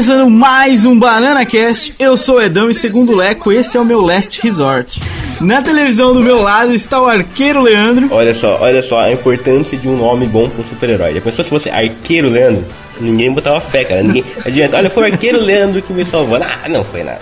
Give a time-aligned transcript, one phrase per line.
[0.00, 1.92] começando mais um Banana Cast.
[1.98, 4.98] Eu sou o Edão e segundo o Leco, esse é o meu Last Resort.
[5.42, 8.08] Na televisão do meu lado está o arqueiro Leandro.
[8.10, 11.12] Olha só, olha só a importância de um nome bom pra um super-herói.
[11.12, 12.64] Já pensou se fosse arqueiro Leandro?
[12.98, 14.02] Ninguém botava fé, cara.
[14.02, 14.78] Ninguém adianta.
[14.78, 16.38] Olha, foi o arqueiro Leandro que me salvou.
[16.42, 17.20] Ah, não foi nada.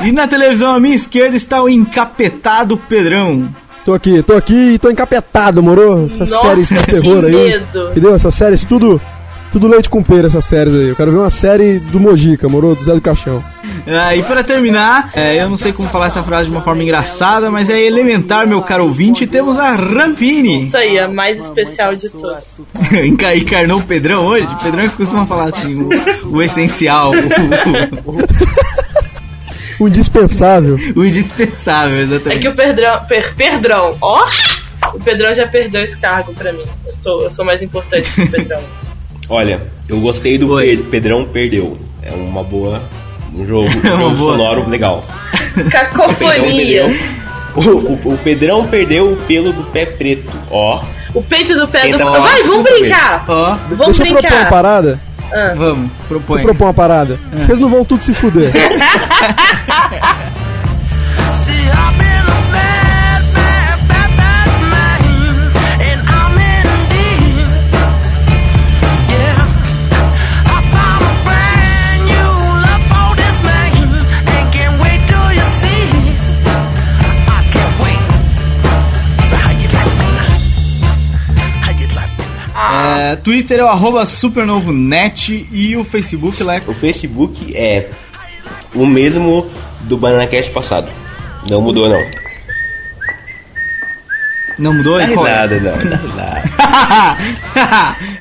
[0.00, 3.46] E na televisão à minha esquerda está o encapetado Pedrão.
[3.84, 6.06] Tô aqui, tô aqui e tô encapetado, moro?
[6.06, 7.32] Essas Nossa, séries de terror aí.
[7.32, 7.90] medo.
[7.90, 8.14] Entendeu?
[8.14, 8.98] Essas séries tudo.
[9.54, 10.88] Tudo leite com pera, essas séries aí.
[10.88, 12.74] Eu quero ver uma série do Mojica, moro?
[12.74, 13.40] Do Zé do Caixão.
[13.86, 16.82] Ah, e para terminar, é, eu não sei como falar essa frase de uma forma
[16.82, 20.64] engraçada, mas é elementar, meu caro ouvinte, temos a Rampini.
[20.66, 22.60] Isso aí, a mais especial de todas.
[23.04, 24.48] Enca- Encarnou o Pedrão hoje?
[24.60, 25.88] Pedrão que costuma falar assim, o,
[26.36, 27.14] o essencial, o,
[29.84, 30.76] O indispensável.
[30.96, 32.42] o indispensável, É exatamente.
[32.42, 33.04] que o Pedrão.
[33.06, 34.24] Per, Pedrão, ó!
[34.94, 36.64] O Pedrão já perdeu esse cargo pra mim.
[36.86, 38.60] Eu sou, eu sou mais importante que o Pedrão.
[39.28, 40.76] Olha, eu gostei do Oi.
[40.90, 41.78] Pedrão perdeu.
[42.02, 42.82] É uma boa.
[43.34, 44.32] Um jogo, um É uma jogo boa.
[44.36, 45.04] sonoro legal.
[45.70, 46.84] Cacofonia.
[47.56, 50.28] O, o- o Pedrão perdeu o pelo do pé preto.
[50.50, 50.82] Ó.
[51.14, 51.98] O peito do pé do.
[51.98, 53.24] Tenta- Vai, vamos brincar!
[53.28, 54.48] Ó, Vamos Deixa eu propor uma brincar!
[54.48, 55.00] parada.
[55.56, 56.36] vamos, propõe.
[56.38, 57.16] Deixa eu propor uma parada.
[57.32, 58.50] Vocês não vão tudo se fuder.
[82.72, 86.70] É, Twitter é o arroba supernovonet e o Facebook, Leco.
[86.70, 87.88] O Facebook é
[88.74, 89.50] o mesmo
[89.82, 90.88] do BananaCast passado.
[91.48, 92.23] Não mudou, não.
[94.58, 94.98] Não mudou?
[95.00, 95.30] Não Qual é?
[95.34, 95.90] nada, não.
[95.90, 96.44] Dá nada.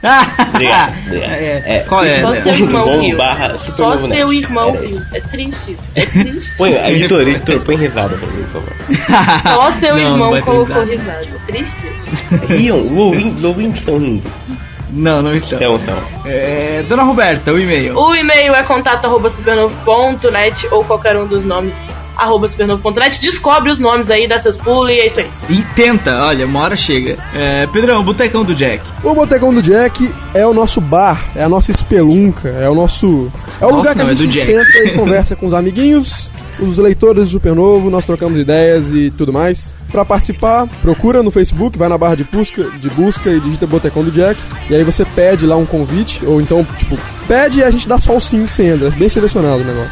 [0.53, 1.31] Obrigado, obrigado.
[1.65, 3.17] É, qual é, Só seu irmão Bom viu.
[3.17, 5.01] barra Só seu irmão viu.
[5.13, 5.81] É triste isso.
[5.95, 6.51] É triste.
[6.57, 9.41] Põe, editor, editor, põe risada pra mim, por favor.
[9.43, 11.21] Só seu Não, não irmão colocou risada.
[11.21, 11.27] risada.
[11.47, 12.45] É triste isso.
[12.53, 14.23] Riam, os ouvintes, estão rindo.
[14.91, 15.55] Não, não está.
[15.55, 15.97] Então, então.
[16.25, 17.97] É, Dona Roberta, o e-mail.
[17.97, 21.73] O e-mail é contato arroba supernovo.net ou qualquer um dos nomes
[22.17, 23.19] arroba supernovo.net.
[23.21, 25.29] Descobre os nomes aí, dá seus pulos e é isso aí.
[25.49, 27.17] E tenta, olha, uma hora chega.
[27.33, 28.83] É, Pedrão, o botecão do Jack.
[29.03, 33.31] O Botecão do Jack é o nosso bar, é a nossa espelunca, é o nosso.
[33.59, 34.45] É o Nossa, lugar que não, a é do gente Jack.
[34.45, 36.29] senta e conversa com os amiguinhos,
[36.59, 39.73] os leitores do Supernovo, nós trocamos ideias e tudo mais.
[39.93, 44.03] Pra participar, procura no Facebook, vai na barra de busca, de busca e digita Botecão
[44.03, 44.41] do Jack.
[44.67, 47.99] E aí você pede lá um convite, ou então, tipo, pede e a gente dá
[47.99, 48.87] só o sim que você entra.
[48.87, 49.91] É bem selecionado o negócio.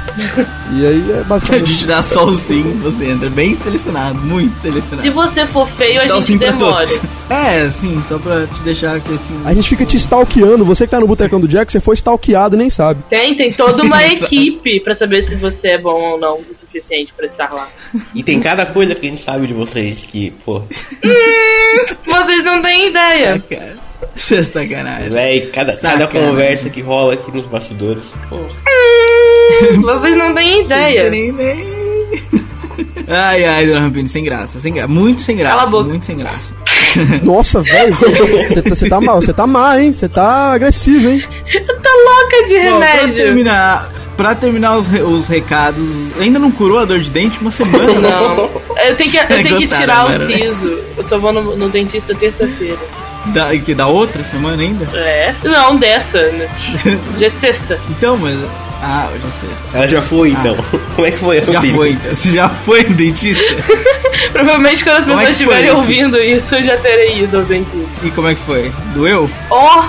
[0.73, 1.71] E aí é A basicamente.
[1.71, 5.03] gente dá só o sim, você entra bem selecionado, muito selecionado.
[5.03, 6.57] Se você for feio, a Dá gente demora.
[6.57, 6.99] todos.
[7.31, 9.41] É, sim, só pra te deixar que assim.
[9.45, 10.65] A gente fica te stalkeando.
[10.65, 13.01] Você que tá no Botecão do Jack, você foi stalkeado e nem sabe.
[13.09, 17.13] Tem, tem toda uma equipe pra saber se você é bom ou não o suficiente
[17.15, 17.69] pra estar lá.
[18.13, 20.61] E tem cada coisa que a gente sabe de vocês que, pô,
[22.05, 23.43] Vocês não têm ideia.
[23.49, 23.77] Cara,
[24.15, 25.09] você é sacanagem.
[25.09, 28.37] véi, cada, cada conversa que rola aqui nos bastidores, pô.
[29.81, 31.09] Vocês não têm Vocês não ideia.
[31.11, 31.81] têm nem-
[33.07, 35.89] Ai, ai, Dona Rampini, sem graça, sem graça, muito sem graça, Cala a boca.
[35.89, 36.53] muito sem graça.
[37.23, 37.93] Nossa, velho.
[37.93, 39.93] Você tá- Você tá mal, você tá má, hein?
[39.93, 41.21] Você tá agressivo, hein?
[41.81, 43.23] Tá louca de Bom, pra remédio.
[43.23, 43.89] terminar,
[44.21, 45.83] pra terminar os, os recados,
[46.19, 47.91] ainda não curou a dor de dente uma semana.
[47.99, 48.51] Não,
[48.85, 50.37] eu tenho que, eu tenho que tirar o né?
[50.37, 50.79] siso.
[50.95, 52.77] Eu só vou no, no dentista terça-feira.
[53.25, 54.85] Da, que da outra semana ainda?
[54.95, 55.33] É?
[55.43, 56.19] Não, dessa.
[56.19, 56.47] Né?
[57.17, 57.79] Já é sexta.
[57.89, 58.37] Então, mas.
[58.83, 59.77] Ah, hoje é sexta.
[59.77, 60.55] Ela já foi, então.
[60.95, 61.41] Como é que foi?
[61.41, 62.15] Já foi, então.
[62.15, 63.43] Você já foi no dentista?
[64.33, 67.89] Provavelmente quando as Como é pessoas estiverem ouvindo isso, eu já terei ido ao dentista.
[68.03, 68.71] E como é que foi?
[68.93, 69.29] Doeu?
[69.49, 69.85] Ó!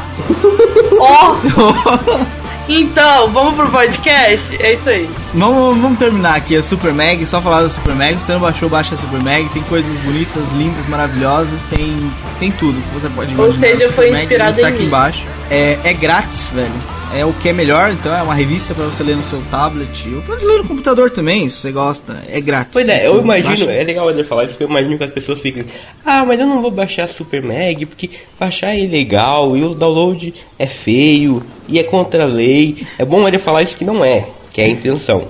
[1.01, 2.42] Ó!
[2.69, 4.57] Então, vamos pro podcast?
[4.61, 5.11] É isso aí.
[5.35, 8.15] vamos, vamos terminar aqui a Super Mag, só falar da Super Mag.
[8.19, 9.49] Se você não baixou, baixa a Super Mag.
[9.51, 11.63] Tem coisas bonitas, lindas, maravilhosas.
[11.65, 13.67] Tem, tem tudo que você pode Ou imaginar.
[13.67, 14.87] seja, A foi Mag, inspirado tá em aqui mim.
[14.87, 15.25] embaixo.
[15.51, 16.73] É, é grátis, velho.
[17.15, 20.09] É o que é melhor, então é uma revista pra você ler no seu tablet,
[20.15, 22.73] ou pode ler no computador também, se você gosta, é grátis.
[22.73, 23.73] Pois é, eu Então, imagino, baixa.
[23.73, 25.65] é legal ele falar isso, porque eu imagino que as pessoas ficam,
[26.05, 30.33] ah, mas eu não vou baixar Super Mag, porque baixar é ilegal, e o download
[30.59, 32.77] é feio, e é contra a lei.
[32.99, 35.29] É bom ele falar isso que não é, que é a intenção.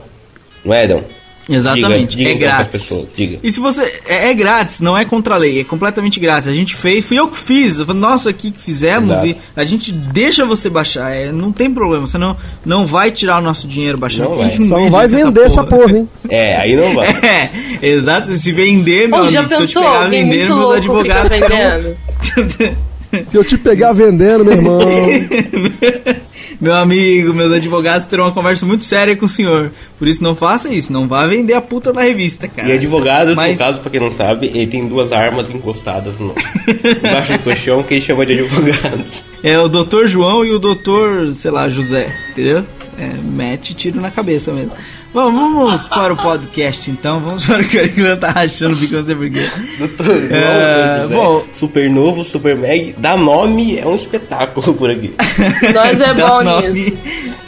[0.65, 1.03] Não é, Edão?
[1.49, 2.71] Exatamente, Diga, diga é então pras grátis.
[2.83, 3.39] pessoas, diga.
[3.43, 3.83] E se você.
[4.07, 6.49] É, é grátis, não é contra a lei, é completamente grátis.
[6.49, 7.79] A gente fez, fui eu que fiz.
[7.79, 9.27] Eu falei, nossa, aqui que fizemos Exato.
[9.27, 11.13] e a gente deixa você baixar.
[11.13, 14.31] É, não tem problema, você não, não vai tirar o nosso dinheiro baixando.
[14.31, 14.53] Não vai.
[14.53, 16.09] Só não vai vender essa porra, hein?
[16.29, 17.09] É, aí não vai.
[17.23, 17.51] É,
[17.89, 18.33] exato.
[18.33, 22.77] Se vender, meu Ou amigo, se eu te pensou pegar vendendo, meus louco advogados fica?
[23.27, 24.79] Se eu te pegar vendendo, meu irmão.
[26.61, 29.71] Meu amigo, meus advogados terão uma conversa muito séria com o senhor.
[29.99, 32.69] Por isso não faça isso, não vá vender a puta da revista, cara.
[32.69, 36.35] E advogado, Mas- no caso, pra quem não sabe, ele tem duas armas encostadas no,
[36.99, 39.05] embaixo do colchão que ele chama de advogado.
[39.43, 42.65] É o doutor João e o doutor, sei lá, José, entendeu?
[42.99, 44.73] É, mete tiro na cabeça mesmo.
[45.13, 48.95] Bom, vamos para o podcast então, vamos para o que o Arilan tá rachando bico,
[48.95, 49.41] não sei porquê.
[49.79, 51.45] Doutor, É, bom.
[51.53, 55.15] Super novo, Super Mag, dá nome, é um espetáculo por aqui.
[55.75, 56.97] Nós é Dá bom nome, nisso.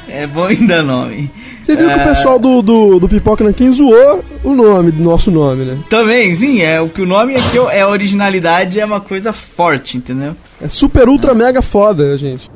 [0.08, 1.30] É bom em dar nome.
[1.62, 2.04] Você viu que É.
[2.04, 5.78] o pessoal do, do, do Pipoca Nanquim zoou o nome, do nosso nome, né?
[5.88, 9.96] Também, sim, é o que o nome aqui é a originalidade, é uma coisa forte,
[9.96, 10.36] entendeu?
[10.60, 12.50] É super, ultra, mega foda, gente.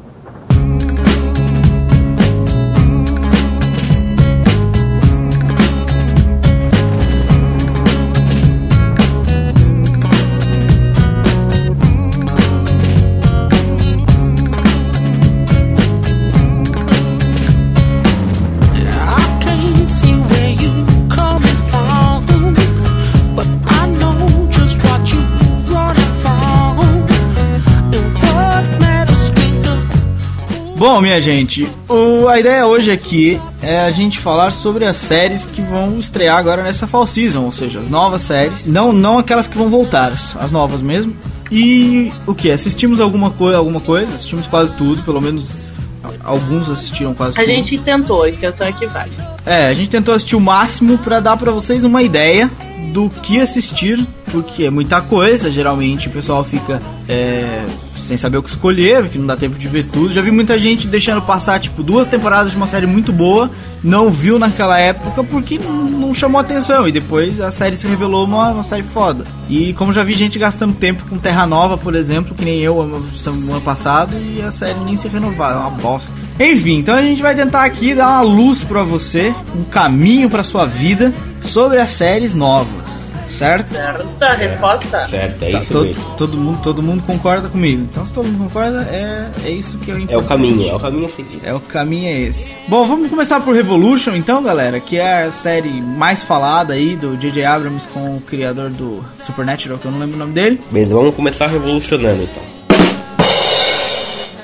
[30.78, 35.44] Bom, minha gente, o- a ideia hoje aqui é a gente falar sobre as séries
[35.44, 39.48] que vão estrear agora nessa fall season, ou seja, as novas séries, não, não aquelas
[39.48, 41.16] que vão voltar, as novas mesmo.
[41.50, 42.50] E o que?
[42.52, 45.68] Assistimos alguma, coi alguma coisa, assistimos quase tudo, pelo menos
[46.04, 47.52] a- alguns assistiram quase A tudo.
[47.52, 49.10] gente tentou, a intenção é que vale.
[49.44, 52.48] É, a gente tentou assistir o máximo pra dar pra vocês uma ideia
[52.92, 57.64] do que assistir, porque é muita coisa, geralmente o pessoal fica é,
[58.00, 60.12] sem saber o que escolher, porque não dá tempo de ver tudo.
[60.12, 63.50] Já vi muita gente deixando passar, tipo, duas temporadas de uma série muito boa,
[63.82, 68.50] não viu naquela época porque não, chamou atenção, e depois a série se revelou uma,
[68.50, 69.24] uma série foda.
[69.48, 72.80] E como já vi gente gastando tempo com Terra Nova, por exemplo, que nem eu
[72.80, 76.10] ano, ano passado, e a série nem se renovar, é uma bosta.
[76.40, 80.44] Enfim, então a gente vai tentar aqui dar uma luz pra você, um caminho pra
[80.44, 82.84] sua vida sobre as séries novas,
[83.30, 83.72] certo?
[83.74, 85.08] Certa resposta?
[85.08, 86.04] Certo, é Tá, isso todo, mesmo.
[86.16, 87.82] todo mundo, todo mundo concorda comigo.
[87.90, 90.80] Então se todo mundo concorda, é, é isso que eu É o caminho, é o
[90.80, 91.40] caminho a seguir.
[91.44, 92.54] É o caminho é esse.
[92.68, 97.16] Bom, vamos começar por Revolution então, galera, que é a série mais falada aí do
[97.16, 97.44] J.J.
[97.44, 100.60] Abrams com o criador do Supernatural, que eu não lembro o nome dele.
[100.70, 102.42] Beleza, vamos começar revolucionando então.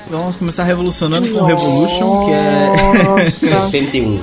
[0.09, 4.19] Vamos começar revolucionando com Revolution, que é 61.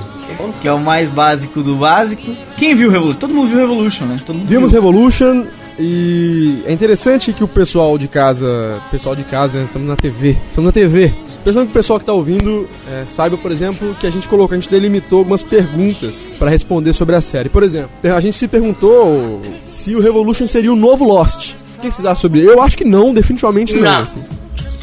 [0.61, 2.35] Que é o mais básico do básico.
[2.57, 3.19] Quem viu Revolution?
[3.19, 4.19] Todo mundo viu Revolution, né?
[4.25, 4.81] Todo mundo Vimos viu.
[4.81, 5.45] Revolution
[5.79, 10.37] e é interessante que o pessoal de casa, pessoal de casa, né, estamos na TV,
[10.47, 11.13] estamos na TV.
[11.43, 14.55] Pensando que o pessoal que está ouvindo é, saiba, por exemplo, que a gente colocou,
[14.55, 17.49] a gente delimitou algumas perguntas para responder sobre a série.
[17.49, 21.55] Por exemplo, a gente se perguntou se o Revolution seria o novo Lost.
[21.77, 22.49] O que vocês acham sobre ele?
[22.49, 23.81] Eu acho que não, definitivamente não.
[23.81, 23.97] Não.
[23.97, 24.23] assim.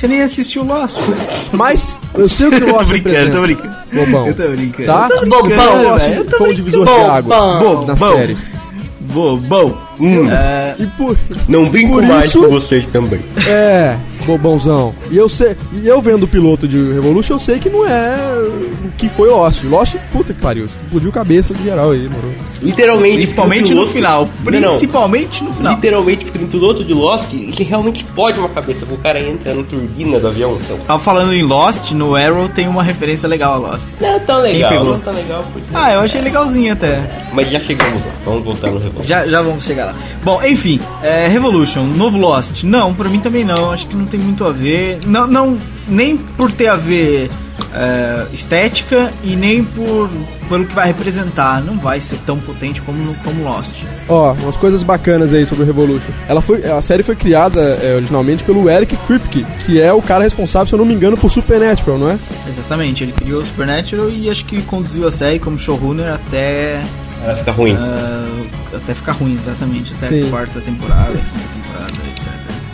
[0.00, 0.96] Você nem assistiu Lost.
[1.52, 3.36] Mas eu sei o que o tô Lost brincando, representa.
[3.36, 3.76] tô brincando.
[3.92, 4.26] Bobão.
[4.28, 4.86] Eu tô brincando.
[4.86, 5.08] Tá?
[5.10, 7.10] Eu tô brincando, O Lost tô foi um divisor de Bobão.
[7.10, 7.86] águas Bobão.
[7.86, 8.12] na Bom.
[8.14, 8.36] série.
[9.00, 9.78] Bobão.
[10.00, 11.16] Hum, É, E por,
[11.48, 13.20] não brinco por mais isso- com vocês também.
[13.46, 14.94] É, bobãozão.
[15.10, 18.16] E eu sei, e eu vendo o piloto de Revolution, eu sei que não é
[18.84, 19.62] o que foi Lost.
[19.64, 22.34] Lost, puta que pariu, explodiu cabeça de geral aí, mano.
[22.62, 23.16] Literalmente.
[23.16, 24.28] principalmente porque no piloto- final.
[24.44, 24.68] Não, não.
[24.70, 25.74] Principalmente no final.
[25.74, 28.86] Literalmente, porque no piloto de Lost, que realmente explode uma cabeça.
[28.90, 30.56] O cara entra na turbina do avião.
[30.60, 33.84] Então, Tava falando em Lost, no Arrow tem uma referência legal a Lost.
[34.00, 35.44] não é tão legal, não é tão legal.
[35.52, 35.66] Porque...
[35.74, 37.00] Ah, eu achei legalzinho até.
[37.32, 38.12] Mas já chegamos lá.
[38.24, 39.04] Vamos voltar no Revolution.
[39.08, 39.89] Já, já vamos chegar lá.
[40.22, 42.64] Bom, enfim, é, Revolution, novo Lost.
[42.64, 43.72] Não, pra mim também não.
[43.72, 45.00] Acho que não tem muito a ver.
[45.06, 47.30] Não, não nem por ter a ver
[47.74, 50.10] é, estética e nem por
[50.48, 51.62] pelo que vai representar.
[51.62, 53.70] Não vai ser tão potente como, como Lost.
[54.08, 56.10] Ó, umas coisas bacanas aí sobre o Revolution.
[56.28, 60.24] Ela foi, a série foi criada é, originalmente pelo Eric Kripke, que é o cara
[60.24, 62.18] responsável, se eu não me engano, por Supernatural, não é?
[62.48, 66.80] Exatamente, ele criou o Supernatural e acho que conduziu a série como showrunner até
[67.22, 67.76] Ela fica ruim.
[67.78, 70.26] ah, até ficar ruim, exatamente, até Sim.
[70.26, 72.32] a quarta temporada, quinta temporada, etc.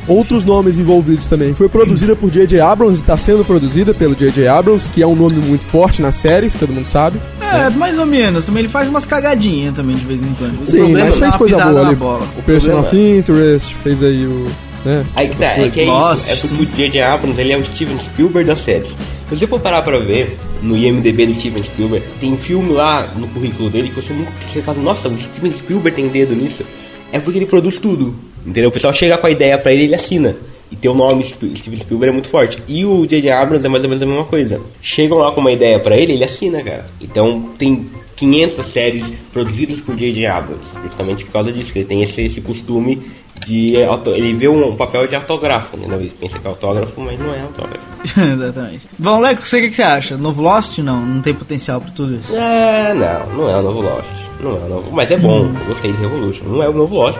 [0.09, 1.53] outros nomes envolvidos também.
[1.55, 2.61] Foi produzida por J.J.
[2.61, 4.47] Abrams e está sendo produzida pelo J.J.
[4.47, 7.19] Abrams, que é um nome muito forte na série, se todo mundo sabe.
[7.41, 8.47] É, mais ou menos.
[8.47, 10.65] Também ele faz umas cagadinhas também de vez em quando.
[10.65, 11.97] Sim, problema mas é fez coisa boa ali.
[11.97, 12.27] bola.
[12.39, 14.47] O Person of Interest, fez aí o.
[14.85, 15.05] Né?
[15.17, 16.25] Aí que tá, é que é isso.
[16.29, 16.63] É porque sim.
[16.63, 17.03] o J.J.
[17.03, 18.97] Abrams ele é o Steven Spielberg das séries.
[19.29, 23.27] Se você for parar pra ver no IMDB do Steven Spielberg, tem filme lá no
[23.27, 26.65] currículo dele que você nunca que você fala, nossa, o Steven Spielberg tem dedo nisso.
[27.13, 28.15] É porque ele produz tudo.
[28.47, 28.71] Entendeu?
[28.71, 30.37] O pessoal chega com a ideia pra ele ele assina.
[30.71, 32.63] E tem o nome Steven Spielberg é muito forte.
[32.69, 33.31] E o J.J.
[33.31, 34.61] Abrams é mais ou menos a mesma coisa.
[34.81, 36.89] Chegam lá com uma ideia pra ele, ele assina, cara.
[37.01, 40.25] Então tem 500 séries produzidas por J.J.
[40.27, 40.67] Abrams.
[40.85, 43.03] Justamente por causa disso, que ele tem esse, esse costume
[43.47, 45.87] de ele vê um, papel de autógrafo, né?
[45.97, 47.85] Ele pensa que é autógrafo, mas não é autógrafo.
[48.21, 48.83] Exatamente.
[48.99, 50.17] Bom, Leco, você o que, que você acha?
[50.17, 50.79] Novo Lost?
[50.79, 52.33] Não, não tem potencial pra tudo isso.
[52.35, 54.27] Ah, não, não é o novo Lost.
[54.39, 55.47] Não é o novo, mas é bom.
[55.47, 56.45] Eu gostei de Revolution.
[56.45, 57.19] Não é o novo Lost.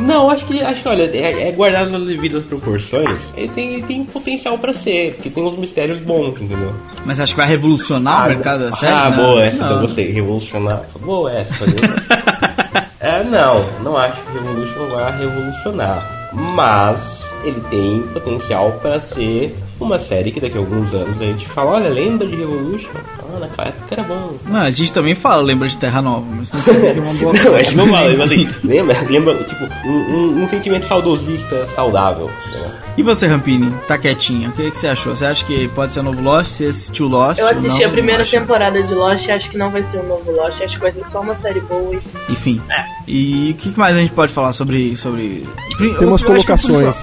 [0.00, 3.20] Não, acho que acho que olha, é, é guardado nas devidas proporções.
[3.36, 6.74] Ele tem, ele tem potencial pra ser, porque tem uns mistérios bons, entendeu?
[7.04, 8.92] Mas acho que vai revolucionar o mercado da série?
[8.92, 9.80] Ah, Não, boa essa que eu não.
[9.82, 10.12] gostei.
[10.12, 10.82] Revolucionar.
[11.00, 11.54] Boa essa.
[13.20, 16.30] é, não, não acho que Revolution vai revolucionar.
[16.32, 21.46] Mas ele tem potencial para ser uma série que daqui a alguns anos a gente
[21.46, 22.90] fala, olha, lembra de Revolution?
[22.94, 24.34] Ah, naquela época era bom.
[24.46, 27.02] Não, a gente também fala, lembra de Terra Nova, mas não quer dizer que é
[27.02, 27.56] uma boa Não, coisa.
[27.56, 32.26] a gente não fala, mas assim, lembra, lembra, tipo, um, um- um sentimento saudosista saudável.
[32.52, 32.72] né?
[32.96, 33.70] E você, Rampini?
[33.86, 34.48] Tá quietinho.
[34.48, 35.14] O que, que você achou?
[35.14, 36.52] Você acha que pode ser novo Lost?
[36.52, 37.38] Você assistiu Lost?
[37.38, 37.88] Eu assisti não?
[37.88, 40.76] a primeira temporada de Lost e acho que não vai ser um novo Lost, acho
[40.76, 42.62] que vai ser só uma série boa e Enfim.
[42.70, 42.84] É.
[43.06, 44.96] E o que que mais a gente pode falar sobre.
[44.96, 45.46] sobre...
[45.98, 46.96] Tem umas colocações.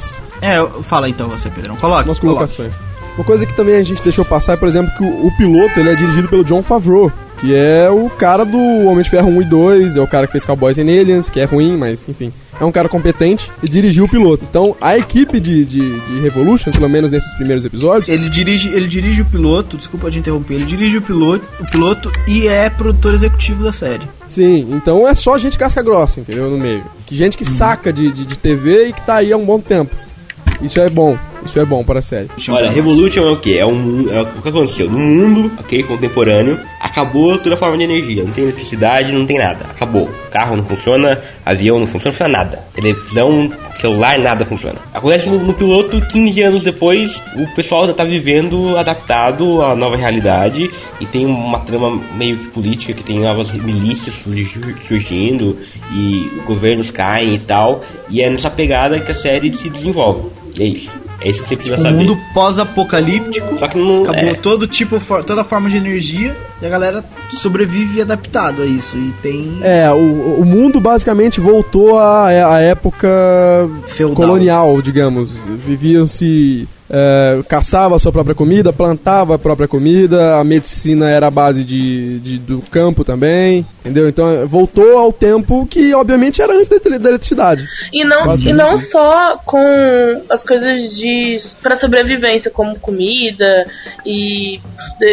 [0.43, 1.75] É, fala então você, Pedrão.
[1.77, 2.03] Coloque.
[2.03, 2.21] Coloque.
[2.21, 2.73] colocações.
[3.17, 5.79] Uma coisa que também a gente deixou passar é, por exemplo, que o, o piloto
[5.79, 9.41] ele é dirigido pelo John Favreau, que é o cara do Homem de Ferro 1
[9.41, 12.33] e 2, é o cara que fez Cowboys and Aliens, que é ruim, mas enfim,
[12.59, 14.43] é um cara competente e dirigiu o piloto.
[14.49, 18.87] Então, a equipe de, de, de Revolution, pelo menos nesses primeiros episódios, Ele dirige, ele
[18.87, 23.13] dirige o piloto, desculpa te interromper, ele dirige o piloto, o piloto e é produtor
[23.13, 24.07] executivo da série.
[24.27, 26.49] sim, então é só gente casca grossa, entendeu?
[26.49, 26.83] No meio.
[27.05, 29.59] Que gente que saca de, de, de TV e que tá aí há um bom
[29.59, 29.95] tempo.
[30.61, 32.29] Isso é bom, isso é bom para a série.
[32.49, 33.57] Olha, Revolution é o que?
[33.57, 34.89] É, um, é o que aconteceu.
[34.89, 38.23] No mundo, ok, contemporâneo, acabou toda forma de energia.
[38.23, 39.65] Não tem eletricidade, não tem nada.
[39.65, 40.09] Acabou.
[40.31, 42.59] Carro não funciona, avião não funciona, não funciona nada.
[42.73, 44.77] Televisão, celular, nada funciona.
[44.93, 49.95] Acontece no, no piloto, 15 anos depois, o pessoal já tá vivendo adaptado à nova
[49.97, 55.57] realidade e tem uma trama meio que política, que tem novas milícias surgi- surgindo
[55.93, 57.83] e governos caem e tal.
[58.09, 60.29] E é nessa pegada que a série se desenvolve.
[60.55, 60.89] E é isso.
[61.21, 61.97] É isso que você precisa saber.
[61.97, 63.59] mundo pós-apocalíptico.
[63.59, 64.03] Só que não.
[64.03, 68.95] Acabou é, todo tipo, toda forma de energia e a galera sobrevive adaptado a isso.
[68.97, 73.07] E tem É, o, o mundo basicamente voltou à, à época
[73.87, 74.15] Feudal.
[74.15, 75.29] colonial, digamos.
[75.65, 76.67] Viviam-se.
[76.89, 81.63] é, caçava a sua própria comida, plantava a própria comida, a medicina era a base
[81.63, 84.07] de, de- do campo também, entendeu?
[84.07, 87.65] Então é, voltou ao tempo que, obviamente, era antes da, da eletricidade.
[87.91, 93.65] E não, e não só com as coisas de para sobrevivência, como comida
[94.05, 94.59] e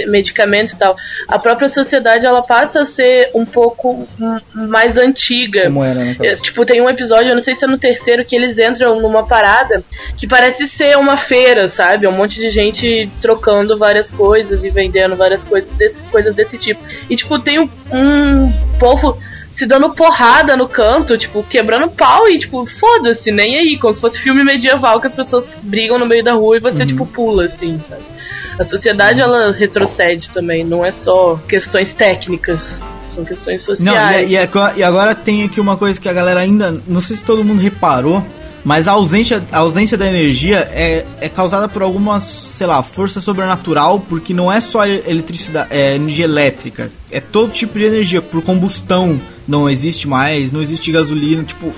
[0.08, 0.94] medicamentos e tal.
[1.28, 4.06] A própria sociedade ela passa a ser um pouco
[4.54, 5.64] mais antiga.
[5.64, 6.16] como era, né?
[6.22, 9.00] É, Tipo, tem um episódio, eu não sei se é no terceiro, que eles entram
[9.00, 9.82] numa parada
[10.16, 12.06] que parece ser uma feira, sabe?
[12.06, 16.80] Um monte de gente trocando várias coisas e vendendo várias coisas desse, coisas desse tipo.
[17.08, 19.18] E, tipo, tem um, um povo
[19.60, 24.00] se dando porrada no canto, tipo, quebrando pau e, tipo, foda-se, nem aí, como se
[24.00, 27.44] fosse filme medieval que as pessoas brigam no meio da rua e você, tipo, pula,
[27.44, 28.00] assim, sabe?
[28.58, 32.78] A sociedade, ela retrocede também, não é só questões técnicas,
[33.14, 34.30] são questões Não, sociais.
[34.30, 36.80] e, e agora- e agora tem aqui uma coisa que a galera ainda.
[36.88, 38.24] Não sei se todo mundo reparou,
[38.64, 43.20] mas a ausência, a ausência da energia é, é causada por algumas, sei lá, força
[43.20, 48.42] sobrenatural, porque não é só eletricidade, é energia elétrica, é todo tipo de energia, por
[48.42, 49.20] combustão.
[49.48, 51.72] Não existe mais, não existe gasolina, tipo,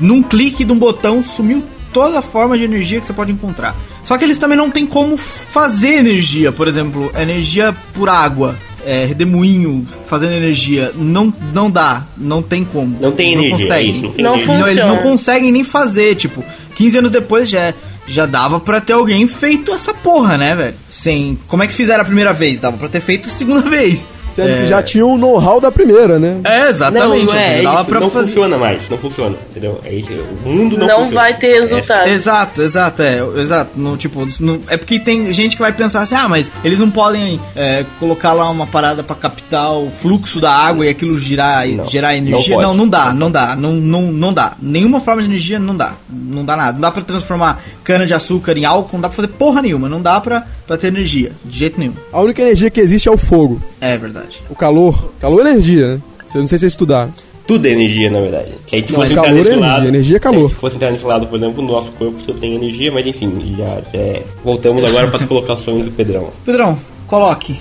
[0.00, 1.62] num clique de um botão sumiu
[1.92, 3.76] toda a forma de energia que você pode encontrar.
[4.04, 9.04] Só que eles também não têm como fazer energia, por exemplo, energia por água, é,
[9.06, 12.98] redemoinho fazendo energia, não, não dá, não tem como.
[13.00, 13.86] Não tem Eles energia, conseguem.
[13.86, 14.58] é isso, não tem Não.
[14.58, 17.72] Não, eles não conseguem nem fazer, tipo, 15 anos depois já,
[18.06, 20.74] já dava pra ter alguém feito essa porra, né, velho?
[20.90, 21.38] Sem.
[21.48, 22.60] Como é que fizeram a primeira vez?
[22.60, 24.06] Dava pra ter feito a segunda vez.
[24.34, 24.62] Sendo É.
[24.62, 26.40] que já tinha o know-how da primeira, né?
[26.44, 27.24] É, exatamente.
[27.24, 28.28] não, não é, assim, dava pra não fazer.
[28.30, 29.80] funciona mais, não funciona, entendeu?
[29.84, 30.08] É isso,
[30.44, 31.20] o mundo não Não funciona.
[31.20, 32.08] vai ter resultado.
[32.08, 33.70] Exato, exato, é, exato.
[33.76, 36.90] No, tipo, não- é porque tem gente que vai pensar assim, ah, mas eles não
[36.90, 41.68] podem é, colocar lá uma parada pra captar o fluxo da água e aquilo girar,
[41.68, 42.56] Não, gerar energia.
[42.60, 44.54] Não, não, dá, não dá, não, não, não dá.
[44.60, 46.72] Nenhuma forma de energia não dá, não dá nada.
[46.72, 49.88] Não dá pra transformar cana de açúcar em álcool, não dá pra fazer porra nenhuma,
[49.88, 51.94] não dá pra, pra ter energia, de jeito nenhum.
[52.12, 53.60] A única energia que existe é o fogo.
[53.80, 54.40] É verdade.
[54.50, 55.12] O calor.
[55.20, 56.00] Calor é energia, né?
[56.34, 57.12] Eu não sei se vocês estudaram.
[57.46, 58.48] Tudo é energia, na verdade.
[58.66, 59.86] Se a gente Não, fosse é entrar calor nesse é energia, lado.
[59.88, 60.48] energia é Se a calor.
[60.48, 63.54] gente fosse entrar nesse lado, por exemplo, o nosso corpo tudo tem energia, mas enfim,
[63.56, 66.28] já, já voltamos agora para as colocações do Pedrão.
[66.44, 67.56] Pedrão, coloque.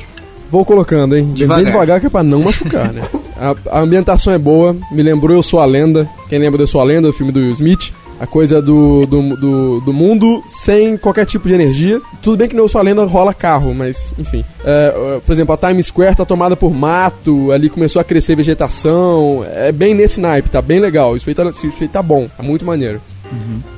[0.50, 1.26] Vou colocando, hein?
[1.26, 1.66] Bem Devagar.
[1.66, 3.02] devagar que é pra não machucar, né?
[3.36, 6.08] A, a ambientação é boa, me lembrou Eu Sou a Lenda.
[6.30, 7.92] Quem lembra do Eu Sou a Lenda, o filme do Will Smith?
[8.20, 12.02] A coisa do, do, do, do mundo sem qualquer tipo de energia.
[12.22, 14.46] Tudo bem que no Eu Sou a Lenda rola carro, mas enfim.
[14.64, 18.36] É, é, por exemplo, a Times Square tá tomada por mato, ali começou a crescer
[18.36, 19.46] vegetação.
[19.54, 21.18] É bem nesse naipe, tá bem legal.
[21.18, 23.02] Isso aí tá, isso aí tá bom, tá muito maneiro.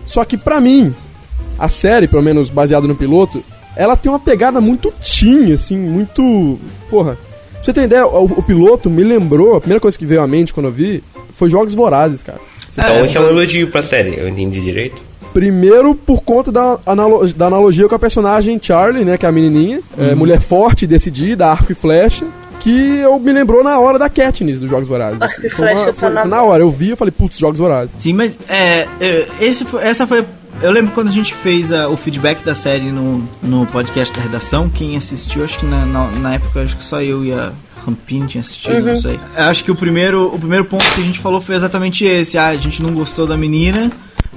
[0.06, 0.94] Só que pra mim,
[1.58, 3.44] a série, pelo menos baseada no piloto,
[3.76, 6.60] ela tem uma pegada muito teen, assim, muito.
[6.90, 7.18] Porra.
[7.54, 10.28] Pra você ter ideia, o, o piloto me lembrou, a primeira coisa que veio à
[10.28, 12.40] mente quando eu vi foi Jogos Vorazes, cara.
[12.78, 15.02] Então, É, esse é um elogio pra série, eu entendi direito.
[15.34, 19.32] Primeiro, por conta da, analo- da analogia com a personagem Charlie, né, que é a
[19.32, 22.26] menininha, é, mulher forte, decidida, arco e flecha,
[22.62, 25.22] que eu me lembrou na hora da Katniss dos Jogos Vorazes.
[25.22, 27.38] Arco e Foi uma- flecha tá foi- na- na hora, eu vi e falei, putz,
[27.38, 27.94] Jogos Vorazes.
[27.98, 30.24] Sim, mas é, é, esse foi- essa foi.
[30.64, 34.22] Eu lembro quando a gente fez a- o feedback da série no, no podcast da
[34.24, 34.70] redação.
[34.70, 37.52] Quem assistiu, acho que na, na, na época, acho que só eu e a
[37.86, 39.20] Rampin tinha assistido, não sei.
[39.38, 42.38] Eu Acho que o primeiro, o primeiro ponto que a gente falou foi exatamente esse.
[42.38, 43.92] Ah, a gente não gostou da menina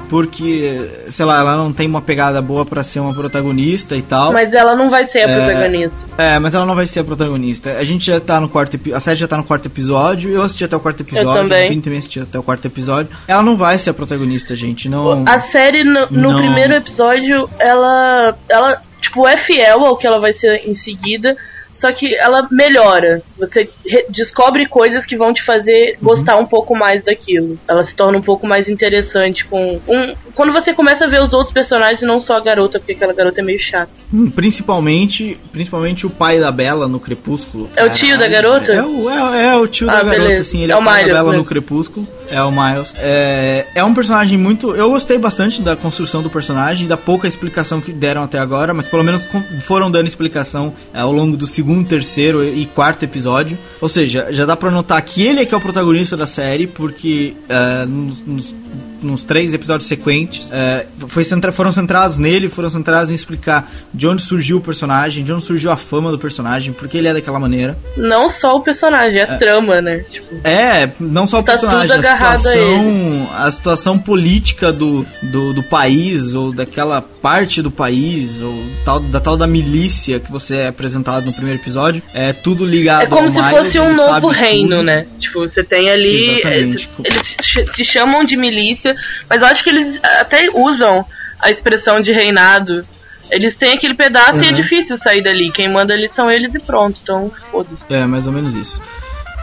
[0.09, 4.33] porque, sei lá, ela não tem uma pegada boa pra ser uma protagonista e tal.
[4.33, 5.45] Mas ela não vai ser a É.
[5.45, 5.97] protagonista.
[6.17, 7.73] É, mas ela não vai ser a protagonista.
[7.73, 10.31] A gente já tá no quarto a série já tá no quarto episódio.
[10.31, 11.43] Eu assisti até o quarto episódio.
[11.43, 11.67] também.
[11.67, 13.11] O Vini também assistiu até o quarto episódio.
[13.27, 14.89] Ela não vai ser a protagonista, gente.
[14.89, 15.25] Não.
[15.29, 16.39] A série, no, no Não.
[16.39, 21.37] primeiro episódio, ela, ela, tipo, é fiel ao que ela vai ser em seguida,
[21.79, 23.23] só que ela melhora.
[23.39, 26.09] Você re- descobre coisas que vão te fazer Uhum.
[26.09, 27.59] gostar um pouco mais daquilo.
[27.69, 31.33] Ela se torna um pouco mais interessante com um, quando você começa a ver os
[31.33, 33.91] outros personagens e não só a garota, porque aquela garota é meio chata.
[34.13, 37.71] Hum, Principalmente, principalmente o pai da Bela no Crepúsculo.
[37.77, 38.73] É o tio da garota?
[38.73, 40.43] É, o, é, é o tio Ah, da garota, beleza.
[40.43, 40.63] assim.
[40.63, 41.45] Ele É é, o o pai Miles da Bela no.
[41.45, 42.09] Crepúsculo.
[42.31, 42.93] É o Miles.
[42.99, 44.75] É, é um personagem muito.
[44.75, 48.87] Eu gostei bastante da construção do personagem, da pouca explicação que deram até agora, mas
[48.89, 49.27] pelo menos
[49.63, 53.57] foram dando explicação é, ao longo do segundo, terceiro e quarto episódio.
[53.81, 56.67] Ou seja, já dá pra notar que ele é que é o protagonista da série,
[56.67, 58.55] porque é, nos, nos-
[59.03, 64.07] nos três episódios sequentes é, foi centra- foram centrados nele, foram centrados em explicar de
[64.07, 67.39] onde surgiu o personagem, de onde surgiu a fama do personagem, porque ele é daquela
[67.39, 67.77] maneira.
[67.97, 69.99] Não só o personagem, é a trama, né?
[70.09, 75.05] Tipo, É, não só o Tá personagem, a agarrado a situação, a, situação política do,
[75.33, 80.31] do, do país, ou daquela parte do país, ou tal, da tal da milícia que
[80.31, 83.95] você é apresentado no primeiro episódio, é tudo ligado É como se Miles, fosse um
[83.95, 84.83] novo reino, tudo.
[84.85, 85.07] né?
[85.19, 86.41] Tipo, você tem ali.
[86.45, 87.37] Eh, Eles
[87.75, 88.88] se chamam de milícia,
[89.29, 91.05] mas eu acho que eles até usam
[91.41, 92.85] a expressão de reinado.
[93.31, 94.55] Eles têm aquele pedaço e é Uhum.
[94.55, 95.51] difícil sair dali.
[95.53, 96.99] Quem manda ali são eles e pronto.
[97.03, 97.85] Então, foda-se.
[97.91, 98.81] É, mais ou menos isso.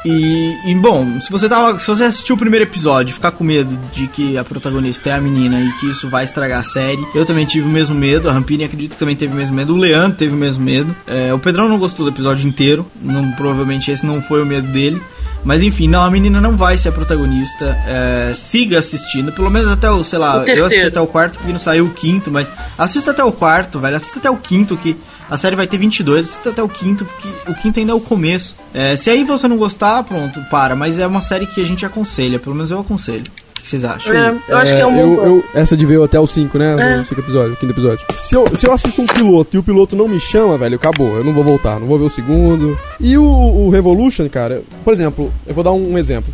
[0.04, 3.44] E, e, bom, se você tava, se você assistiu o primeiro episódio e ficar com
[3.44, 7.04] medo de que a protagonista é a menina e que isso vai estragar a série,
[7.16, 9.74] eu também tive o mesmo medo, a Rampini acredito que também teve o mesmo medo,
[9.74, 13.32] o Leandro teve o mesmo medo, é, o Pedrão não gostou do episódio inteiro, não,
[13.32, 15.02] provavelmente esse não foi o medo dele.
[15.46, 17.78] Mas enfim, não, a menina não vai ser a protagonista.
[17.88, 21.38] é, siga assistindo, pelo menos até o, sei lá, O eu assisti até o quarto
[21.38, 24.76] porque não saiu o quinto, mas assista até o quarto, velho, assista até o quinto
[24.76, 24.98] que
[25.30, 28.00] a série vai ter 22, assista até o quinto, porque o quinto ainda é o
[28.02, 28.56] começo.
[28.74, 31.86] É, se aí você não gostar, pronto, para, mas é uma série que a gente
[31.86, 33.32] aconselha, pelo menos eu aconselho.
[33.66, 34.14] O que vocês acham?
[34.16, 36.56] É, eu acho que é um eu, bom eu- Essa de ver até o 5,
[36.60, 36.98] né?
[36.98, 37.02] É.
[37.02, 38.06] O 5 episódio, o quinto episódio.
[38.14, 41.18] Se eu, se eu assisto um piloto e o piloto não me chama, velho, acabou.
[41.18, 42.78] Eu não vou voltar, não vou ver o segundo.
[43.00, 46.32] E o, o Revolution, cara, por exemplo, eu vou dar um, um exemplo.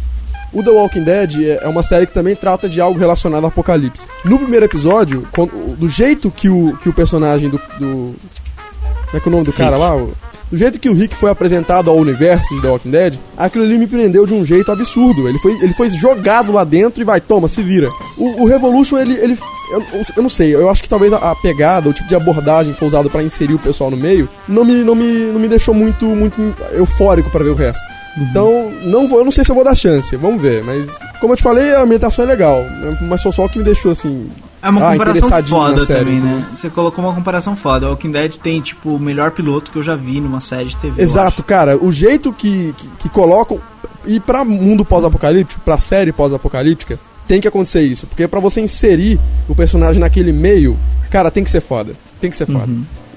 [0.52, 3.48] O The Walking Dead é é uma série que também trata de algo relacionado ao
[3.48, 4.06] apocalipse.
[4.26, 8.14] No primeiro episódio, quando- do jeito que o, que o personagem do, do.
[9.06, 9.96] Como é que é o nome do cara lá?
[10.52, 13.78] Do jeito que o Rick foi apresentado ao universo de The Walking Dead, aquilo ali
[13.78, 15.30] me prendeu de um jeito absurdo.
[15.30, 17.90] Ele foi, ele foi jogado lá dentro e vai, toma, se vira.
[18.18, 19.14] O, o Revolution, ele.
[19.14, 19.38] ele
[19.72, 19.82] eu,
[20.18, 22.80] eu não sei, eu acho que talvez a, a pegada, o tipo de abordagem que
[22.80, 25.74] foi usado pra inserir o pessoal no meio, não me, não me, não me deixou
[25.74, 27.82] muito, muito eufórico pra ver o resto.
[28.18, 30.64] Então, não vou, eu não sei se eu vou dar chance, vamos ver.
[30.66, 30.90] Mas,
[31.22, 32.66] como eu te falei, a ambientação é legal.
[33.04, 34.30] Mas foi só o que me deixou assim.
[34.62, 36.46] É uma ah, comparação foda também, né?
[36.56, 37.88] Você colocou uma comparação foda.
[37.88, 40.78] O Walking Dead tem, tipo, o melhor piloto que eu já vi numa série de
[40.78, 41.02] TV.
[41.02, 41.78] Exato, cara.
[41.78, 43.60] O jeito que, que, que colocam.
[44.06, 48.06] E pra mundo pós-apocalíptico, pra série pós-apocalíptica, tem que acontecer isso.
[48.06, 50.78] Porque pra você inserir o personagem naquele meio,
[51.10, 51.94] cara, tem que ser foda.
[52.20, 52.72] Tem que ser foda.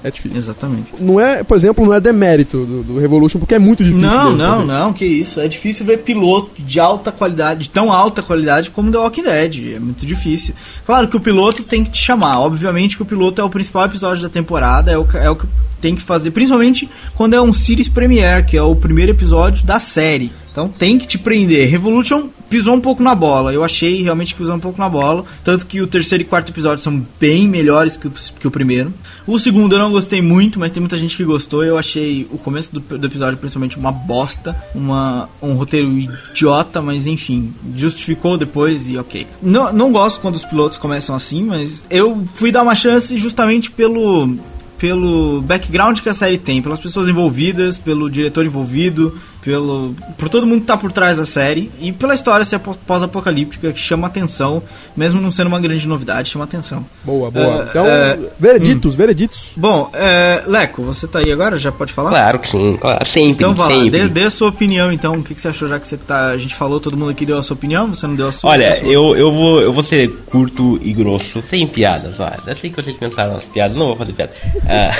[0.05, 0.37] É difícil.
[0.37, 0.93] Exatamente.
[0.99, 4.07] Não é, por exemplo, não é demérito do, do Revolution, porque é muito difícil.
[4.07, 4.67] Não, mesmo não, fazer.
[4.67, 5.39] não, que isso.
[5.39, 9.73] É difícil ver piloto de alta qualidade, de tão alta qualidade como The Walking Dead.
[9.75, 10.53] É muito difícil.
[10.85, 12.39] Claro que o piloto tem que te chamar.
[12.41, 15.47] Obviamente que o piloto é o principal episódio da temporada, é o, é o que
[15.81, 19.79] tem que fazer, principalmente quando é um series premiere, que é o primeiro episódio da
[19.79, 20.31] série.
[20.51, 21.69] Então tem que te prender.
[21.69, 23.53] Revolution pisou um pouco na bola.
[23.53, 25.25] Eu achei realmente que pisou um pouco na bola.
[25.43, 28.93] Tanto que o terceiro e quarto episódio são bem melhores que o, que o primeiro.
[29.27, 31.63] O segundo eu não gostei muito, mas tem muita gente que gostou.
[31.63, 34.55] Eu achei o começo do, do episódio principalmente uma bosta.
[34.73, 37.53] Uma, um roteiro idiota, mas enfim.
[37.75, 39.27] Justificou depois e ok.
[39.41, 43.71] Não, não gosto quando os pilotos começam assim, mas eu fui dar uma chance justamente
[43.71, 44.35] pelo
[44.77, 50.47] pelo background que a série tem, pelas pessoas envolvidas, pelo diretor envolvido, pelo por todo
[50.47, 54.07] mundo que tá por trás da série e pela história ser pós- pós-apocalíptica que chama
[54.07, 54.61] atenção,
[54.97, 56.83] mesmo não sendo uma grande novidade, chama atenção.
[57.03, 57.61] Boa, boa.
[57.63, 59.51] É, então, é, vereditos, vereditos.
[59.55, 61.57] Bom, é, Leco, você tá aí agora?
[61.57, 62.09] Já pode falar?
[62.09, 63.91] Claro que sim, claro, sempre, Então vai lá, sempre.
[63.91, 65.13] dê, dê a sua opinião então.
[65.17, 66.29] O que, que você achou já que você tá.
[66.29, 68.49] A gente falou, todo mundo aqui deu a sua opinião, você não deu a sua?
[68.49, 68.87] Olha, a sua?
[68.91, 72.35] eu, eu, vou, eu vou ser curto e grosso, sem piadas, vai.
[72.47, 74.33] Eu sei que vocês pensaram nas piadas, não vou fazer piada.
[74.67, 74.95] Ah,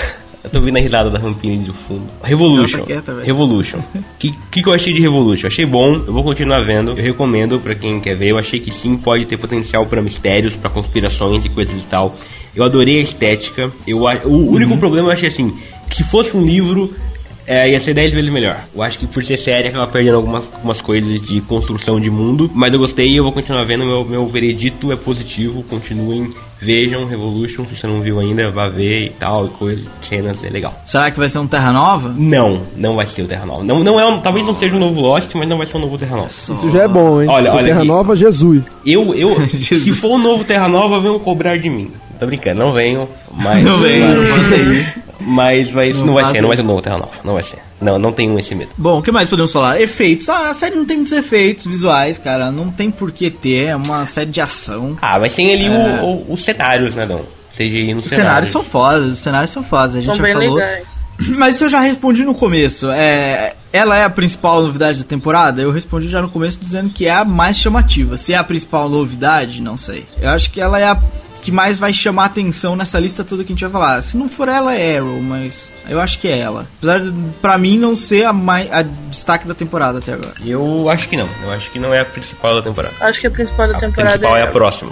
[0.46, 2.04] eu tô ouvindo a risada da Rampini do fundo.
[2.24, 2.86] Revolution.
[2.88, 3.22] Não, tá.
[3.24, 3.80] Revolution.
[4.16, 5.48] O que, que, eu achei de Revolution?
[5.48, 6.92] Achei bom, eu vou continuar vendo.
[6.92, 8.30] Eu recomendo pra quem quer ver.
[8.30, 12.16] Eu achei que sim, pode ter potencial pra mistérios, pra conspirações e coisas e tal.
[12.56, 13.72] Eu adorei a estética.
[13.86, 15.56] Eu, o único problema eu achei assim:
[15.90, 16.96] que se fosse um livro,
[17.48, 18.60] é, ia ser 10 vezes melhor.
[18.76, 22.50] Eu acho que por ser série acaba perdendo algumas, algumas coisas de construção de mundo.
[22.54, 23.86] Mas eu gostei e eu vou continuar vendo.
[23.86, 25.64] Meu, meu veredito é positivo.
[25.64, 27.66] Continuem, vejam Revolution.
[27.66, 29.46] Se você não viu ainda, vá ver e tal.
[29.46, 30.74] E coisas, cenas, é legal.
[30.88, 32.14] Será que vai ser um Terra Nova?
[32.18, 33.64] Não, não vai ser o Terra Nova.
[33.64, 35.82] Não, não é um- talvez não seja um novo Lost, mas não vai ser um
[35.82, 36.28] novo Terra Nova.
[36.30, 37.28] Isso já é bom, hein?
[37.30, 37.88] Olha, olha Terra aqui.
[37.88, 38.64] Nova, Jesus.
[38.86, 39.84] Eu, eu, Jesus.
[39.84, 41.92] se for um novo Terra Nova, venham cobrar de mim.
[42.20, 43.64] Tô brincando, não venham, mas.
[43.64, 44.98] Não venham, mas.
[45.20, 47.12] Mas vai, não, Não vai faça ser, não vai ser um novo Terra Nova.
[47.24, 47.58] Não vai ser.
[47.82, 48.72] Não, não tenho esse medo.
[48.78, 49.82] Bom, o que mais podemos falar?
[49.82, 50.30] Efeitos.
[50.30, 52.52] Ah, a série não tem muitos efeitos visuais, cara.
[52.52, 53.68] Não tem por que ter.
[53.70, 54.96] É uma série de ação.
[55.02, 55.70] Ah, mas tem ali É.
[56.02, 57.24] o- o- os cenários, né, Dom?
[57.56, 60.34] CGI nos Os cenários são fodas, os cenários são fodas, a gente São já bem
[60.34, 60.56] falou.
[60.56, 60.84] legais.
[61.30, 62.90] Mas isso eu já respondi no começo.
[62.92, 65.62] É, ela é a principal novidade da temporada?
[65.62, 68.18] Eu respondi já no começo dizendo que é a mais chamativa.
[68.18, 70.06] Se é a principal novidade, não sei.
[70.22, 70.98] Eu acho que ela é a
[71.46, 74.02] que mais vai chamar atenção nessa lista toda que a gente vai falar.
[74.02, 76.68] Se não for ela, é Arrow, mas eu acho que é ela.
[76.78, 80.34] Apesar de, pra mim, não ser a, mais, a destaque da temporada até agora.
[80.46, 81.30] Eu acho que não.
[81.44, 82.94] Eu acho que não é a principal da temporada.
[83.02, 84.52] Acho que a principal da A temporada principal é a ela.
[84.52, 84.92] próxima.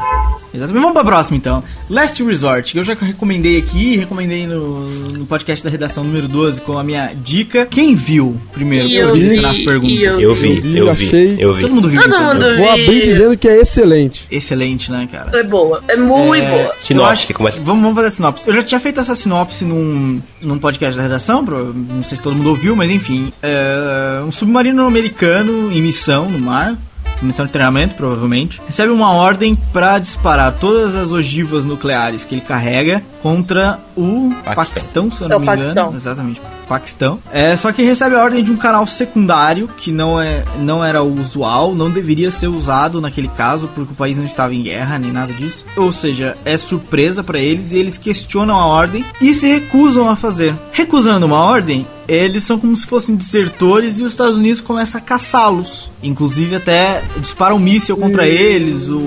[0.54, 0.82] Exatamente.
[0.82, 1.64] Vamos pra próxima então.
[1.90, 6.62] Last Resort, que eu já recomendei aqui, recomendei no, no podcast da redação número 12
[6.62, 7.66] com a minha dica.
[7.66, 8.86] Quem viu primeiro?
[8.88, 10.00] E Eu vi, nas perguntas.
[10.00, 11.62] eu vi, Eu vi, eu vi, achei- eu vi.
[11.62, 14.28] Todo mundo viu Todo mundo Vou abrir dizendo que é excelente.
[14.30, 15.32] Excelente, né, cara?
[15.40, 16.76] É boa, é muito É, boa.
[16.82, 17.62] Sinopse, acho- começa.
[17.62, 18.48] Vamos, vamos fazer a sinopse.
[18.48, 22.36] Eu já tinha feito essa sinopse num, num podcast da redação, não sei se todo
[22.36, 23.32] mundo ouviu, mas enfim.
[23.42, 26.76] É, um submarino americano em missão no mar,
[27.24, 32.42] missão de treinamento, provavelmente, recebe uma ordem para disparar todas as ogivas nucleares que ele
[32.42, 34.56] carrega contra o Paquistão.
[34.56, 35.64] Paquistão, se eu É não o me engano.
[35.76, 35.96] Paquistão.
[35.96, 36.42] Exatamente.
[36.68, 37.20] Paquistão.
[37.32, 41.04] É, só que recebe a ordem de um canal secundário que não, é, não era
[41.04, 44.98] o usual, não deveria ser usado naquele caso, porque o país não estava em guerra
[44.98, 45.66] nem nada disso.
[45.76, 50.16] Ou seja, é surpresa para eles e eles questionam a ordem e se recusam a
[50.16, 50.56] fazer.
[50.72, 55.04] Recusando uma ordem, eles são como se fossem desertores e os Estados Unidos começam a
[55.04, 55.90] caçá-los.
[56.02, 59.00] Inclusive até disparam um míssil contra eles, o,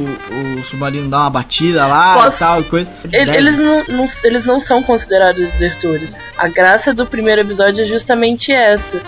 [0.59, 2.90] o submarino dá uma batida lá Posso- e tal e coisa.
[3.12, 6.14] Ele- Eles não, não- eles não são considerados desertores.
[6.38, 9.01] A graça do primeiro episódio é justamente essa.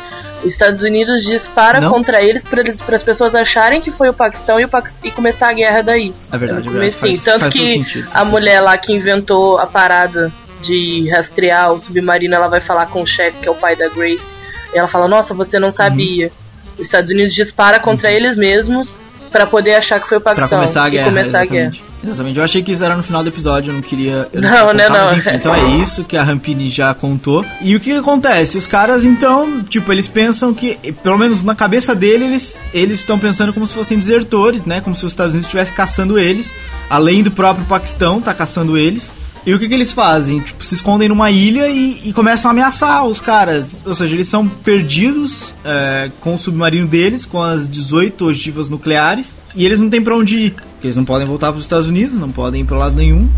[0.44, 1.90] Os Estados Unidos dispara Não?
[1.92, 5.50] contra eles para as pessoas acharem que foi o Paquistão e, o Paquis- e começar
[5.50, 6.14] a guerra daí.
[6.32, 6.92] É verdade, é verdade.
[6.92, 10.32] Faz- Tanto faz que sentido, a mulher lá que inventou a parada
[10.62, 13.88] de rastrear o submarino, ela vai falar com o chefe, que é o pai da
[13.88, 14.26] Grace.
[14.72, 15.62] E ela fala: Nossa, você Uhum.
[15.62, 16.30] não sabia.
[16.78, 18.94] Os Estados Unidos dispara contra eles mesmos
[19.32, 21.08] para poder achar que foi o Pra Paquistão começar a guerra.
[21.08, 21.72] começar a guerra.
[22.02, 22.38] exatamente.
[22.38, 24.26] Eu achei que isso era no final do episódio, eu não queria.
[24.32, 25.06] Eu Não, queria né, contar, não.
[25.06, 27.44] mas enfim, então é isso que a Rampini já contou.
[27.60, 28.56] E o que acontece?
[28.56, 33.18] Os caras, então, tipo, eles pensam que, pelo menos na cabeça dele, eles eles estão
[33.18, 34.80] pensando como se fossem desertores, né?
[34.80, 36.54] Como se os Estados Unidos estivessem caçando eles,
[36.88, 39.17] além do próprio Paquistão tá caçando eles.
[39.46, 40.40] E o que, que eles fazem?
[40.40, 43.82] Tipo, se escondem numa ilha e, e começam a ameaçar os caras.
[43.86, 49.36] Ou seja, eles são perdidos é, com o submarino deles, com as 18 ogivas nucleares,
[49.54, 50.50] e eles não têm pra onde ir.
[50.50, 53.28] Porque eles não podem voltar para os Estados Unidos, não podem ir para lado nenhum.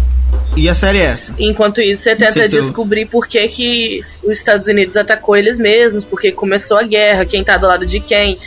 [0.56, 1.34] E a série é essa.
[1.38, 5.58] Enquanto isso, você tenta se eu- descobrir por que, que os Estados Unidos atacou eles
[5.58, 8.38] mesmos, porque começou a guerra, quem tá do lado de quem.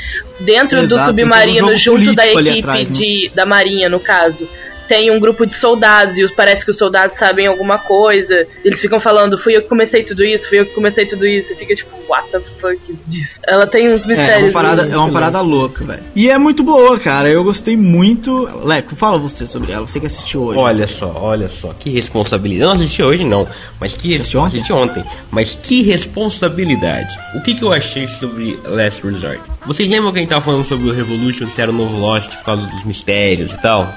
[0.41, 2.95] Dentro do Exato, submarino, tem um junto da equipe atrás, né?
[2.97, 4.45] de, da Marinha, no caso.
[4.87, 8.45] Tem um grupo de soldados e os- parece que os soldados sabem alguma coisa.
[8.63, 11.53] Eles ficam falando, fui eu que comecei tudo isso, fui eu que comecei tudo isso.
[11.53, 13.39] E fica tipo, what the fuck is this?
[13.47, 14.43] Ela tem uns É, é mistérios.
[14.49, 16.03] uma parada, é uma parada louca, velho.
[16.15, 17.29] E é muito boa, cara.
[17.29, 18.47] Eu gostei muito.
[18.65, 19.87] Leco, fala você sobre ela.
[19.87, 20.59] Você que assistiu hoje.
[20.59, 22.65] Olha só, olha só, que responsabilidade.
[22.65, 23.47] Não assisti hoje não,
[23.79, 24.57] mas que assistiu ontem?
[24.57, 25.03] assisti ontem.
[25.31, 27.09] Mas que responsabilidade.
[27.35, 29.39] O que, que eu achei sobre Last Resort?
[29.65, 32.35] Vocês lembram que a gente tava falando sobre o Revolution, se era o novo Lost
[32.35, 33.87] por causa dos mistérios e tal?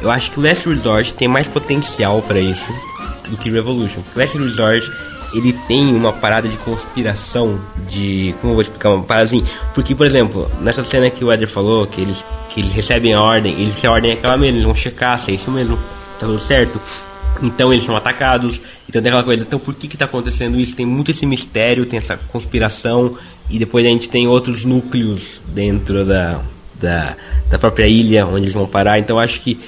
[0.00, 2.70] Eu acho que Last Resort tem mais potencial pra isso
[3.28, 4.00] do que Revolution.
[4.14, 4.90] Last Resort
[5.34, 9.94] ele tem uma parada de conspiração de como eu vou explicar uma parada assim porque
[9.94, 13.60] por exemplo nessa cena que o Eder falou que eles que eles recebem a ordem
[13.60, 15.76] eles se a ordem é aquela mesmo eles vão checar se é isso mesmo
[16.18, 16.80] tá tudo certo.
[17.42, 20.76] Então eles são atacados então tem aquela coisa então por que que tá acontecendo isso?
[20.76, 23.18] Tem muito esse mistério tem essa conspiração
[23.50, 26.40] e depois a gente tem outros núcleos dentro da
[26.78, 27.16] da,
[27.50, 28.98] da própria ilha onde eles vão parar.
[28.98, 29.58] Então acho que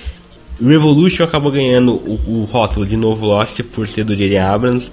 [0.61, 4.39] Revolution acabou ganhando o, o rótulo de novo Lost por ser do J.J.
[4.39, 4.91] Abrams,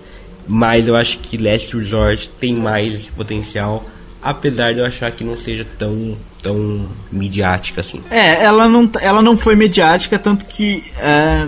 [0.48, 3.84] mas eu acho que Last Resort tem mais esse potencial,
[4.22, 8.02] apesar de eu achar que não seja tão, tão midiática assim.
[8.12, 11.48] É, ela não, ela não foi mediática, tanto que é,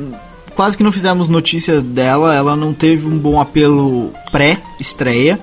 [0.57, 2.35] quase que não fizemos notícia dela.
[2.35, 5.39] Ela não teve um bom apelo pré-estreia.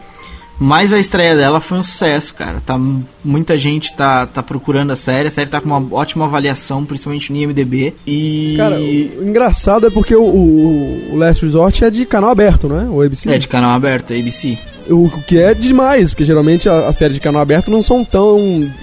[0.58, 2.60] Mas a estreia dela foi um sucesso, cara.
[2.60, 2.78] Tá,
[3.24, 5.28] muita gente tá, tá procurando a série.
[5.28, 7.94] A série tá com uma ótima avaliação, principalmente no IMDB.
[8.06, 8.54] E.
[8.56, 12.80] Cara, o engraçado é porque o, o, o Last Resort é de canal aberto, não
[12.80, 12.84] é?
[12.84, 13.30] O ABC.
[13.30, 14.56] É de canal aberto, ABC.
[14.88, 18.04] O o que é demais, porque geralmente a, a série de canal aberto não são
[18.04, 18.37] tão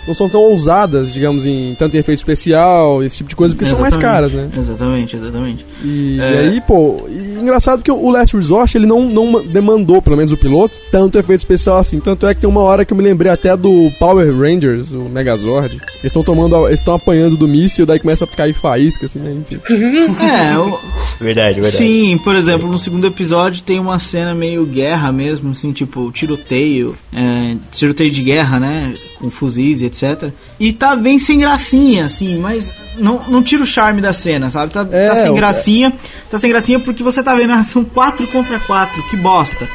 [0.08, 3.69] não são tão ousadas, digamos, em tanto em efeito especial, esse tipo de coisa, porque
[3.69, 4.15] são mais Exatamente.
[4.15, 4.49] caras, né?
[4.58, 5.65] Exatamente, exatamente.
[5.84, 6.34] E, É.
[6.34, 10.17] e aí, pô, e engraçado que o Last Resort, ele não, não ma- demandou, pelo
[10.17, 11.99] menos o piloto, tanto efeito especial assim.
[11.99, 15.10] Tanto é que tem uma hora que eu me lembrei até do Power Rangers, o
[15.10, 15.76] Megazord.
[15.76, 19.32] Eles estão tomando, estão apanhando do míssil, daí começa a cair faísca, assim, né?
[19.32, 19.60] Enfim.
[20.22, 20.78] É, o,
[21.20, 21.78] Verdade, verdade.
[21.78, 26.96] Sim, por exemplo, no segundo episódio tem uma cena meio guerra mesmo, assim, tipo tiroteio,
[27.13, 28.94] é, tiroteio de guerra, né?
[29.20, 30.32] Com fuzis e etc.
[30.60, 34.74] E tá bem sem gracinha, assim, mas não, não tira o charme da cena, sabe?
[34.74, 35.94] Tá, É, tá sem gracinha,
[36.30, 39.67] tá sem gracinha porque você tá vendo, ah, são 4 contra 4, que bosta.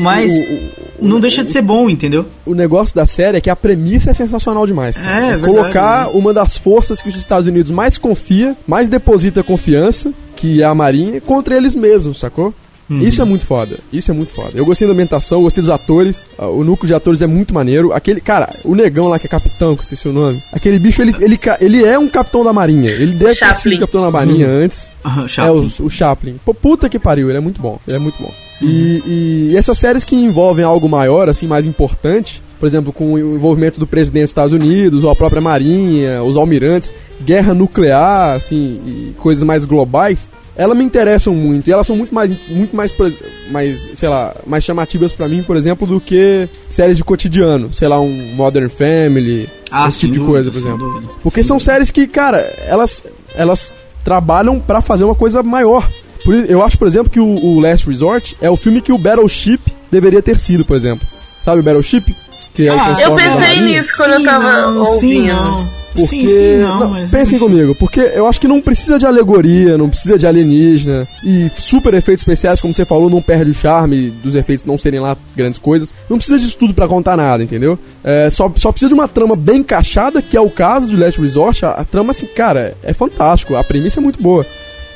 [0.00, 2.26] Mas O- não deixa de ser bom, entendeu?
[2.46, 4.96] o negócio da série é que a premissa é sensacional demais.
[4.96, 5.08] cara.
[5.10, 6.10] É, é verdade, colocar né?
[6.14, 10.74] uma das forças que os Estados Unidos mais confia, mais deposita confiança, que é a
[10.74, 12.54] Marinha, contra eles mesmos, sacou?
[12.90, 13.00] Uhum.
[13.00, 13.76] Isso é muito foda.
[13.92, 14.50] Isso é muito foda.
[14.54, 16.28] Eu gostei da ambientação, gostei dos atores.
[16.36, 17.92] ah, O núcleo de atores é muito maneiro.
[17.92, 20.38] Aquele, cara, o negão lá que é capitão, que eu esqueci o nome.
[20.52, 22.90] Aquele bicho, ele, ele, ele é um capitão da Marinha.
[22.90, 23.78] Ele deve ter sido Chaplin.
[23.78, 24.90] capitão da Marinha antes.
[25.02, 25.72] Ah, É, Chaplin.
[25.78, 26.40] o, o Chaplin.
[26.44, 27.78] Pô, puta que pariu, ele é muito bom.
[27.86, 28.30] Ele é muito bom.
[28.62, 33.18] E, e essas séries que envolvem algo maior, assim, mais importante, por exemplo, com o
[33.18, 38.80] envolvimento do presidente dos Estados Unidos, ou a própria Marinha, os almirantes, guerra nuclear, assim,
[38.86, 41.68] e coisas mais globais, elas me interessam muito.
[41.68, 42.92] E elas são muito mais, muito mais,
[43.50, 47.72] mais sei lá, mais chamativas pra mim, por exemplo, do que séries de cotidiano.
[47.74, 50.78] Sei lá, um Modern Family, Ah, esse tipo de dúvida, coisa, por exemplo.
[50.92, 51.12] dúvida.
[51.22, 53.02] Porque são séries que, cara, elas,
[53.34, 53.72] elas
[54.04, 55.88] trabalham pra fazer uma coisa maior.
[56.24, 58.98] Por eu acho, por exemplo, que o, o Last Resort é o filme que o
[58.98, 61.06] Battleship deveria ter sido, por exemplo.
[61.44, 62.14] Sabe o Battleship?
[62.54, 65.26] Que é o Ah, Eu pensei nisso quando eu Sim, tava não, sim, ouvindo.
[65.34, 65.82] não.
[65.94, 66.06] Porque.
[66.06, 69.76] Sim, sim, não, não, mas- pensem comigo, porque eu acho que não precisa de alegoria,
[69.76, 71.06] não precisa de alienígena.
[71.22, 75.00] E super efeitos especiais, como você falou, não perde o charme dos efeitos não serem
[75.00, 75.92] lá grandes coisas.
[76.08, 77.78] Não precisa disso tudo pra contar nada, entendeu?
[78.02, 81.20] É, só, só precisa de uma trama bem encaixada, que é o caso de Last
[81.20, 81.62] Resort.
[81.66, 83.54] A, a trama, assim, cara, é fantástico.
[83.54, 84.46] A premissa é muito boa.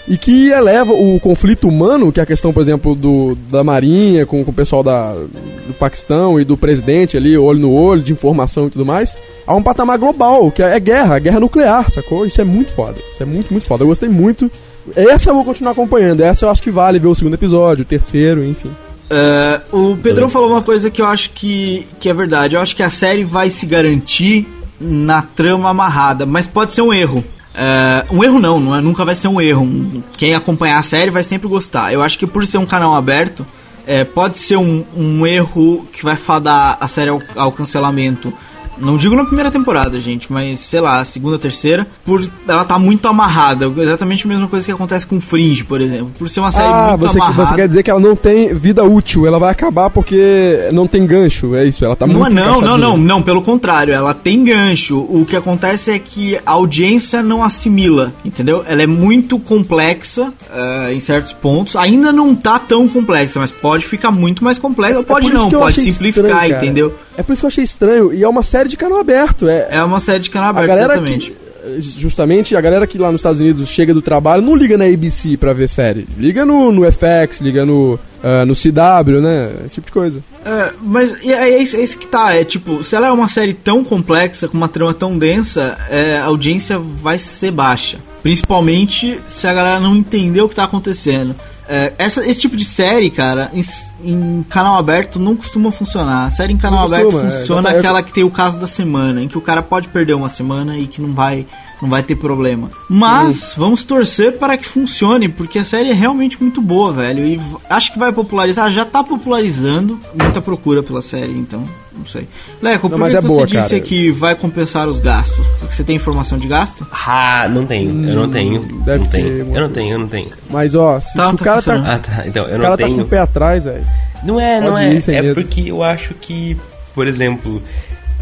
[0.08, 4.24] E que eleva o conflito humano, que é a questão, por exemplo, do, da Marinha
[4.24, 8.12] com, com o pessoal da, do Paquistão e do presidente ali, olho no olho, de
[8.12, 12.24] informação e tudo mais, a um patamar global, que é, é guerra, guerra nuclear, sacou?
[12.24, 12.98] Isso é muito foda.
[13.12, 13.82] Isso é muito, muito foda.
[13.82, 14.50] Eu gostei muito.
[14.94, 16.20] Essa eu vou continuar acompanhando.
[16.20, 18.70] Essa eu acho que vale ver o segundo episódio, o terceiro, enfim.
[19.10, 22.54] É, o Pedrão falou uma coisa que eu acho que, que é verdade.
[22.54, 24.46] Eu acho que a série vai se garantir
[24.80, 27.24] na trama amarrada, mas pode ser um erro.
[27.56, 30.02] É, um erro não, não é- nunca vai ser um erro.
[30.16, 31.92] Quem acompanhar a série vai sempre gostar.
[31.92, 33.46] Eu acho que por ser um canal aberto,
[33.86, 38.32] é, pode ser um, um erro que vai fadar a série ao, ao cancelamento
[38.78, 42.78] Não digo na primeira temporada, gente, mas sei lá, a segunda, terceira, por ela tá
[42.78, 43.72] muito amarrada.
[43.78, 46.10] Exatamente a mesma coisa que acontece com Fringe, por exemplo.
[46.18, 47.46] Por ser uma série Ah, muito você, amarrada.
[47.46, 51.06] você quer dizer que ela não tem vida útil, ela vai acabar porque não tem
[51.06, 54.44] gancho, é isso, ela tá Não, muito não, não, não, não, pelo contrário, ela tem
[54.44, 54.98] gancho.
[54.98, 58.64] O que acontece é que a audiência não assimila, entendeu?
[58.66, 61.76] Ela é muito complexa eh, em certos pontos.
[61.76, 65.00] Ainda não tá tão complexa, mas pode ficar muito mais complexa.
[65.00, 66.94] É pode isso não, pode simplificar, estranho, entendeu?
[67.16, 69.68] É por isso que eu achei estranho, e é uma série de canal aberto, é...
[69.70, 71.30] É uma série de canal aberto, exatamente.
[71.30, 74.84] que, justamente, a galera que lá nos Estados Unidos chega do trabalho não liga na
[74.84, 76.06] ABC pra ver série.
[76.16, 79.52] Liga no, no FX, liga no, ah, no CW, né?
[79.64, 80.20] Esse tipo de coisa.
[80.44, 83.28] É, mas é, é isso, é isso que tá, é tipo, se ela é uma
[83.28, 87.98] série tão complexa, com uma trama tão densa, é, a audiência vai ser baixa.
[88.22, 91.34] Principalmente se a galera não entender o que tá acontecendo.
[91.68, 93.62] É, essa, esse tipo de série, cara, em,
[94.04, 96.26] em canal aberto não costuma funcionar.
[96.26, 97.78] A série em canal Não aberto costuma, é, funciona exatamente.
[97.86, 100.78] aquela que tem o caso da semana, em que o cara pode perder uma semana
[100.78, 101.44] e que não vai,
[101.80, 102.70] não vai ter problema.
[102.88, 107.26] Mas vamos torcer para que funcione, porque a série é realmente muito boa, velho.
[107.26, 111.62] E acho que vai popularizar, já tá popularizando muita procura pela série, então
[111.96, 112.26] não sei.
[112.62, 113.80] Leco, por que é você boa, disse cara.
[113.80, 115.46] que vai compensar os gastos?
[115.60, 116.86] Porque você tem informação de gasto?
[117.06, 118.62] Ah, não tenho, eu não tenho.
[118.84, 119.56] deve não ter, tenho.
[119.56, 120.30] Eu não tenho, eu não tenho.
[120.50, 121.74] Mas, ó, se, Tá, se o tá cara tá.
[121.84, 122.22] Ah, tá.
[122.26, 123.02] Então, eu o não cara tá com tenho.
[123.04, 123.84] o pé atrás, velho...
[124.24, 124.94] Não é, não Pode é.
[124.94, 125.34] ir sem É medo.
[125.40, 126.56] porque eu acho que,
[126.94, 127.62] por exemplo,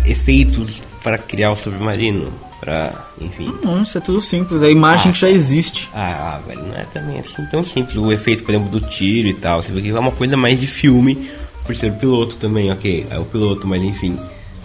[0.04, 2.32] efeitos para criar o submarino,
[2.64, 3.52] para, enfim.
[3.62, 5.90] Não, isso é tudo simples, é a imagem Ah, que já existe.
[5.92, 7.94] Ah, ah, velho, não é também assim tão simples.
[7.96, 9.62] O efeito, por exemplo, do tiro e tal.
[9.62, 11.28] Você vê que é uma coisa mais de filme,
[11.66, 13.06] por ser o piloto também, ok.
[13.10, 14.18] É o piloto, mas enfim.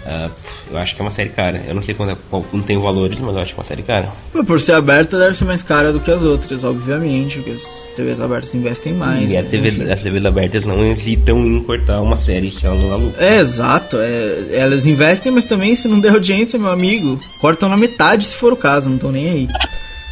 [0.09, 0.29] Ah,
[0.71, 1.61] eu acho que é uma série cara.
[1.67, 3.67] Eu não sei quanto é, qual, não tenho valores, mas eu acho que é uma
[3.67, 4.09] série cara.
[4.45, 7.63] Por ser aberta, deve ser mais cara do que as outras, obviamente, porque as
[7.95, 9.29] TVs abertas investem mais.
[9.29, 9.43] e a?
[9.43, 9.91] TV, Enfim.
[9.91, 13.23] as TVs abertas não hesitam em cortar uma série se ela não dá lucro.
[13.23, 13.97] É, exato.
[13.99, 18.35] é, elas investem, mas também se não der audiência, meu amigo, cortam na metade se
[18.35, 19.47] for o caso, não estão nem aí.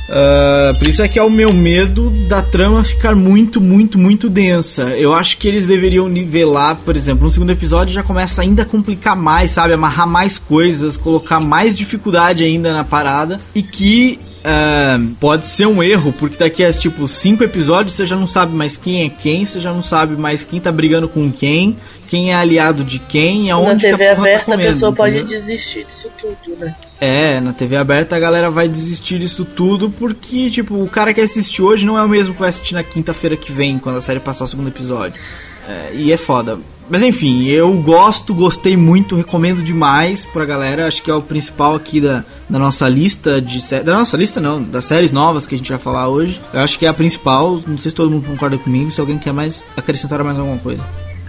[0.09, 4.29] Ah, por isso é que é o meu medo da trama ficar muito, muito, muito
[4.29, 4.89] densa.
[4.91, 8.65] Eu acho que eles deveriam nivelar, por exemplo, no segundo episódio já começa ainda a
[8.65, 9.73] complicar mais, sabe?
[9.73, 13.39] Amarrar mais coisas, colocar mais dificuldade ainda na parada.
[13.53, 18.15] E que ah, pode ser um erro, porque daqui a tipo cinco episódios você já
[18.15, 21.29] não sabe mais quem é quem, você já não sabe mais quem tá brigando com
[21.31, 21.75] quem,
[22.07, 24.55] quem é aliado de quem, e Na aonde que TV a porra aberta tá a
[24.55, 25.39] comendo, pessoa pode entendeu?
[25.39, 26.73] desistir disso tudo, né?
[26.99, 31.21] É, na TV aberta a galera vai desistir disso tudo porque, tipo, o cara que
[31.21, 34.01] assiste hoje não é o mesmo que vai assistir na quinta-feira que vem, quando a
[34.01, 35.19] série passar o segundo episódio.
[35.67, 36.57] É, e é foda.
[36.89, 40.87] Mas enfim, eu gosto, gostei muito, recomendo demais pra galera.
[40.87, 43.85] Acho que é o principal aqui da, da nossa lista de séries.
[43.85, 46.41] Da nossa lista não, das séries novas que a gente vai falar hoje.
[46.53, 47.61] Eu acho que é a principal.
[47.67, 50.81] Não sei se todo mundo concorda comigo, se alguém quer mais acrescentar mais alguma coisa.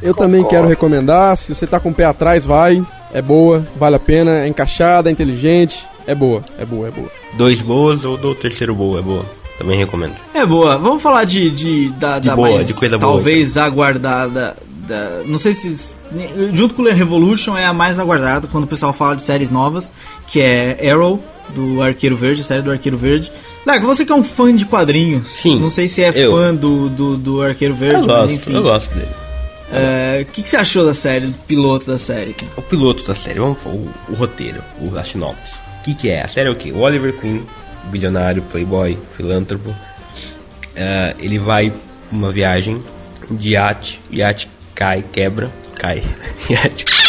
[0.02, 2.82] Eu também quero recomendar, se você tá com o pé atrás, vai,
[3.12, 7.08] é boa, vale a pena, é encaixada, é inteligente, é boa, é boa, é boa.
[7.36, 9.24] Dois boas ou do terceiro boa, é boa.
[9.58, 10.14] Também recomendo.
[10.32, 10.78] É boa.
[10.78, 14.54] Vamos falar de, de da, De da boa, mais, de coisa boa, talvez aguardada.
[14.86, 15.96] Da, não sei se
[16.54, 19.90] junto com o Revolution é a mais aguardada quando o pessoal fala de séries novas,
[20.28, 21.20] que é Arrow
[21.54, 23.30] do Arqueiro Verde, a série do Arqueiro Verde.
[23.66, 26.30] Leco, você que é um fã de quadrinhos, Sim, não sei se é eu.
[26.30, 28.54] fã do, do, do Arqueiro Verde, Eu mas gosto, enfim.
[28.54, 29.08] eu gosto dele.
[29.70, 32.34] É, O que, que você achou da série, do piloto da série?
[32.56, 35.56] O piloto da série, vamos falar o, o roteiro, o, a sinopse.
[35.80, 36.22] O que, que é?
[36.22, 36.72] A série é o quê?
[36.72, 37.46] O Oliver Queen,
[37.90, 39.74] bilionário, playboy, filântropo,
[40.76, 41.72] ah, ele vai
[42.10, 42.82] uma viagem
[43.30, 46.02] de iate, o iate cai, quebra, cai,
[46.48, 47.08] iate cai.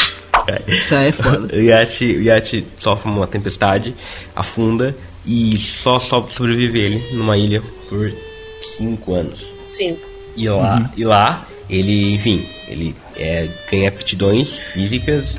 [0.89, 1.55] Tá, é foda.
[1.55, 3.95] O iate, o iate sofre uma tempestade,
[4.35, 4.95] afunda
[5.25, 8.11] e só, só sobrevive ele numa ilha por
[8.77, 9.45] 5 anos.
[9.65, 9.97] Sim.
[10.35, 15.35] E lá, e lá ele, enfim, ele é, ganha aptidões físicas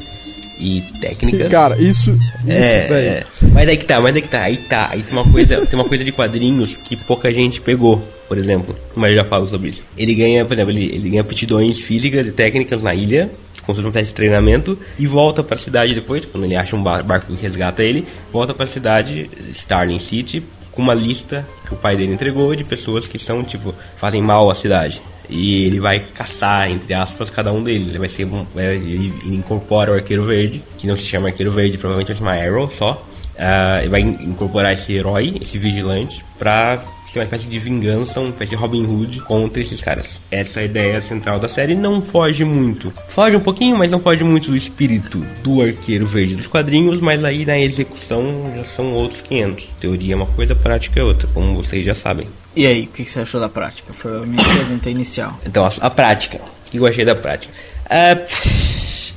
[0.58, 1.48] e técnicas.
[1.50, 3.08] Cara, isso, isso, é, velho.
[3.08, 3.24] é.
[3.52, 4.88] Mas aí que tá, mas aí que tá, aí tá.
[4.92, 8.76] Aí tem uma coisa, tem uma coisa de quadrinhos que pouca gente pegou, por exemplo.
[8.94, 9.82] Mas eu já falo sobre isso.
[9.96, 13.30] Ele ganha, por exemplo, ele, ele ganha aptidões físicas e técnicas na ilha,
[13.64, 16.76] como se fosse um teste de treinamento, e volta pra cidade depois, quando ele acha
[16.76, 21.72] um bar- barco que resgata ele, volta pra cidade, Starling City, com uma lista que
[21.72, 25.00] o pai dele entregou de pessoas que são, tipo, fazem mal à cidade.
[25.30, 27.88] E ele vai caçar, entre aspas, cada um deles.
[27.88, 31.78] Ele vai ser um, ele, incorpora o arqueiro verde, que não se chama arqueiro verde,
[31.78, 33.06] provavelmente vai chamar Arrow só.
[33.42, 38.20] Ah, ele vai in- incorporar esse herói, esse vigilante, pra ser uma espécie de vingança,
[38.20, 40.20] uma espécie de Robin Hood contra esses caras.
[40.30, 42.92] Essa é a ideia central da série não foge muito.
[43.08, 47.24] Foge um pouquinho, mas não foge muito do espírito do arqueiro verde dos quadrinhos, mas
[47.24, 49.64] aí na execução já são outros 500.
[49.80, 52.26] Teoria é uma coisa, prática é outra, como vocês já sabem.
[52.54, 53.92] E aí, o que, que você achou da prática?
[53.92, 55.38] Foi a minha pergunta inicial.
[55.46, 56.38] Então, a, a prática.
[56.38, 57.52] O que eu achei da prática?
[57.88, 58.18] Ah,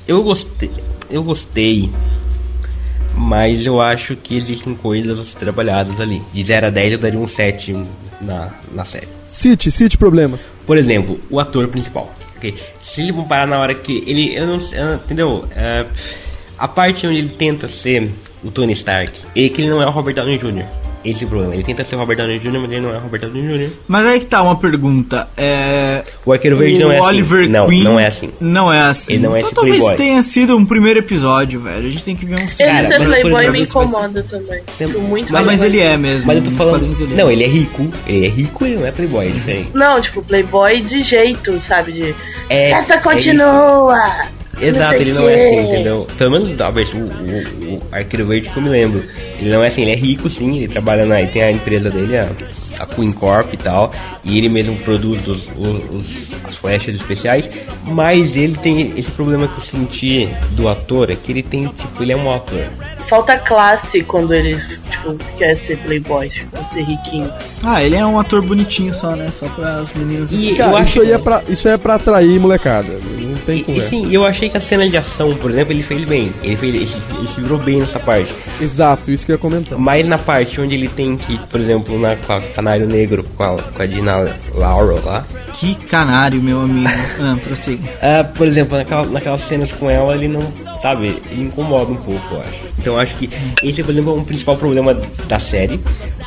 [0.08, 0.72] eu gostei.
[1.10, 1.90] Eu gostei
[3.16, 6.22] mas eu acho que existem coisas a ser trabalhadas ali.
[6.34, 7.86] De 0 a 10 eu daria um 7
[8.22, 9.08] na, na série.
[9.28, 10.42] Cite, cite problemas.
[10.66, 12.14] Por exemplo, o ator principal.
[12.38, 12.56] ok?
[12.82, 14.36] Se ele comparar na hora que ele.
[14.36, 14.80] Eu não sei.
[14.80, 15.48] eu Entendeu?
[15.56, 15.86] É,
[16.58, 18.12] a parte onde ele tenta ser
[18.44, 20.66] o Tony Stark, é que ele não é o Robert Downey Jr.
[21.04, 21.54] Esse é o problema.
[21.54, 23.74] Ele tenta ser o Robert Downey Jr., mas ele não é o Robert Downey Jr.
[23.88, 25.28] Mas aí que tá uma pergunta.
[25.36, 26.04] É...
[26.26, 27.08] O Arqueiro Verde não é o assim.
[27.08, 28.30] Oliver não, Queen não é assim.
[28.40, 29.14] Não é assim.
[29.14, 29.98] Ele não é então esse talvez playboy.
[29.98, 31.78] tenha sido um primeiro episódio, velho.
[31.78, 34.62] A gente tem que ver um Ele Cara, ser playboy me incomoda também.
[35.08, 36.28] Muito Mas, mas ele é mesmo.
[36.28, 36.84] Mas eu tô falando.
[36.84, 37.18] ele é.
[37.18, 37.90] Não, ele é rico.
[38.08, 39.70] Ele é rico e não é playboy, é diferente.
[39.74, 41.92] Não, tipo, playboy de jeito, sabe?
[41.92, 42.16] De.
[42.50, 43.98] É, Essa é continua!
[44.68, 46.08] Exato, ele não é assim, entendeu?
[46.18, 49.04] Pelo menos talvez o, o, o Arqueiro Verde que eu me lembro.
[49.40, 51.20] Ele não é assim, ele é rico sim, ele trabalha na.
[51.22, 52.30] Ele tem a empresa dele, a,
[52.80, 53.92] a Queen Corp e tal,
[54.24, 57.50] e ele mesmo produz os, os- os- as flechas especiais,
[57.86, 62.02] mas ele tem esse problema que eu senti do ator, é que ele tem, tipo,
[62.04, 62.66] ele é um ator.
[63.10, 64.56] Falta classe quando ele,
[64.90, 67.32] tipo, quer ser playboy, tipo, quer ser riquinho.
[67.64, 69.30] Ah, ele é um ator bonitinho só, né?
[69.32, 70.32] Só para as meninas.
[70.32, 70.56] E-.
[70.56, 72.94] Cara, eu isso acho- aí é pra, isso aí é pra atrair molecada.
[73.20, 73.90] Não tem E, e conversa.
[73.90, 76.32] sim, eu achei que a cena de ação, por exemplo, ele fez bem.
[76.42, 78.34] Ele, fez, ele, se- ele se virou bem nessa parte.
[78.60, 79.78] Exato, isso que eu ia comentar.
[79.78, 83.44] Mas na parte onde ele tem que, por exemplo, na com a Canário Negro, com
[83.44, 85.26] a, com a Dina Laurel lá.
[85.54, 86.90] Que canário, meu amigo.
[87.20, 87.90] Ah, prossiga.
[88.02, 90.42] ah, por exemplo, naquela, naquelas cenas com ela, ele não,
[90.82, 92.64] sabe, ele incomoda um pouco, eu acho.
[92.80, 93.30] Então eu acho que
[93.62, 94.94] esse, por exemplo, é um principal problema
[95.28, 95.80] da série.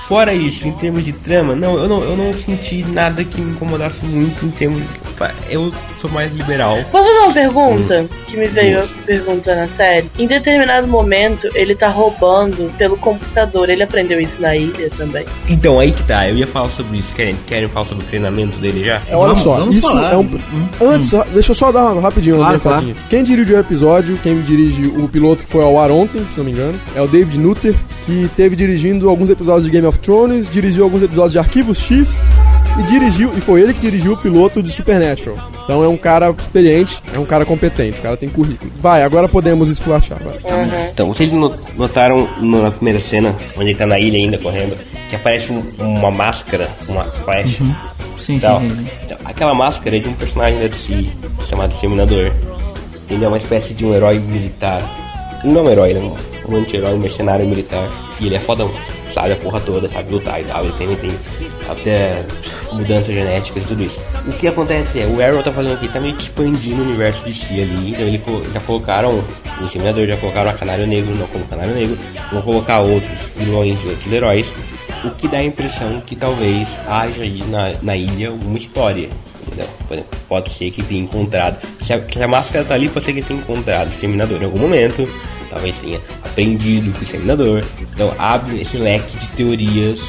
[0.07, 3.51] Fora isso, em termos de trama, não, eu não, eu não senti nada que me
[3.51, 4.81] incomodasse muito em termos.
[5.19, 6.79] pá, Eu sou mais liberal.
[6.93, 8.95] Posso fazer uma pergunta que me veio Nossa.
[9.05, 10.09] pergunta na série?
[10.19, 13.69] Em determinado momento, ele tá roubando pelo computador.
[13.69, 15.27] Ele aprendeu isso na ilha também.
[15.49, 17.15] Então, aí que tá, eu ia falar sobre isso.
[17.15, 19.01] Querem, querem falar sobre o treinamento dele já?
[19.09, 20.13] É, olha Vamos- só, vamos isso falar.
[20.13, 20.21] é um.
[20.23, 20.39] Hum,
[20.81, 22.95] Antes, deixa eu só dar uma- rapidinho uma Claro, adiantadinha.
[23.09, 26.45] Quem dirigiu o episódio, quem dirige o piloto que foi ao ar ontem, se não
[26.45, 27.75] me engano, é o David Nutter,
[28.05, 32.21] que teve dirigindo alguns episódios de Game of Thrones, dirigiu alguns episódios de Arquivos X
[32.79, 35.37] e dirigiu, e foi ele que dirigiu o piloto de Supernatural.
[35.65, 38.71] Então é um cara experiente, é um cara competente, o cara tem currículo.
[38.81, 40.39] Vai, agora podemos esculachar, vai.
[40.93, 44.77] Então, vocês no- notaram no- na primeira cena, onde ele tá na ilha ainda correndo,
[45.09, 47.59] que aparece um- uma máscara, uma flash.
[48.19, 48.61] Sim, tal.
[48.61, 48.87] sim, sim.
[49.05, 51.09] Então, aquela máscara é de um personagem da DC,
[51.49, 52.33] chamado Exterminador.
[53.11, 54.81] Ele é uma espécie de um herói militar.
[55.45, 56.17] Ele não é um herói, ele é um,
[56.49, 57.89] um anti-herói, um mercenário militar.
[58.21, 58.71] E ele é fodão,
[59.13, 60.65] sabe a porra toda, sabe lutar e tal.
[60.65, 61.11] Ele tem, ele tem
[61.69, 62.19] até
[62.73, 63.99] mudança genética e tudo isso.
[64.27, 67.23] O que acontece é, o Arrow tá fazendo aqui, tá meio que expandindo o universo
[67.25, 67.91] de si ali.
[67.91, 69.25] Então ele já colocaram
[69.61, 71.99] o Exterminador, já colocaram a Canário Negro, não como Canário Negro.
[72.33, 74.47] Vão colocar outros vilões outros heróis.
[75.05, 79.09] O que dá a impressão que talvez haja aí na, na ilha uma história.
[80.29, 81.59] pode ser que tenha encontrado.
[81.81, 84.45] Se a, se a máscara tá ali, pode ser que tenha encontrado o Exterminador em
[84.45, 85.09] algum momento.
[85.57, 87.65] Talvez tenha aprendido com o Exterminador.
[87.81, 90.01] Então abre esse leque de teorias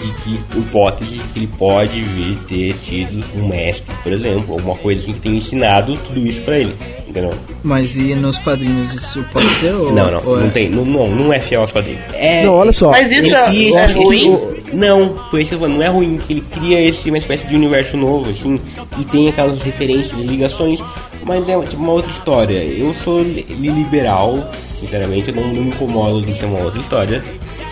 [0.00, 5.02] de que hipótese que ele pode vir ter tido um mestre, por exemplo, alguma coisa
[5.02, 6.74] assim que tenha ensinado tudo isso pra ele.
[7.06, 7.30] Entendeu?
[7.62, 9.72] Mas e nos quadrinhos isso pode ser?
[9.74, 12.00] Ou, Não, não, ou não é- tem, não, não, não é fiel aos quadrinhos.
[12.14, 12.90] É, Não, olha só.
[12.90, 14.34] Mas isso ele é, cria é esse- ruim?
[14.34, 17.54] esse- Não, por isso que não é ruim, porque ele cria esse, uma espécie de
[17.54, 18.58] universo novo, assim,
[18.98, 20.80] e tem aquelas referências e ligações,
[21.24, 22.62] mas é tipo uma outra história.
[22.62, 24.50] Eu sou li- liberal,
[24.80, 27.22] sinceramente, eu não, não me incomodo de ser uma outra história.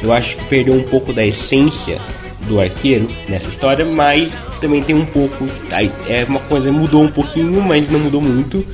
[0.02, 1.98] Eu acho que perdeu um pouco da essência
[2.48, 5.46] do arqueiro nessa história, mas também tem um pouco.
[6.08, 8.64] É uma coisa, mudou um pouquinho, mas não mudou muito.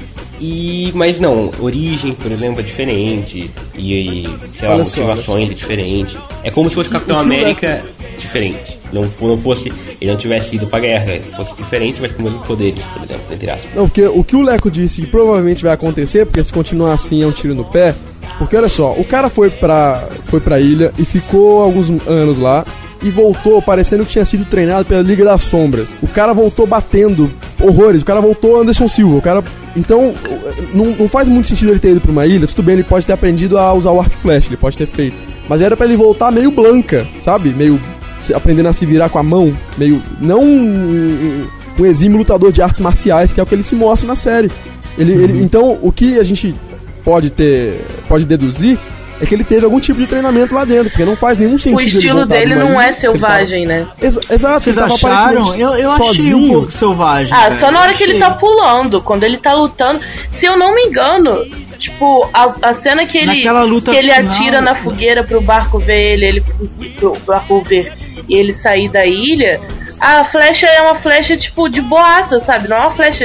[0.41, 3.51] E, mas não, origem, por exemplo, é diferente.
[3.77, 6.19] E, e, sei lá, Olha só, motivações é diferente.
[6.45, 7.83] É como se fosse Capitão América
[8.19, 8.79] diferente.
[8.93, 12.47] Não, não fosse, ele não tivesse ido pra guerra, fosse diferente, mas com os mesmos
[12.47, 13.75] poderes, por exemplo, entre aspas.
[13.75, 17.23] Não, porque o que o Leco disse que provavelmente vai acontecer, porque se continuar assim
[17.23, 17.95] é um tiro no pé.
[18.39, 22.65] Porque olha só, o cara foi pra, foi pra ilha e ficou alguns anos lá
[23.03, 25.89] e voltou parecendo que tinha sido treinado pela Liga das Sombras.
[26.03, 27.31] O cara voltou batendo
[27.61, 29.17] horrores, o cara voltou Anderson Silva.
[29.19, 29.43] O cara.
[29.77, 30.13] Então,
[30.75, 32.47] não, não faz muito sentido ele ter ido pra uma ilha.
[32.47, 34.87] Tudo bem, ele pode ter aprendido a usar o arco e flecha, ele pode ter
[34.87, 35.17] feito.
[35.49, 37.51] Mas era pra ele voltar meio blanca, sabe?
[37.51, 37.81] Meio
[38.35, 40.03] aprendendo a se virar com a mão, meio.
[40.21, 41.47] Não um,
[41.79, 44.51] um exímio lutador de artes marciais, que é o que ele se mostra na série.
[44.99, 46.55] Ele, ele- então, o que a gente
[47.05, 47.81] pode ter.
[48.09, 48.77] pode deduzir
[49.21, 51.79] é que ele teve algum tipo de treinamento lá dentro, porque não faz nenhum sentido.
[51.79, 53.87] O estilo dele não é ele tava- selvagem, né?
[54.01, 55.55] Exa- exato, Vocês acharam?
[55.57, 57.35] Eu, eu achei um pouco selvagem.
[57.37, 57.61] Ah, velho.
[57.61, 60.01] só na hora que ele tá pulando, quando ele tá lutando.
[60.33, 61.45] Se eu não me engano,
[61.79, 66.13] tipo, a, a cena que ele, que ele final, atira na fogueira pro barco ver
[66.15, 66.41] ele, ele
[66.97, 67.93] pro barco ver
[68.29, 69.61] e ele sair da ilha,
[70.01, 72.69] a flecha é uma flecha, tipo, de boaça, sabe?
[72.69, 73.25] Não é uma flecha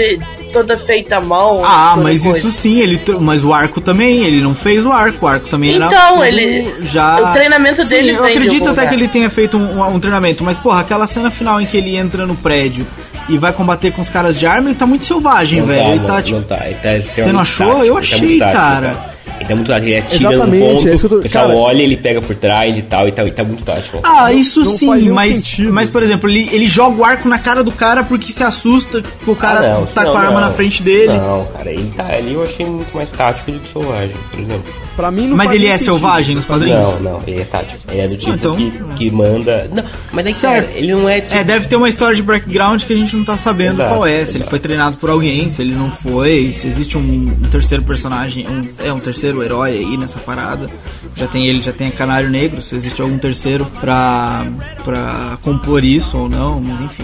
[0.54, 1.62] toda feita à mão.
[1.66, 2.38] Ah, toda mas coisa.
[2.38, 5.74] isso sim, ele mas o arco também, ele não fez o arco, o arco também
[5.76, 8.90] era Então, ele- já o treinamento Sim, dele eu vem de acredito algum até lugar.
[8.90, 11.98] que ele tenha feito um, um treinamento, mas porra, aquela cena final em que ele
[11.98, 12.86] entra no prédio
[13.28, 15.82] e vai combater com os caras de arma, ele tá muito selvagem, Não velho.
[15.84, 16.60] tá, ele tá não tipo tá.
[16.66, 17.68] Ele tá Você não achou?
[17.68, 19.13] tático, Eu ele tá achei, muito tático, cara.
[19.40, 21.22] Ele tá muito tático, ele atira Exatamente, num ponto, é isso que eu tô- o
[21.24, 24.00] pessoal cara- olha, ele pega por trás e tal, e tá, e tá muito tático.
[24.04, 25.74] Ah, isso não sim, mas, sentido.
[25.74, 29.02] mas por exemplo, ele, ele joga o arco na cara do cara porque se assusta
[29.02, 30.48] que o cara Ah, não, tá não, com a arma não.
[30.48, 31.14] na frente dele.
[31.14, 34.74] Não, cara, ele tá ali, eu achei muito mais tático do que selvagem, por exemplo.
[34.96, 36.80] Pra mim não Mas ele é selvagem nos quadrinhos?
[36.80, 37.82] Não, não, ele é tático.
[37.92, 39.68] Ele é do tipo então- que, que manda.
[39.74, 40.78] Não, mas aí, cara, Certo.
[40.78, 41.34] ele não é tipo.
[41.36, 44.06] É, deve ter uma história de background que a gente não tá sabendo Exato, qual
[44.06, 44.24] é.
[44.24, 47.84] Se ele foi treinado por alguém, se ele não foi, se existe um, um terceiro
[47.84, 50.70] personagem, um, é um terceiro herói aí nessa parada.
[51.16, 54.46] Já tem ele, já tem a Canário Negro, se existe algum terceiro pra,
[54.84, 57.04] pra compor isso ou não, mas enfim.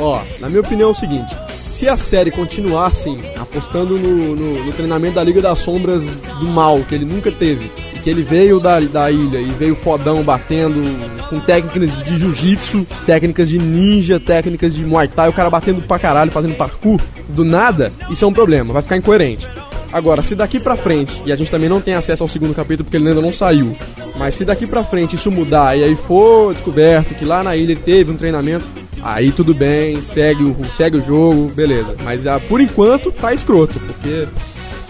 [0.00, 1.36] Ó, na minha opinião é o seguinte:
[1.82, 6.00] se a série continuar assim, apostando no, no- no treinamento da Liga das Sombras
[6.38, 9.74] do mal, que ele nunca teve, e que ele veio da, da ilha e veio
[9.74, 10.80] fodão batendo
[11.28, 15.98] com técnicas de jiu-jitsu, técnicas de ninja, técnicas de muay thai, o cara batendo pra
[15.98, 19.48] caralho, fazendo parkour, do nada, isso é um problema, vai ficar incoerente.
[19.92, 22.84] Agora, se daqui pra frente, e a gente também não tem acesso ao segundo capítulo
[22.84, 23.76] porque ele ainda não saiu,
[24.16, 27.72] mas se daqui pra frente isso mudar e aí for descoberto que lá na ilha
[27.72, 28.64] ele teve um treinamento,
[29.02, 31.94] aí tudo bem, segue o, segue o jogo, beleza.
[32.04, 34.26] Mas ah, por enquanto tá escroto, porque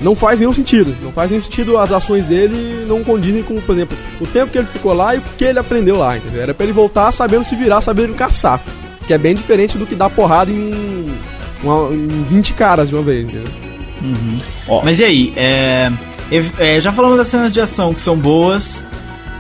[0.01, 0.95] não faz nenhum sentido.
[1.03, 4.59] Não faz nenhum sentido as ações dele não condizem com, por exemplo, o tempo que
[4.59, 6.43] ele ficou lá e o que ele aprendeu lá, entendeu?
[6.43, 8.63] Era pra ele voltar sabendo se virar, sabendo caçar.
[9.07, 11.13] Que é bem diferente do que dar porrada em,
[11.63, 13.49] uma- em 20 caras de uma vez, entendeu?
[14.69, 14.83] Ó.
[14.85, 15.33] Mas e aí?
[15.37, 15.91] É,
[16.59, 18.83] é, já falamos das cenas de ação que são boas,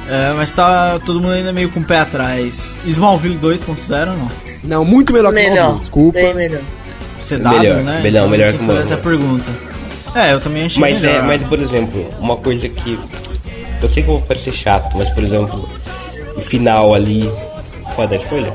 [0.08, 2.78] é, mas tá todo mundo ainda meio com o pé atrás.
[2.86, 4.28] Smallville 2.0 não?
[4.64, 5.54] Não, muito melhor que Melhor.
[5.56, 6.18] Smallville, desculpa.
[6.18, 6.60] Bem melhor.
[7.22, 8.00] CW, Melhor, né?
[8.02, 9.50] melhor, melhor tem que que fazer essa pergunta.
[10.14, 11.16] É, eu também achei Mas melhor.
[11.16, 12.98] é, mas por exemplo, uma coisa que.
[13.80, 15.68] Eu sei que eu vou parecer chato, mas por exemplo,
[16.36, 17.30] o final ali.
[17.96, 18.52] Pode dar spoiler?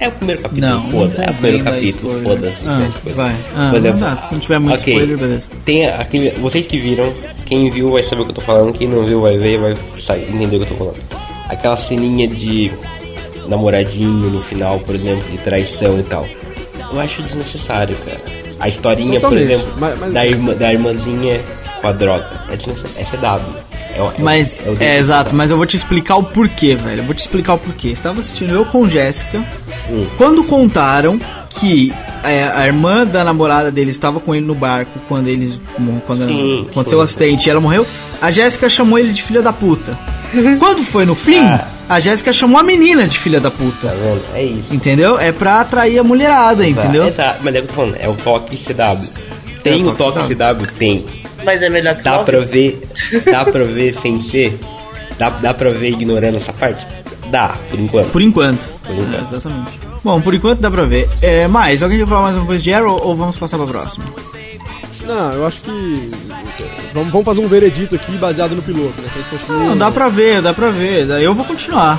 [0.00, 1.14] É o primeiro capítulo, Não, foda.
[1.18, 2.58] não É o primeiro capítulo, foda-se.
[2.66, 3.36] Ah, vai.
[3.54, 5.48] Ah, Por não dá, se não tiver muito ok, spoiler, beleza.
[5.64, 6.30] Tem aquele.
[6.38, 7.12] Vocês que viram,
[7.46, 9.58] quem viu vai saber o que eu tô falando, quem não viu vai ver e
[9.58, 10.96] vai sair, entender o que eu tô falando.
[11.48, 12.70] Aquela ceninha de
[13.48, 16.26] namoradinho no final, por exemplo, de traição e tal.
[16.92, 18.20] Eu acho desnecessário, cara.
[18.60, 21.40] A historinha, por Totalmente, exemplo, mas- mas- da, irmã, da irmãzinha
[21.80, 22.26] com a droga.
[22.50, 23.00] É desnecessário.
[23.00, 23.67] É CW.
[23.98, 26.76] É, o- é o- Mas, o- é, exato, mas eu vou te explicar o porquê,
[26.76, 27.00] velho.
[27.00, 27.88] Eu vou te explicar o porquê.
[27.88, 29.44] Estava assistindo eu com Jéssica.
[29.90, 30.06] Hum.
[30.16, 31.20] Quando contaram
[31.50, 31.92] que
[32.22, 35.58] é, a irmã da namorada dele estava com ele no barco quando eles
[36.06, 37.86] quando Sim, aconteceu o acidente e ela morreu,
[38.20, 39.98] a Jéssica chamou ele de filha da puta.
[40.58, 41.66] Quando foi no fim, Ah.
[41.88, 43.88] a Jéssica chamou a menina de filha da puta.
[43.88, 44.20] Tá vendo?
[44.34, 44.72] É isso.
[44.74, 45.18] Entendeu?
[45.18, 47.06] É pra atrair a mulherada, entendeu?
[47.08, 49.08] Exato, mas é o que eu tô falando, é o toque CW.
[49.62, 50.66] Tem É o o toque toque CW?
[50.78, 51.04] Tem.
[51.48, 52.78] Mas é melhor que Dá pra ver,
[53.24, 54.60] dá pra ver sem ser?
[55.18, 56.86] Dá, dá pra ver ignorando essa parte?
[57.30, 58.10] Dá, por enquanto.
[58.10, 58.68] Por enquanto.
[58.86, 59.14] Por enquanto.
[59.14, 59.80] É, exatamente.
[60.04, 61.08] Bom, por enquanto dá pra ver.
[61.22, 64.04] É, mais, alguém quer falar mais uma coisa de Arrow ou vamos passar pra próxima?
[65.06, 66.08] Não, eu acho que.
[66.92, 69.08] Vamos, vamos fazer um veredito aqui baseado no piloto, né?
[69.10, 69.68] Se a gente continua.
[69.70, 71.06] Não, dá pra ver, dá pra ver.
[71.06, 71.98] Daí eu vou continuar.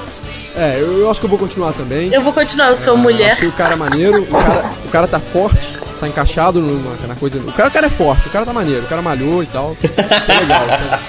[0.55, 2.13] É, eu, eu acho que eu vou continuar também.
[2.13, 3.31] Eu vou continuar, eu sou Eu mulher.
[3.33, 7.37] Achei o cara maneiro, o cara, o cara tá forte, tá encaixado numa, na coisa.
[7.39, 9.75] O cara, o cara é forte, o cara tá maneiro, o cara malhou e tal.
[9.83, 10.65] Isso é legal.
[10.67, 10.99] cara.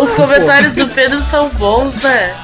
[0.00, 2.34] Os comentários do Pedro são bons, né?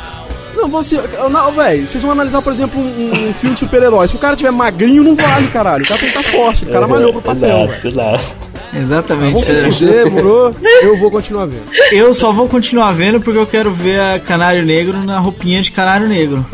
[0.57, 1.01] Não, você.
[1.31, 4.09] Não, velho, vocês vão analisar, por exemplo, um, um filme de super-herói.
[4.09, 5.85] Se o cara tiver magrinho, não vale, caralho.
[5.85, 7.69] O cara tem que estar forte, o cara malhou pro papel.
[7.69, 7.71] velho.
[7.71, 8.48] Exato, exato.
[8.75, 9.33] Exatamente.
[9.33, 10.55] Vamos se fuder, morou?
[10.83, 11.63] Eu vou continuar vendo.
[11.93, 15.71] Eu só vou continuar vendo porque eu quero ver a Canário Negro na roupinha de
[15.71, 16.45] Canário Negro.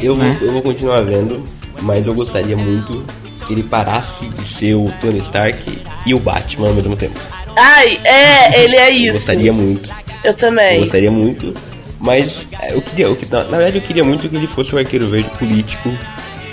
[0.00, 0.38] Eu, vou, Né?
[0.42, 1.42] eu vou continuar vendo,
[1.80, 3.02] mas eu gostaria muito
[3.46, 7.18] que ele parasse de ser o Tony Stark e o Batman ao mesmo tempo.
[7.56, 9.12] Ai, é, ele é Eu isso.
[9.14, 9.88] gostaria muito.
[10.22, 10.80] Eu Eu também.
[10.80, 11.54] gostaria muito.
[11.98, 14.74] Mas é, eu queria, eu, que- na, na verdade eu queria muito que ele fosse
[14.74, 15.90] o arqueiro verde político,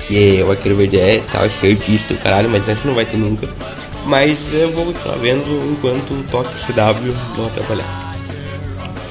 [0.07, 3.03] que é, o arqueiro verde é tal, esquerdista e o caralho, mas esse não vai
[3.05, 3.47] ter nunca.
[4.05, 8.15] Mas eu vou continuar vendo enquanto o toque CW não atrapalhar.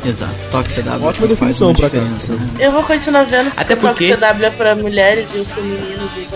[0.04, 0.34] Exato.
[0.50, 1.04] Toque CW.
[1.06, 1.98] Ótima definição uma pra cá.
[1.98, 2.48] diferença, né?
[2.58, 6.08] Eu vou continuar vendo Até o Toque porque- CW é pra mulheres e o feminino
[6.14, 6.26] de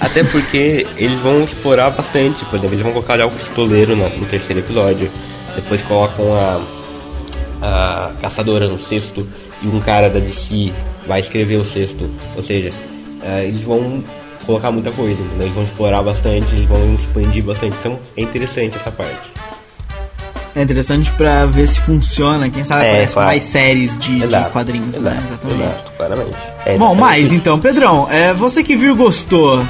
[0.00, 4.08] Até porque eles vão explorar bastante, por exemplo, eles vão colocar já o pistoleiro no,
[4.08, 5.10] no terceiro episódio,
[5.54, 6.60] depois colocam a,
[7.62, 9.26] a caçadora no sexto
[9.62, 10.72] e um cara da DC
[11.06, 12.72] vai escrever o sexto, ou seja,
[13.22, 14.02] eh, eles vão
[14.46, 15.42] colocar muita coisa, entendeu?
[15.46, 19.30] eles vão explorar bastante, eles vão expandir bastante, então é interessante essa parte.
[20.54, 22.50] É interessante pra ver se funciona.
[22.50, 23.28] Quem sabe É, aparece claro.
[23.28, 25.22] mais séries de, de Exato, quadrinhos, né?
[25.24, 25.62] Exatamente.
[25.62, 26.36] Exato, claramente.
[26.66, 29.64] É, Bom, exatamente mas então, Pedrão, é, você que viu e gostou,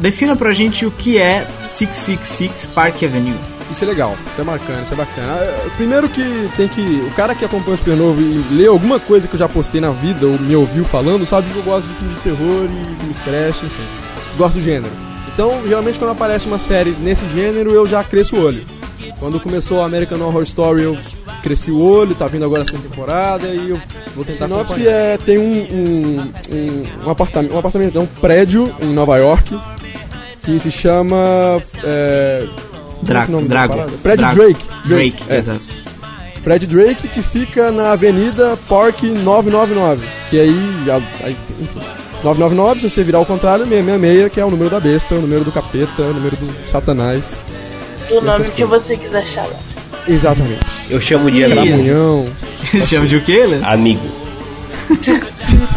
[0.00, 3.34] defina pra gente o que é 666 Park Avenue.
[3.70, 5.32] Isso é legal, isso é bacana, isso é bacana.
[5.32, 6.80] Ah, Primeiro que tem que.
[7.08, 9.90] O cara que acompanha o Supernovo e lê alguma coisa que eu já postei na
[9.90, 13.14] vida ou me ouviu falando, sabe que eu gosto de filme de terror e filme
[13.24, 14.05] trash, enfim.
[14.36, 14.92] Gosto do gênero.
[15.32, 18.64] Então, geralmente quando aparece uma série nesse gênero, eu já cresço o olho.
[19.18, 20.98] Quando começou a American Horror Story, eu
[21.42, 23.80] cresci o olho, tá vindo agora a segunda temporada e eu
[24.14, 28.74] vou tentar Sinopse é tem um um, um, um apartamento, um apartamento, é um prédio
[28.80, 29.56] em Nova York
[30.42, 32.46] que se chama é,
[33.26, 33.74] como é é Drago.
[34.02, 34.36] Prédio Drago.
[34.36, 34.66] Drake.
[34.84, 35.36] Drake, é.
[35.36, 35.60] exato.
[36.42, 40.06] Prédio Drake que fica na Avenida Park 999.
[40.30, 40.54] Que aí,
[41.22, 41.80] aí, enfim.
[42.26, 45.44] 999, se você virar ao contrário, 666, que é o número da besta, o número
[45.44, 47.22] do capeta, o número do satanás.
[48.08, 49.50] Do nome que você quiser chamar.
[50.08, 50.60] Exatamente.
[50.90, 51.44] Eu chamo de.
[51.44, 52.26] Cramunhão.
[52.84, 53.58] Chama de o quê, Lê?
[53.62, 54.06] Amigo.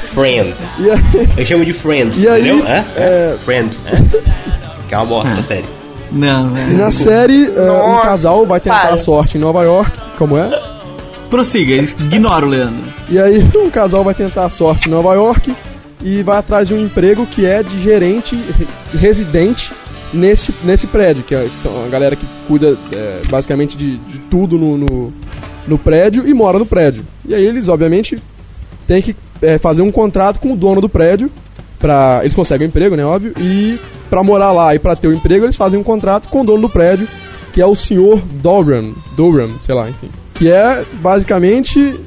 [0.04, 0.54] Friend.
[0.80, 2.66] Aí, Eu chamo de friend, E aí, entendeu?
[2.68, 2.86] Hã?
[2.95, 3.78] é- Friend.
[3.86, 4.88] É.
[4.88, 5.66] Que é uma bosta, sério.
[6.12, 6.78] Não, velho.
[6.78, 8.95] na série, é, um casal vai tentar para.
[8.95, 9.91] a sorte em Nova York.
[10.18, 10.50] Como é?
[11.30, 12.84] Prossiga, ignora o Leandro.
[13.08, 15.54] E aí, um casal vai tentar a sorte em Nova York
[16.02, 19.72] e vai atrás de um emprego que é de gerente re- residente
[20.14, 24.58] nesse, nesse prédio, que é- são a galera que cuida é, basicamente de, de tudo
[24.58, 25.14] no, no,
[25.68, 27.06] no prédio e mora no prédio.
[27.26, 28.22] E aí eles, obviamente,
[28.88, 31.30] têm que é, fazer um contrato com o dono do prédio
[31.78, 33.80] para eles conseguem um emprego, né, óbvio, e
[34.10, 36.62] pra morar lá e pra ter o emprego, eles fazem um contrato com o dono
[36.64, 37.08] do prédio,
[37.54, 40.10] que é o senhor Doran, Doran, sei lá, enfim.
[40.34, 41.97] Que é basicamente,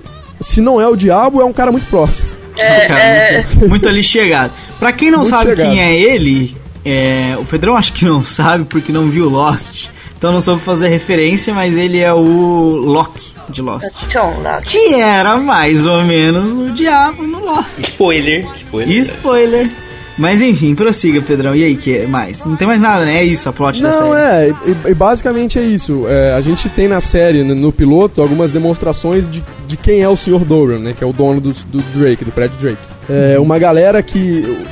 [0.40, 2.28] se não é o diabo, é um cara muito próximo.
[2.62, 4.52] É, Cara, é, muito, muito ali chegado.
[4.78, 5.68] Pra quem não Muito sabe chegado.
[5.70, 9.86] quem é ele, é, o Pedrão acho que não sabe porque não viu Lost.
[10.16, 13.88] Então não soube fazer referência, mas ele é o Loki de Lost.
[14.08, 14.66] John Locke.
[14.68, 17.80] Que era mais ou menos o diabo no Lost.
[17.80, 18.46] Spoiler.
[18.56, 18.98] Spoiler.
[19.00, 19.70] Spoiler.
[20.18, 21.54] Mas enfim, prossiga, Pedrão.
[21.54, 22.44] E aí, que mais?
[22.44, 23.18] Não tem mais nada, né?
[23.18, 24.04] É isso, a plot da série.
[24.04, 26.06] Não, é, e, e basicamente é isso.
[26.06, 30.08] É, a gente tem na série, no, no piloto, algumas demonstrações de, de quem é
[30.08, 30.44] o Sr.
[30.44, 30.94] Doran, né?
[30.96, 32.82] Que é o dono do, do Drake, do prédio Drake.
[33.08, 34.64] É, uma galera que.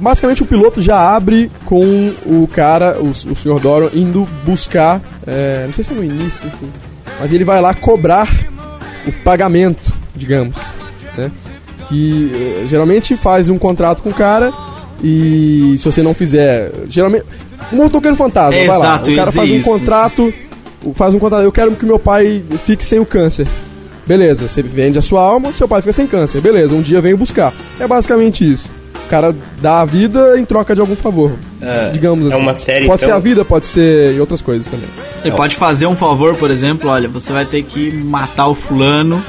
[0.00, 3.60] Basicamente o piloto já abre com o cara, o, o Sr.
[3.60, 5.00] Doran, indo buscar.
[5.26, 6.68] é, não sei se é no início, enfim.
[7.20, 8.28] Mas ele vai lá cobrar
[9.06, 10.56] o pagamento, digamos.
[11.16, 11.30] Né?
[11.88, 14.52] Que eh, geralmente faz um contrato com o cara
[15.02, 16.72] e se você não fizer.
[16.88, 17.24] Geralmente.
[17.72, 18.84] Um motoqueiro fantasma, É, vai lá.
[18.86, 20.34] exato, O eu ia cara faz um isso, contrato.
[20.94, 21.42] Faz um contrato.
[21.44, 23.46] Eu quero que meu pai fique sem o câncer.
[24.06, 26.40] Beleza, você vende a sua alma, seu pai fica sem câncer.
[26.40, 27.52] Beleza, um dia venho buscar.
[27.78, 28.70] É basicamente isso.
[29.04, 31.32] O cara dá a vida em troca de algum favor.
[31.60, 32.42] É, digamos é assim.
[32.42, 34.86] uma série, Pode então- ser a vida, pode ser e outras coisas também.
[35.24, 39.22] Ele pode fazer um favor, por exemplo, olha, você vai ter que matar o fulano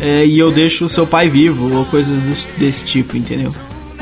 [0.00, 3.52] é, e eu deixo o seu pai vivo, ou coisas desse, desse tipo, entendeu?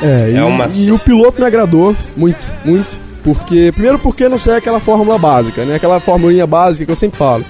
[0.02, 2.86] É, e, É uma- e o piloto me agradou muito, muito.
[3.22, 5.76] Porque, primeiro porque não sei aquela fórmula básica, né?
[5.76, 7.44] Aquela formulinha básica que eu sempre falo.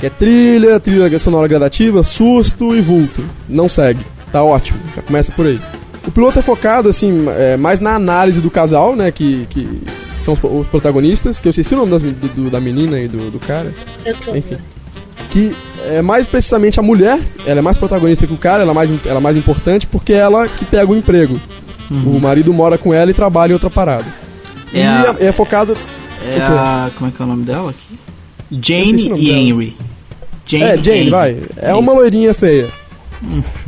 [0.00, 3.24] Que é trilha, trilha sonora gradativa, susto e vulto.
[3.48, 4.04] Não segue.
[4.32, 4.78] Tá ótimo.
[4.96, 5.60] Já começa por aí.
[6.06, 9.12] O piloto é focado, assim, é, mais na análise do casal, né?
[9.12, 9.82] Que, que
[10.24, 11.38] são os, os protagonistas.
[11.38, 13.72] Que eu esqueci o nome das do- do- da menina e do, do cara.
[14.04, 14.56] Eu tô- Enfim.
[15.30, 15.54] Que
[15.86, 18.90] é mais precisamente a mulher, ela é mais protagonista que o cara, ela é mais,
[19.06, 21.40] ela é mais importante porque é ela que pega o emprego.
[21.90, 24.04] O marido mora com ela e trabalha em outra parada.
[24.72, 25.76] É e a- é, é focado.
[26.26, 26.90] É a.
[26.96, 27.98] Como é que é o nome dela aqui?
[28.50, 29.30] Jane e.
[29.30, 29.76] Henry.
[30.46, 31.10] Jane, É, Jane, Henry.
[31.10, 31.38] vai.
[31.56, 32.66] É uma loirinha feia.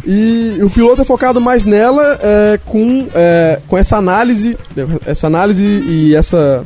[0.06, 4.56] E o piloto é focado mais nela é, com, é, com essa análise.
[5.06, 6.64] Essa análise e essa,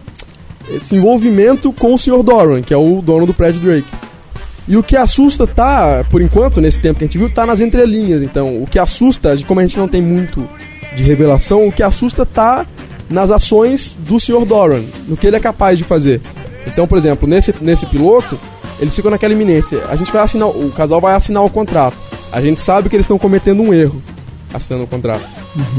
[0.70, 2.22] esse envolvimento com o Sr.
[2.22, 3.86] Doran, que é o dono do prédio Drake.
[4.68, 7.60] E o que assusta tá, por enquanto, nesse tempo que a gente viu, tá nas
[7.60, 8.22] entrelinhas.
[8.22, 10.46] Então, o que assusta, de como a gente não tem muito
[10.94, 12.66] de revelação, o que assusta tá
[13.08, 14.44] nas ações do Sr.
[14.44, 16.20] Doran, no que ele é capaz de fazer.
[16.66, 18.38] Então, por exemplo, nesse, nesse piloto,
[18.78, 19.82] eles ficam naquela iminência.
[19.88, 21.96] A gente vai assinar, o casal vai assinar o contrato.
[22.32, 24.00] A gente sabe que eles estão cometendo um erro
[24.52, 25.24] assinando o contrato.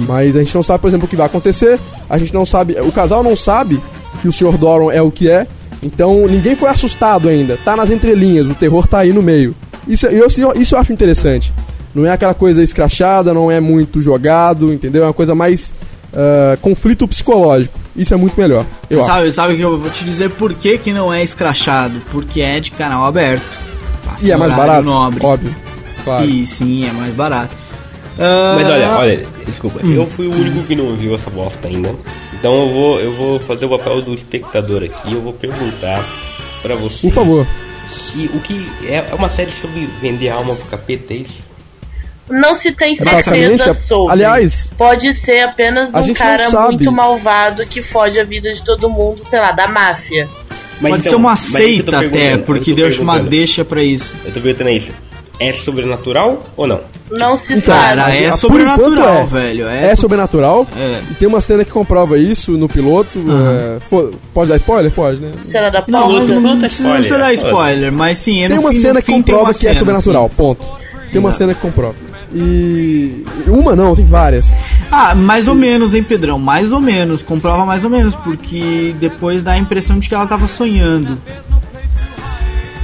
[0.08, 1.80] Mas a gente não sabe, por exemplo, o que vai acontecer.
[2.10, 3.80] A gente não sabe, o casal não sabe
[4.22, 4.58] que o Sr.
[4.58, 5.48] Doran é o que é.
[5.82, 7.58] Então ninguém foi assustado ainda.
[7.64, 9.56] Tá nas entrelinhas, o terror tá aí no meio.
[9.88, 11.52] Isso, eu, isso eu acho interessante.
[11.94, 15.04] Não é aquela coisa escrachada, não é muito jogado, entendeu?
[15.04, 15.74] É uma coisa mais
[16.14, 17.78] ah, conflito psicológico.
[17.96, 18.66] Isso é muito melhor.
[18.90, 19.08] Eu acho.
[19.08, 22.02] Sabe, sabe que eu vou te dizer por que, que não é escrachado?
[22.12, 23.44] Porque é de canal aberto.
[24.06, 25.20] Passa E é mais barato, Nobre.
[25.26, 25.56] óbvio.
[26.04, 26.26] Claro.
[26.26, 27.54] E sim, é mais barato.
[28.20, 29.94] Ah, Mas olha, olha, desculpa, Hum.
[29.94, 31.94] eu fui o único que não viu essa bosta ainda.
[32.34, 35.14] Então eu vou, eu vou fazer o papel do espectador aqui.
[35.14, 36.04] Eu vou perguntar
[36.62, 37.48] pra você Por favor.
[37.90, 41.40] se o que é é uma série sobre vender alma pro capeta, é isso?
[42.32, 44.14] Não se tem É certeza sobre.
[44.14, 48.90] aliás, Pode ser apenas um não cara muito malvado que fode a vida de todo
[48.90, 50.28] mundo, sei lá, da máfia.
[50.80, 53.30] Mas Pode então, ser uma seita até, porque Deus uma perguntando.
[53.30, 54.14] deixa pra isso.
[54.26, 54.92] Eu tô perguntando isso.
[55.40, 56.82] É sobrenatural ou não?
[57.10, 57.96] Não se Então, sabe.
[58.02, 59.68] Cara, é sobrenatural, enquanto velho.
[59.68, 60.68] é, É, sobrenatural.
[60.78, 61.00] É.
[61.10, 63.20] E tem uma cena que comprova isso no piloto.
[63.20, 64.92] é, fo- pode dar spoiler?
[64.92, 65.32] Pode, né?
[65.44, 66.14] Cena da Não, porta.
[66.14, 67.56] não, Conta não precisa, não precisa dar spoiler.
[67.60, 70.36] spoiler, mas sim, é Tem uma fim, cena que comprova uma que é sobrenatural, sim.
[70.36, 70.62] ponto.
[71.12, 71.38] Tem uma Exato.
[71.38, 71.96] cena que comprova.
[72.34, 73.24] E.
[73.48, 74.48] Uma não, tem várias.
[74.92, 76.40] Ah, mais ou menos, hein, Pedrão?
[76.40, 77.22] Mais ou menos.
[77.24, 81.18] Comprova mais ou menos, porque depois dá a impressão de que ela tava sonhando.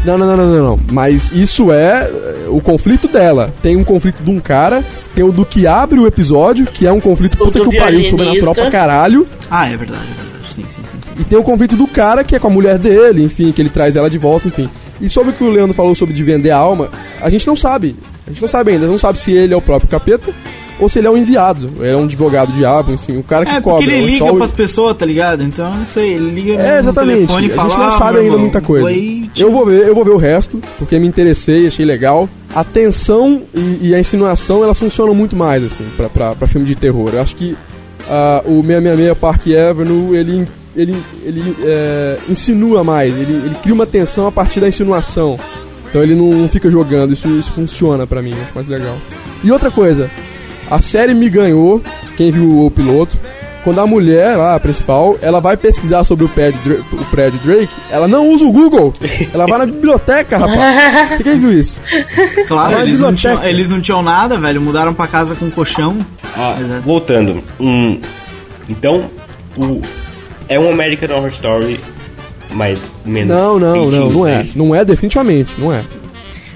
[0.06, 0.80] Não, não, não, não, não, não.
[0.92, 2.10] Mas isso é
[2.48, 3.54] é, o conflito dela.
[3.62, 4.84] Tem um conflito de um cara,
[5.14, 7.78] tem o do que abre o episódio, que é um conflito O puta que o
[7.78, 9.28] pariu, sobrenatural pra caralho.
[9.50, 10.54] Ah, é verdade, é verdade.
[10.54, 10.98] Sim, sim, sim.
[11.04, 11.22] sim.
[11.22, 13.70] E tem o conflito do cara, que é com a mulher dele, enfim, que ele
[13.70, 14.70] traz ela de volta, enfim.
[15.02, 16.90] E sobre o que o Leandro falou sobre de vender a alma,
[17.22, 17.96] a gente não sabe.
[18.28, 18.86] A gente não sabe ainda.
[18.86, 20.32] Não sabe se ele é o próprio capeta
[20.80, 21.72] ou se ele é um enviado.
[21.80, 23.80] Ele é um advogado diabo, assim, o cara que É, cobra.
[23.80, 25.42] porque ele é liga só o- pras pessoas, tá ligado?
[25.42, 27.18] Então, eu não sei, ele liga É, no exatamente.
[27.20, 27.70] telefone e a fala...
[27.70, 29.00] gente não "Ah, sabe ainda irmão, muita coisa.
[29.36, 32.30] Eu vou ver, eu vou ver o resto, porque me interessei, achei legal.
[32.54, 36.68] A tensão e, e a insinuação, elas funcionam muito mais, assim, pra, pra, pra filme
[36.68, 37.10] de terror.
[37.14, 37.56] Eu acho que
[38.10, 43.86] ah, o 666 Park Avenue, ele, ele, ele é, insinua mais, ele, ele cria uma
[43.88, 45.40] tensão a partir da insinuação.
[45.98, 48.96] Então ele não, não fica jogando, isso, isso funciona pra mim, acho mais legal.
[49.44, 50.12] E outra coisa,
[50.70, 51.82] a série me ganhou,
[52.16, 53.18] quem viu o piloto,
[53.64, 57.74] quando a mulher lá, a principal, ela vai pesquisar sobre o prédio, o prédio Drake,
[57.90, 58.94] ela não usa o Google,
[59.34, 61.18] ela vai na biblioteca, rapaz.
[61.18, 61.80] Você quem viu isso?
[62.48, 64.62] Claro, eles não, tinham, eles não tinham nada, velho.
[64.62, 65.98] Mudaram pra casa com colchão.
[66.36, 66.82] Ah, Exato.
[66.84, 67.44] voltando.
[67.60, 68.00] Hum,
[68.70, 69.10] então,
[69.58, 69.82] o,
[70.48, 71.80] é um American Horror Story,
[72.52, 73.36] mas menos.
[73.36, 74.42] Não, não, não, não é.
[74.42, 74.58] isso?
[74.58, 75.84] Não é definitivamente, não é.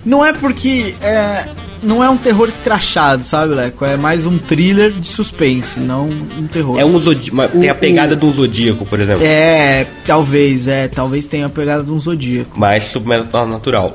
[0.04, 1.46] Não é porque é,
[1.84, 3.84] não é um terror escrachado, sabe, Leco?
[3.86, 6.80] É mais um thriller de suspense, não um terror.
[6.80, 7.60] É um zodíaco.
[7.60, 9.24] Tem a pegada de um zodíaco, por exemplo.
[9.26, 12.52] É, talvez, é, talvez tenha a pegada de um zodíaco.
[12.60, 13.94] Mas sobrenatural.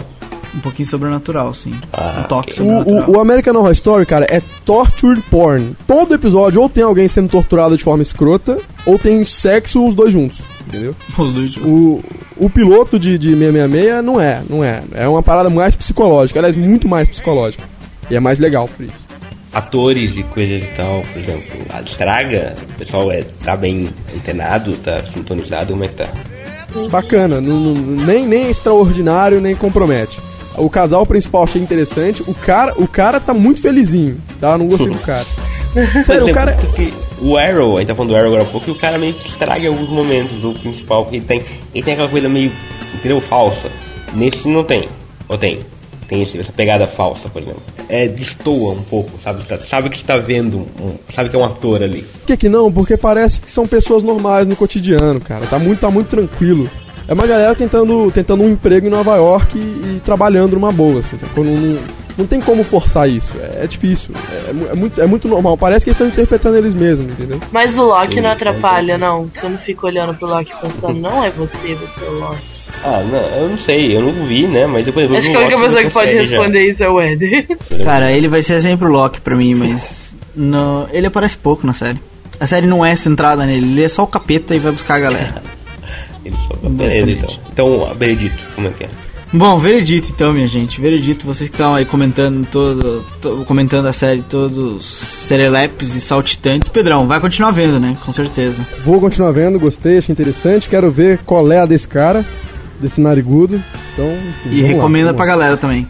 [0.54, 1.74] Um pouquinho sobrenatural, sim.
[1.92, 2.64] Ah, um toque ok.
[2.64, 3.10] O, sobrenatural.
[3.10, 5.76] o, o American Horror Story, cara, é torture porn.
[5.86, 10.12] Todo episódio ou tem alguém sendo torturado de forma escrota, ou tem sexo os dois
[10.12, 10.94] juntos, entendeu?
[11.18, 11.56] Os dois.
[11.56, 12.02] O,
[12.36, 14.82] o piloto de, de 666 não é, não é.
[14.92, 17.62] É uma parada mais psicológica, aliás, muito mais psicológica.
[18.10, 19.06] E é mais legal por isso.
[19.52, 21.44] Atores e coisas e tal, por exemplo.
[21.72, 26.08] A estraga, o pessoal é, tá bem antenado, tá sintonizado, como é que tá?
[26.90, 30.18] Bacana, não- não- nem, nem é extraordinário, nem compromete.
[30.58, 34.56] O casal principal achei interessante, o cara, o cara tá muito felizinho, tá?
[34.58, 35.24] Não gostei do cara.
[35.92, 36.52] Por Sério, o exemplo, cara.
[36.60, 38.98] porque o Arrow, a gente tá falando do Arrow agora há pouco, e o cara
[38.98, 41.42] meio que estraga alguns momentos, o principal, porque ele tem,
[41.74, 42.50] ele tem aquela coisa meio,
[42.94, 43.68] entendeu, falsa.
[44.14, 44.88] Nesse não tem,
[45.28, 45.60] ou tem?
[46.08, 47.60] Tem esse, essa pegada falsa, por exemplo.
[47.88, 49.42] É, destoa um pouco, sabe?
[49.44, 52.02] Tá- Sabe que está vendo, um- sabe que é um ator ali.
[52.02, 52.70] Por que, que não?
[52.70, 55.46] Porque parece que são pessoas normais no cotidiano, cara.
[55.46, 56.70] Tá muito, tá muito tranquilo.
[57.08, 59.60] É uma galera tentando, tentando um emprego em Nova York e,
[59.96, 61.18] e trabalhando numa boa, assim.
[61.18, 61.42] sacou?
[61.44, 61.76] Não,
[62.16, 63.32] não, tem como forçar isso.
[63.40, 64.14] É, é difícil.
[64.48, 65.56] É, mu- é muito, é muito normal.
[65.56, 67.40] Parece que eles estão interpretando eles mesmos, entendeu?
[67.52, 69.30] Mas o Loki não atrapalha, não.
[69.34, 72.56] Você não fica olhando pro Loki pensando, não é você, você é o Loki.
[72.84, 74.66] Ah, não, eu não sei, eu não vi, né?
[74.66, 76.36] Mas depois eu Acho vi que a única pessoa que pode série já.
[76.36, 77.48] responder isso é o Ed.
[77.84, 80.14] Cara, ele vai ser sempre o Loki pra mim, mas.
[80.34, 81.98] No, ele aparece pouco na série.
[82.38, 85.00] A série não é centrada nele, ele é só o capeta e vai buscar a
[85.00, 85.42] galera.
[86.24, 86.68] Ele só...
[86.68, 87.38] Beleza, então.
[87.52, 88.88] Então, Benedito, como é que é?
[89.32, 90.80] Bom, veredito então, minha gente.
[90.80, 96.00] Veredito, vocês que estão aí comentando todo, to- comentando a série, todos os serelepes e
[96.00, 96.68] saltitantes.
[96.68, 97.96] Pedrão, vai continuar vendo, né?
[98.04, 98.64] Com certeza.
[98.84, 100.68] Vou continuar vendo, gostei, achei interessante.
[100.68, 102.24] Quero ver qual é a desse cara,
[102.80, 103.60] desse narigudo.
[103.92, 104.06] Então,
[104.46, 105.30] enfim, E lá, recomenda vamos pra lá.
[105.32, 105.86] galera também.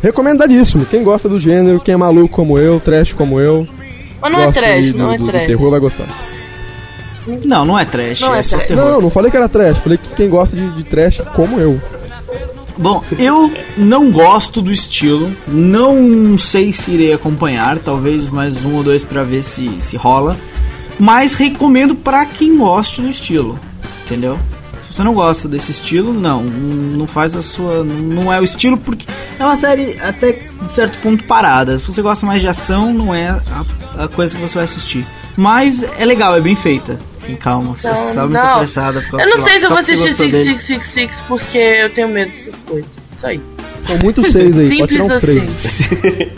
[0.00, 0.86] Recomendadíssimo.
[0.86, 3.66] Quem gosta do gênero, quem é maluco como eu, trash como eu.
[4.22, 5.46] Mas não é trash, do- não é do- do trash.
[5.46, 6.06] terror vai gostar.
[7.44, 8.68] Não, não é trash, Não é, é só trash.
[8.68, 8.84] terror.
[8.92, 11.78] Não, não falei que era trash, falei que quem gosta de, de trash como eu.
[12.78, 18.84] Bom, eu não gosto do estilo, não sei se irei acompanhar, talvez mais um ou
[18.84, 20.36] dois pra ver se, se rola,
[20.96, 23.58] mas recomendo pra quem goste do estilo,
[24.04, 24.38] entendeu?
[24.86, 28.76] Se você não gosta desse estilo, não, não faz a sua, não é o estilo
[28.76, 29.06] porque
[29.40, 31.76] é uma série até de certo ponto parada.
[31.78, 33.64] Se você gosta mais de ação, não é a,
[34.04, 35.04] a coisa que você vai assistir.
[35.36, 36.98] Mas é legal, é bem feita
[37.28, 37.78] fiquem calmos.
[37.78, 39.06] Então, Você está muito apressada.
[39.12, 42.30] Eu não sei se eu vou assistir Six, Six, Six, Six, porque eu tenho medo
[42.30, 42.90] dessas coisas.
[43.14, 43.38] Isso aí.
[43.86, 45.84] São muitos seis aí, Simples pode tirar um assim.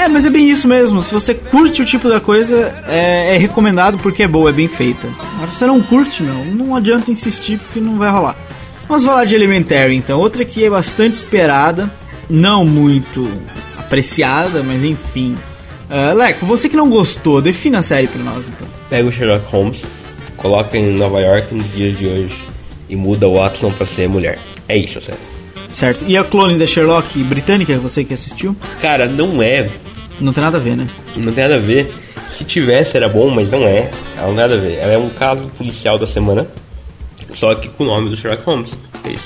[0.00, 1.02] É, mas é bem isso mesmo.
[1.02, 4.66] Se você curte o tipo da coisa, é, é recomendado porque é boa, é bem
[4.66, 5.06] feita.
[5.38, 8.34] Mas se você não curte, não, não adianta insistir porque não vai rolar.
[8.88, 10.18] Vamos falar de Elementary então.
[10.18, 11.90] Outra que é bastante esperada,
[12.30, 13.30] não muito
[13.76, 15.36] apreciada, mas enfim.
[15.90, 18.66] Uh, Leco, você que não gostou, defina a série pra nós então.
[18.88, 19.84] pega o Sherlock Holmes,
[20.34, 22.42] coloca em Nova York nos dias de hoje
[22.88, 24.38] e muda o Watson pra ser mulher.
[24.66, 25.20] É isso, sério.
[25.72, 26.04] Certo?
[26.06, 28.56] E a clone da Sherlock britânica, você que assistiu?
[28.80, 29.70] Cara, não é.
[30.20, 30.88] Não tem nada a ver, né?
[31.16, 31.92] Não tem nada a ver.
[32.28, 33.90] Se tivesse era bom, mas não é.
[34.16, 34.74] Ela não tem nada a ver.
[34.74, 36.46] Ela é um caso policial da semana,
[37.32, 38.72] só que com o nome do Sherlock Holmes.
[39.04, 39.24] É isso.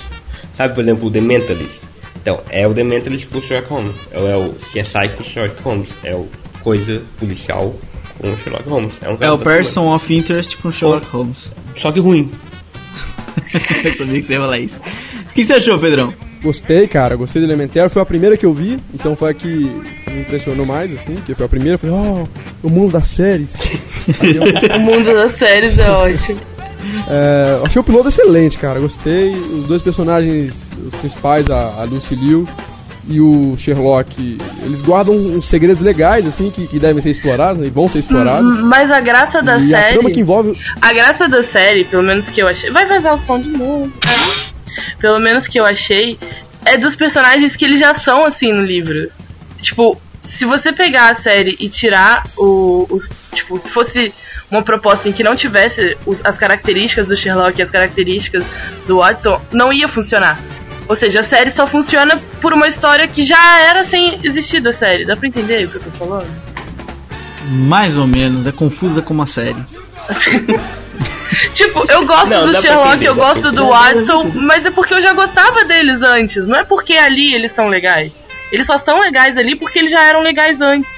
[0.54, 1.80] Sabe, por exemplo, o The Mentalist?
[2.16, 3.96] Então, é o The Mentalist com o Sherlock Holmes.
[4.12, 5.88] É o CSI com o Sherlock Holmes.
[6.02, 6.28] É o
[6.62, 7.74] coisa policial
[8.18, 8.94] com o Sherlock Holmes.
[9.02, 11.38] É, um É o Person of Interest com Sherlock Holmes.
[11.42, 11.60] semana.
[11.76, 12.30] Só que ruim.
[13.84, 14.78] Eu sabia que você ia falar isso.
[15.28, 16.14] O que você achou, Pedrão?
[16.44, 17.88] Gostei, cara, gostei do Elementar.
[17.88, 21.34] Foi a primeira que eu vi, então foi a que me impressionou mais, assim, porque
[21.34, 21.78] foi a primeira.
[21.78, 22.28] Falei, oh,
[22.66, 23.54] o mundo das séries.
[24.76, 26.38] O mundo das séries é ótimo.
[27.08, 28.78] É, achei o piloto excelente, cara.
[28.78, 29.30] Gostei.
[29.30, 30.52] Os dois personagens,
[30.86, 32.46] os principais, a, a Lucy Liu
[33.08, 37.66] e o Sherlock, eles guardam uns segredos legais, assim, que, que devem ser explorados, né,
[37.66, 38.60] e vão ser explorados.
[38.60, 39.94] Mas a graça da e a série.
[39.94, 40.58] trama que envolve.
[40.82, 42.70] A graça da série, pelo menos que eu achei.
[42.70, 43.90] Vai vazar o som de novo.
[44.98, 46.18] Pelo menos que eu achei.
[46.66, 49.10] É dos personagens que eles já são assim no livro.
[49.60, 53.08] Tipo, se você pegar a série e tirar o, os.
[53.34, 54.12] Tipo, se fosse
[54.50, 58.44] uma proposta em que não tivesse os- as características do Sherlock e as características
[58.86, 60.38] do Watson, não ia funcionar.
[60.88, 64.72] Ou seja, a série só funciona por uma história que já era sem existir da
[64.72, 65.04] série.
[65.06, 66.28] Dá pra entender o que eu tô falando?
[67.50, 69.56] Mais ou menos, é confusa como a série.
[71.54, 73.66] Tipo, eu gosto Não, do Sherlock, entender, eu gosto do.
[73.68, 76.46] Watson, mas é porque eu já gostava deles antes.
[76.46, 78.12] Não é porque ali eles são legais.
[78.52, 80.90] Eles só são legais ali porque eles já eram legais antes.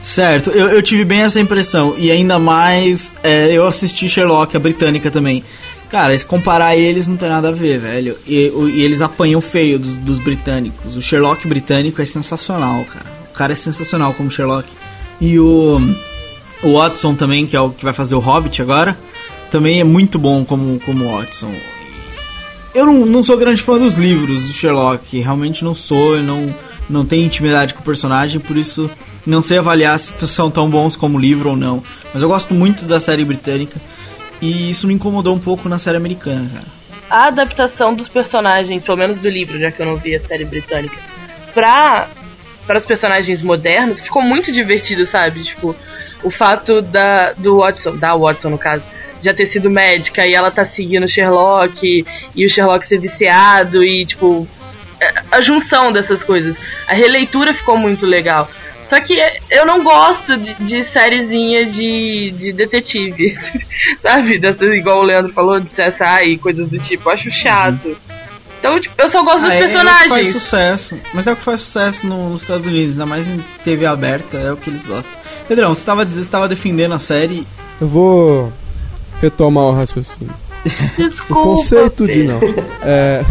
[0.00, 1.94] Certo, eu, eu tive bem essa impressão.
[1.98, 5.42] E ainda mais, é, eu assisti Sherlock, a britânica também.
[5.90, 8.16] Cara, se comparar eles não tem nada a ver, velho.
[8.26, 10.96] E, o- e eles apanham feio dos, dos britânicos.
[10.96, 13.06] O Sherlock britânico é sensacional, cara.
[13.30, 14.68] O cara é sensacional como Sherlock.
[15.20, 15.80] E o,
[16.62, 18.96] o Watson também, que é o que vai fazer o Hobbit agora,
[19.50, 21.52] também é muito bom como, como Watson.
[22.74, 26.54] Eu não, não sou grande fã dos livros do Sherlock, realmente não sou, eu não,
[26.88, 28.90] não tenho intimidade com o personagem, por isso
[29.26, 31.82] não sei avaliar se são tão bons como livro ou não.
[32.12, 33.80] Mas eu gosto muito da série britânica
[34.40, 36.78] e isso me incomodou um pouco na série americana, cara.
[37.10, 40.44] A adaptação dos personagens, pelo menos do livro, já que eu não vi a série
[40.44, 40.96] britânica,
[41.54, 42.06] pra,
[42.66, 45.42] para os personagens modernos, ficou muito divertido, sabe?
[45.42, 45.74] Tipo,
[46.22, 48.86] o fato da, do Watson, da Watson no caso,
[49.22, 52.04] já ter sido médica e ela tá seguindo o Sherlock
[52.34, 54.46] e o Sherlock ser viciado e, tipo,
[55.30, 56.56] a junção dessas coisas.
[56.86, 58.48] A releitura ficou muito legal.
[58.84, 59.14] Só que
[59.50, 63.36] eu não gosto de, de sériezinha de, de detetive,
[64.00, 64.38] sabe?
[64.38, 67.08] Dessas, igual o Leandro falou, de CSI e coisas do tipo.
[67.08, 67.94] Eu acho chato.
[68.58, 70.32] Então, tipo, eu só gosto dos Ah, é- É o que faz personagens.
[70.32, 73.84] sucesso, mas é o que faz sucesso no- nos Estados Unidos, ainda mais em TV
[73.86, 75.12] aberta, é o que eles gostam.
[75.46, 77.46] Pedrão, você estava estava defendendo a série.
[77.80, 78.52] Eu vou
[79.20, 80.32] retomar o raciocínio.
[80.96, 81.40] Desculpa.
[81.40, 82.40] O conceito de não.
[82.82, 83.24] É,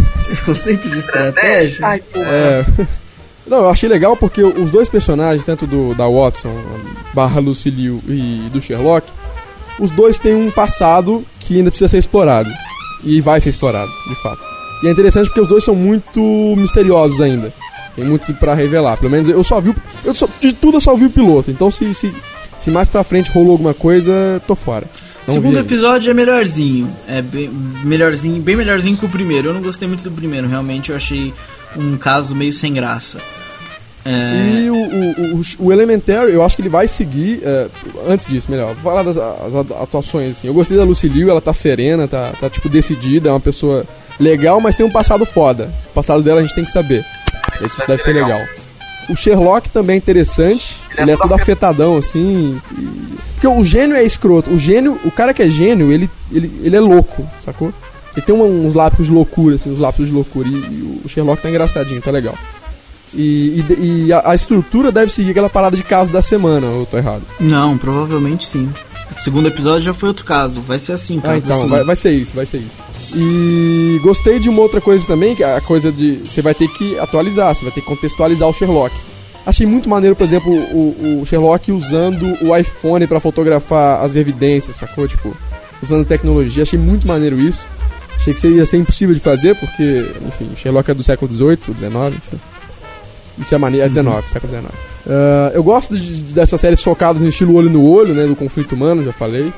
[0.45, 1.85] Conceito de estratégia?
[1.85, 2.25] Ai, porra.
[2.29, 2.65] é,
[3.45, 6.51] não, eu achei legal porque os dois personagens, tanto do da Watson,
[7.13, 9.07] barra Lucy Liu e do Sherlock,
[9.79, 12.49] os dois têm um passado que ainda precisa ser explorado.
[13.03, 14.39] E vai ser explorado, de fato.
[14.83, 16.19] E é interessante porque os dois são muito
[16.57, 17.53] misteriosos ainda.
[17.95, 18.97] Tem muito pra revelar.
[18.97, 19.69] Pelo menos eu só vi.
[19.69, 21.51] o- Eu só, de tudo eu só vi o piloto.
[21.51, 22.11] Então se, se,
[22.59, 24.85] se mais pra frente rolou alguma coisa, tô fora.
[25.27, 26.89] O Não segundo episódio é melhorzinho.
[27.07, 27.49] É bem
[27.83, 29.49] melhorzinho, bem melhorzinho que o primeiro.
[29.49, 31.33] Eu não gostei muito do primeiro, realmente eu achei
[31.75, 33.19] um caso meio sem graça.
[34.05, 37.41] É, E o, o, o, o Elementary, eu acho que ele vai seguir.
[37.43, 37.67] é,
[38.07, 40.31] antes disso, melhor, vou falar das atuações.
[40.31, 40.47] Assim.
[40.47, 43.85] Eu gostei da Lucy Liu, ela tá serena, tá, tá tipo decidida, é uma pessoa
[44.17, 45.69] legal, mas tem um passado foda.
[45.91, 47.03] O passado dela a gente tem que saber.
[47.61, 48.39] Isso deve ser legal.
[49.09, 50.75] O Sherlock também é interessante.
[50.97, 52.61] Ele é todo afetadão, assim.
[52.77, 54.49] e- Porque o gênio é escroto.
[54.51, 57.71] O gênio, o cara que é gênio, ele, ele, ele é louco, sacou?
[58.15, 60.47] Ele tem uns lápis de loucura, assim, uns lápis de loucura.
[60.47, 62.33] E, e o Sherlock tá engraçadinho, tá legal.
[63.13, 66.85] E, e- e a, a estrutura deve seguir aquela parada de caso da semana, ou
[66.87, 67.21] tô errado?
[67.39, 68.67] Não, provavelmente sim.
[69.15, 70.59] O segundo episódio já foi outro caso.
[70.61, 72.75] Vai ser assim, caso Ah, então, vai, vai ser isso, vai ser isso.
[73.15, 76.17] E gostei de uma outra coisa também, que é a coisa de.
[76.25, 78.93] Você vai ter que atualizar, você vai ter que contextualizar o Sherlock.
[79.47, 84.75] Achei muito maneiro, por exemplo, o, o Sherlock usando o iPhone pra fotografar as evidências,
[84.75, 85.07] sacou?
[85.07, 85.33] Tipo,
[85.81, 86.63] usando tecnologia.
[86.63, 87.65] Achei muito maneiro isso.
[88.17, 91.93] Achei que ia ser impossível de fazer, porque, enfim, Sherlock é do século XVIII, XIX,
[92.17, 92.39] enfim.
[93.39, 94.73] Isso é mania, é 19, século XIX.
[95.07, 98.75] Ah, eu gosto de, dessas séries focadas no estilo olho no olho, né, do conflito
[98.75, 99.53] humano, já falei.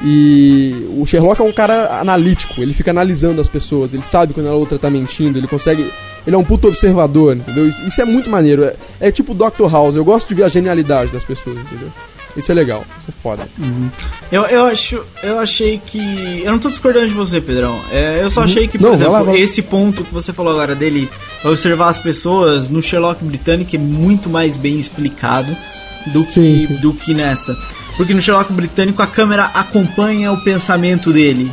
[0.00, 4.48] E o Sherlock é um cara analítico, ele fica analisando as pessoas, ele sabe quando
[4.48, 5.90] a outra tá mentindo, ele consegue.
[6.26, 7.68] Ele é um puto observador, entendeu?
[7.68, 8.64] Isso, isso é muito maneiro.
[8.64, 9.70] É, é tipo Dr.
[9.70, 11.90] House, eu gosto de ver a genialidade das pessoas, entendeu?
[12.36, 13.46] Isso é legal, isso é foda.
[14.32, 16.42] Eu, eu acho, eu achei que.
[16.44, 17.78] Eu não tô discordando de você, Pedrão.
[17.92, 20.32] É, eu só achei que, por Não, vai exemplo, lá, vai esse ponto que você
[20.32, 21.08] falou agora dele
[21.44, 25.56] observar as pessoas no Sherlock britânico é muito mais bem explicado
[26.06, 26.74] do que, Sim, sim.
[26.80, 27.56] do que nessa.
[27.96, 31.52] Porque no Sherlock britânico a câmera acompanha o pensamento dele.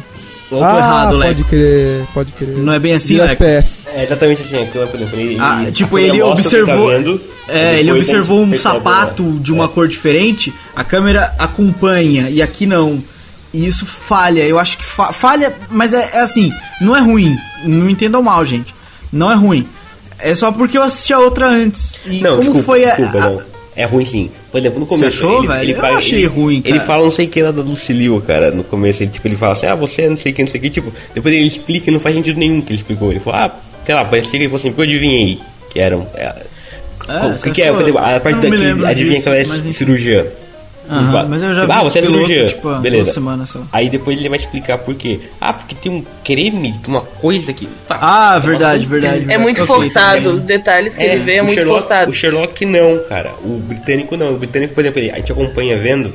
[0.52, 2.50] Ou tô errado, pode crer, pode crer.
[2.58, 3.20] Não é bem assim?
[3.20, 3.84] FPS.
[3.96, 6.90] É exatamente assim, aquilo, por exemplo, ele, Ah, ele- tipo, ele que observou.
[6.92, 9.40] tá vendo, é, e ele observou um sapato né?
[9.42, 9.68] de uma É.
[9.70, 13.02] cor diferente, a câmera acompanha e aqui não.
[13.54, 14.44] E isso falha.
[14.46, 17.36] Eu acho que fa- falha, mas é, é assim, não é ruim.
[17.66, 18.74] Não entendam mal, gente.
[19.12, 19.68] Não é ruim.
[20.20, 21.94] É só porque eu assisti a outra antes.
[22.06, 23.51] E Não, como desculpa, foi a- desculpa, a.
[23.82, 24.30] É ruim sim.
[24.52, 25.18] Por exemplo, no começo.
[25.26, 25.62] achou, ele, velho?
[25.72, 26.82] ele Eu achei ele- ruim, Ele cara.
[26.88, 29.02] fala não sei o que lá da Lucilio, cara, no começo.
[29.04, 30.62] Ele, tipo, ele fala assim, ah, você é não sei o que, não sei o
[30.64, 30.70] que.
[30.70, 33.10] Tipo, depois ele explica e não faz sentido nenhum que ele explicou.
[33.12, 33.52] Ele fala, ah,
[33.86, 35.40] sei lá, parecia que ele falou assim, porque eu adivinhei
[35.72, 36.06] que eram.
[36.16, 36.26] É,
[37.10, 37.72] É, o que, que é?
[37.72, 38.56] Por exemplo, a parte daqui,
[38.86, 39.86] adivinha disso, que ela é mas enfim.
[41.12, 42.48] Fala, mas eu já tipo, vi ah, você é o piloto, cirurgiã.
[42.56, 43.20] tipo, Beleza.
[43.22, 43.66] lá.
[43.72, 45.20] Aí depois ele vai explicar por quê.
[45.40, 47.68] Ah, porque tem um creme uma coisa que.
[47.88, 49.42] pá, Ah, é verdade, coisa- verdade, É verdade.
[49.44, 52.12] muito Ok, forçado, os detalhes que ele vê é o muito Sherlock, forçado.
[52.12, 53.32] O Sherlock não, cara.
[53.44, 54.34] O britânico não.
[54.34, 56.14] O britânico, por exemplo, ele- a gente acompanha vendo,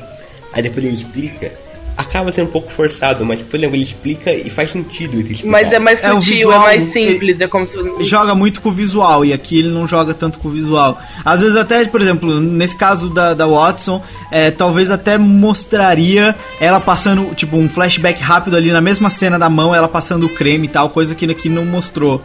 [0.53, 1.53] aí depois ele explica.
[1.97, 5.51] Acaba sendo um pouco forçado, mas, por exemplo, ele explica e faz sentido ele explicar.
[5.51, 7.79] Mas é mais É, o sutil, visual, é mais ele- simples, é como se...
[8.05, 11.01] joga muito com o visual e aqui ele não joga tanto com o visual.
[11.25, 16.81] Às vezes até, por exemplo, nesse caso da, da Watson, é, talvez até mostraria ela
[16.81, 20.67] passando, tipo, um flashback rápido ali na mesma cena da mão, ela passando o creme
[20.67, 22.23] e tal, coisa que aqui não mostrou.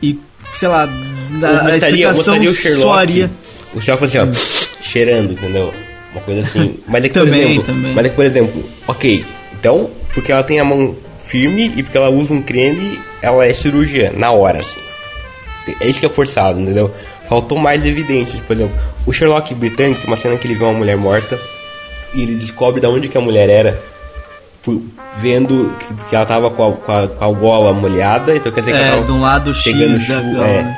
[0.00, 0.16] E,
[0.54, 2.82] sei lá, Ou a, a mostraria, explicação mostraria o Sherlock.
[2.82, 3.30] soaria.
[3.74, 5.74] O Sherlock assim, ó, cheirando, entendeu?
[6.18, 6.74] Uma coisa assim.
[6.86, 7.94] Mas é que, Também, por exemplo, também.
[7.94, 9.24] Mas é que, por exemplo, ok,
[9.58, 13.52] então, porque ela tem a mão firme e porque ela usa um creme, ela é
[13.52, 14.80] cirurgiã, na hora, assim.
[15.80, 16.90] É isso que é forçado, entendeu?
[17.28, 18.74] Faltou mais evidências, por exemplo,
[19.06, 21.38] o Sherlock britânico, uma cena que ele vê uma mulher morta
[22.14, 23.78] e ele descobre de onde que a mulher era,
[25.16, 28.60] vendo que, que ela tava com a, com, a, com a gola molhada, então quer
[28.60, 30.46] dizer que ela É, tava de um lado X da chuva.
[30.48, 30.74] É,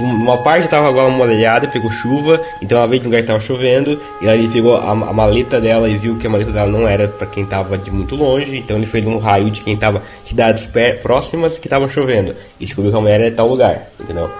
[0.00, 3.22] uma parte tava com a gola molhada, pegou chuva, então ela veio de um lugar
[3.22, 6.30] que tava chovendo, e aí ele pegou a, a maleta dela e viu que a
[6.30, 9.50] maleta dela não era pra quem tava de muito longe, então ele fez um raio
[9.50, 10.68] de quem tava cidades
[11.02, 14.30] próximas que tava chovendo, e descobriu que a mulher era em tal lugar, entendeu?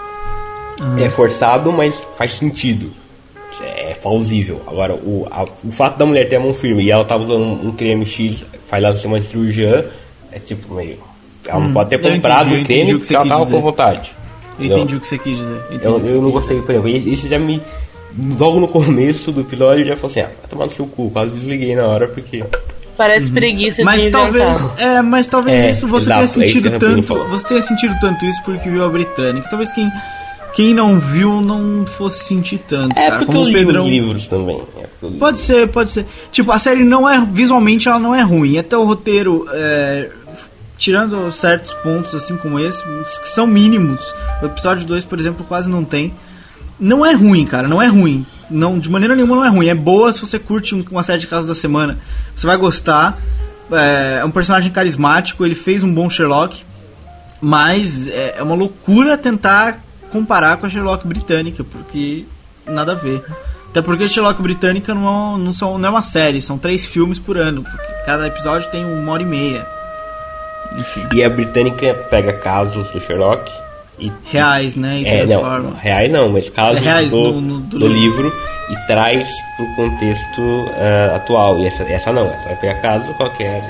[0.99, 2.91] É forçado, mas faz sentido.
[3.61, 4.61] É plausível.
[4.67, 7.43] Agora, o, a- o fato da mulher ter a mão firme e ela tava usando
[7.43, 9.83] um, um creme X, faz ela ser uma cirurgiã,
[10.31, 10.99] é tipo meio.
[11.45, 13.55] Ela não pode ter Hum, comprado entendi, o creme porque ela quis tava dizer.
[13.57, 14.11] com vontade.
[14.59, 15.61] Eu entendi o que você quis dizer.
[15.71, 17.61] entendi Eu, eu não gostei, por exemplo, isso já me.
[18.39, 21.09] Logo no começo do episódio eu já falei assim, ah, vai tomar no seu cu,
[21.11, 22.43] quase desliguei na hora porque.
[22.97, 24.23] Parece preguiça Mas de inventar.
[24.57, 27.61] talvez, é, mas talvez É, isso você exato, tenha é sentido Rapini tanto, você tenha
[27.61, 29.47] sentido tanto isso porque viu a britânica.
[29.49, 29.89] Talvez quem
[30.53, 33.19] quem não viu não fosse sentir tanto, É cara.
[33.19, 33.83] porque Como eu li Pedrão.
[33.85, 34.57] os livros também.
[34.77, 35.17] É eu li.
[35.17, 36.05] Pode ser, pode ser.
[36.31, 38.57] Tipo, a série não é visualmente ela não é ruim.
[38.57, 40.09] Até o roteiro é,
[40.77, 42.83] tirando certos pontos assim como esse,
[43.21, 44.13] que são mínimos.
[44.41, 46.13] O episódio 2, por exemplo, quase não tem.
[46.79, 48.25] Não é ruim, cara, não é ruim.
[48.49, 49.67] Não, de maneira nenhuma não é ruim.
[49.67, 51.97] É boa se você curte um- uma série de casos da semana.
[52.35, 53.17] Você vai gostar.
[53.71, 56.63] É, é um personagem carismático, ele fez um bom Sherlock.
[57.41, 59.79] Mas é, é uma loucura tentar
[60.11, 62.25] comparar com a Sherlock britânica, porque
[62.65, 63.23] nada a ver.
[63.69, 67.37] Até porque Sherlock britânica não, não, são, não é uma série, são três filmes por
[67.37, 69.67] ano, porque cada episódio tem uma hora e meia.
[70.77, 73.51] Enfim, E a britânica pega casos do Sherlock
[73.99, 75.01] e reais, né?
[75.01, 75.59] E É, transforma.
[75.69, 78.31] não, reais não, mas casos Reais do, no- no- do do livro
[78.69, 79.27] e traz
[79.57, 80.41] pro contexto
[80.77, 81.59] ah, atual.
[81.59, 83.61] E essa, essa não, essa vai pegar caso qualquer,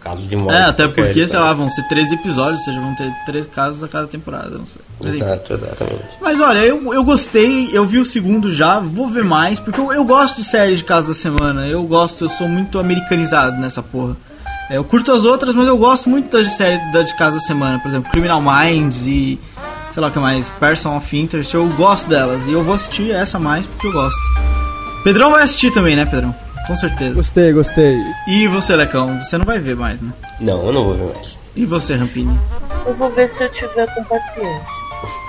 [0.00, 0.56] caso de morte.
[0.56, 3.46] É, até qualquer, porque, sei lá, vão ser 13 episódios, ou seja, vão ter três
[3.46, 5.16] casos a cada temporada, não sei.
[5.16, 6.00] Exato, exatamente.
[6.20, 9.92] Mas olha, eu, eu gostei, eu vi o segundo já, vou ver mais, porque eu,
[9.92, 13.82] eu gosto de séries de casa da semana, eu gosto, eu sou muito americanizado nessa
[13.82, 14.16] porra.
[14.70, 17.40] É, eu curto as outras, mas eu gosto muito das séries da de casa da
[17.40, 19.38] semana, por exemplo, Criminal Minds e
[19.92, 23.10] sei lá o que mais, Person of Interest, eu gosto delas e eu vou assistir
[23.12, 24.18] essa mais porque eu gosto.
[25.04, 26.34] Pedrão vai assistir também, né, Pedrão?
[26.66, 27.14] Com certeza.
[27.14, 27.96] Gostei, gostei.
[28.26, 30.12] E você, Lecão, você não vai ver mais, né?
[30.40, 31.38] Não, eu não vou ver mais.
[31.54, 32.36] E você, Rampini?
[32.84, 34.66] Eu vou ver se eu tiver com paciência.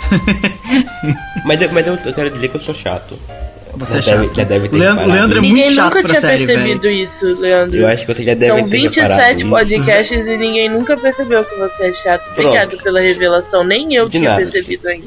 [1.46, 3.20] Mas, eu- mas eu, eu quero dizer que eu sou chato.
[3.78, 4.36] Você é Já deve- chato.
[4.38, 5.47] já deve ter Leandro, Leandro é isso.
[5.47, 6.93] muito Ninguém chato nunca pra tinha série, percebido velho.
[7.03, 7.78] isso, Leandro.
[7.80, 9.49] Eu acho que você já deve São ter reparado 27 isso.
[9.49, 12.30] podcasts e ninguém nunca percebeu que você é chato.
[12.32, 12.84] Obrigado Pronto.
[12.84, 13.63] pela revelação.
[13.63, 14.41] Nem eu De tinha nada.
[14.41, 15.05] percebido ainda.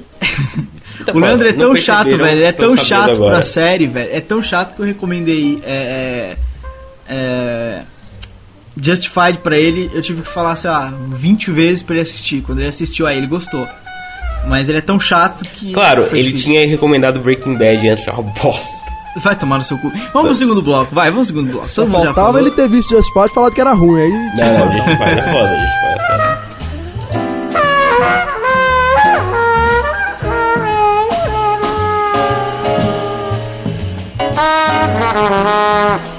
[1.00, 2.26] Então, O Leandro é tão chato, velho.
[2.26, 3.32] Ele é tão chato agora.
[3.32, 4.10] pra série, velho.
[4.12, 6.36] É tão chato que eu recomendei é,
[7.08, 7.80] é, é,
[8.80, 9.90] Justified pra ele.
[9.92, 12.42] Eu tive que falar, sei lá, 20 vezes pra ele assistir.
[12.42, 13.66] Quando ele assistiu, aí ele gostou.
[14.46, 15.72] Mas ele é tão chato que.
[15.72, 16.48] Claro, ele difícil.
[16.52, 18.80] tinha recomendado Breaking Bad antes, é uma bosta.
[19.16, 19.90] Vai tomar no seu cu.
[20.12, 21.68] Vamos pro segundo bloco, vai, vamos pro segundo bloco.
[21.68, 22.40] Só Todo mundo já faltava falou.
[22.40, 24.00] ele ter visto Justified e falado que era ruim.
[24.02, 26.40] Aí, Não, não, Justified é foda, Justified é foda.
[35.12, 36.09] Bom,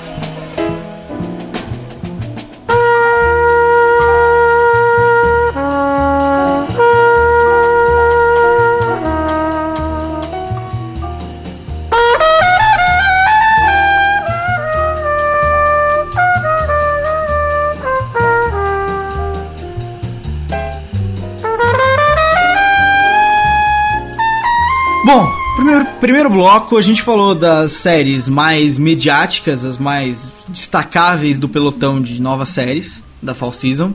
[26.01, 32.19] primeiro, bloco a gente falou das séries mais mediáticas, as mais destacáveis do pelotão de
[32.19, 33.93] novas séries da Fall Season.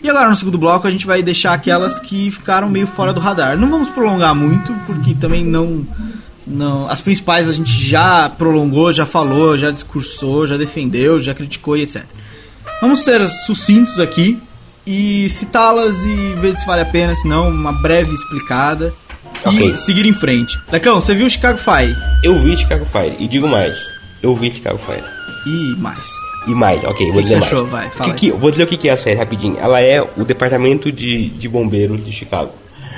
[0.00, 3.18] E agora no segundo bloco a gente vai deixar aquelas que ficaram meio fora do
[3.18, 3.58] radar.
[3.58, 5.84] Não vamos prolongar muito, porque também não.
[6.46, 11.76] não as principais a gente já prolongou, já falou, já discursou, já defendeu, já criticou
[11.76, 12.04] e etc.
[12.80, 14.38] Vamos ser sucintos aqui
[14.86, 18.94] e citá-las e ver se vale a pena, se não, uma breve explicada.
[19.44, 19.70] Ok.
[19.72, 20.58] E seguir em frente.
[20.70, 21.94] Dacão, você viu o Chicago Fire?
[22.24, 23.76] Eu vi Chicago Fire, e digo mais,
[24.22, 25.04] eu vi Chicago Fire.
[25.46, 25.98] E mais.
[26.46, 27.52] E mais, ok, vou dizer mais.
[27.52, 27.66] achou?
[27.66, 29.56] Vai, fala que que- vou dizer o que é a série rapidinho.
[29.60, 32.50] Ela é o departamento de, de bombeiros de Chicago.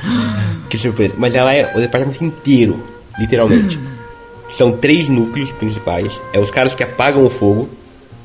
[0.70, 1.14] que surpresa.
[1.18, 2.82] Mas ela é o departamento inteiro,
[3.18, 3.78] literalmente.
[4.56, 6.20] São três núcleos principais.
[6.32, 7.68] É os caras que apagam o fogo,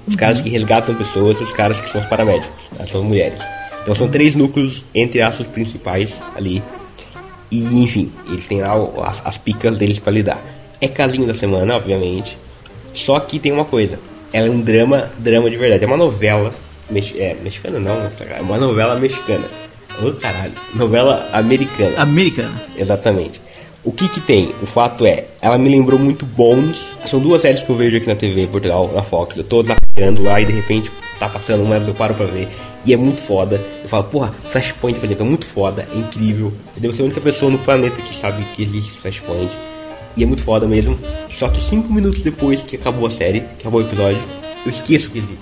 [0.08, 2.50] os caras que resgatam pessoas e os caras que são os paramédicos.
[2.80, 3.40] né, São as mulheres.
[3.84, 6.64] Então são três núcleos, entre aspas, principais ali.
[7.52, 8.74] E enfim, eles têm lá
[9.04, 10.42] as, as picas deles pra lidar.
[10.82, 12.38] É casinho da semana, obviamente.
[12.94, 14.00] Só que tem uma coisa.
[14.32, 15.84] Ela é um drama, drama de verdade.
[15.84, 16.54] É uma novela.
[16.90, 19.46] Mex, é, mexicana não, é uma novela mexicana.
[20.02, 22.02] Ô caralho, novela americana.
[22.02, 22.62] Americana.
[22.78, 23.42] Exatamente.
[23.84, 24.54] O que que tem?
[24.62, 26.80] O fato é, ela me lembrou muito Bones.
[27.06, 29.38] São duas séries que eu vejo aqui na TV em Portugal, na Fox.
[29.38, 29.64] Eu tô
[29.96, 32.50] zapeando lá e de repente tá passando uma, eu paro pra ver.
[32.86, 33.60] E é muito foda.
[33.82, 36.54] Eu falo, porra, Flashpoint, por exemplo, é muito foda, é incrível.
[36.76, 39.58] Eu devo ser a única pessoa no planeta que sabe que existe Flashpoint.
[40.18, 41.00] E é muito foda mesmo.
[41.30, 44.22] Só que cinco minutos depois que acabou a série, que acabou o episódio,
[44.66, 45.38] eu esqueço que existe.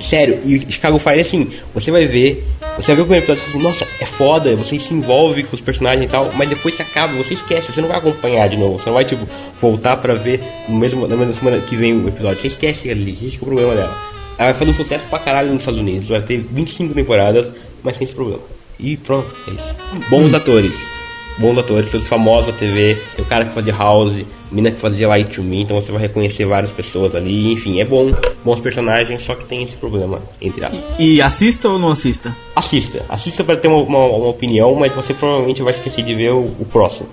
[0.00, 2.46] Sério, e Chicago Fire é assim, você vai ver,
[2.76, 5.54] você vai ver o primeiro episódio e assim, nossa, é foda, você se envolve com
[5.54, 8.56] os personagens e tal, mas depois que acaba, você esquece, você não vai acompanhar de
[8.56, 9.28] novo, você não vai, tipo,
[9.60, 13.12] voltar pra ver no mesmo, na mesma semana que vem o episódio, você esquece ali,
[13.12, 13.96] esse que é o problema dela.
[14.38, 17.50] Ela vai fazer um sucesso pra caralho nos Estados Unidos, vai ter 25 temporadas,
[17.82, 18.40] mas tem esse problema.
[18.78, 20.08] E pronto, é isso.
[20.08, 20.97] Bons atores.
[21.38, 25.06] Bons atores, todos famosos da TV, tem o cara que fazia House, mina que fazia
[25.08, 28.10] Light to Me, então você vai reconhecer várias pessoas ali, enfim, é bom,
[28.44, 30.80] bons personagens, só que tem esse problema, entre aspas.
[30.98, 32.34] E assista ou não assista?
[32.56, 36.32] Assista, assista para ter uma, uma, uma opinião, mas você provavelmente vai esquecer de ver
[36.32, 37.08] o, o próximo.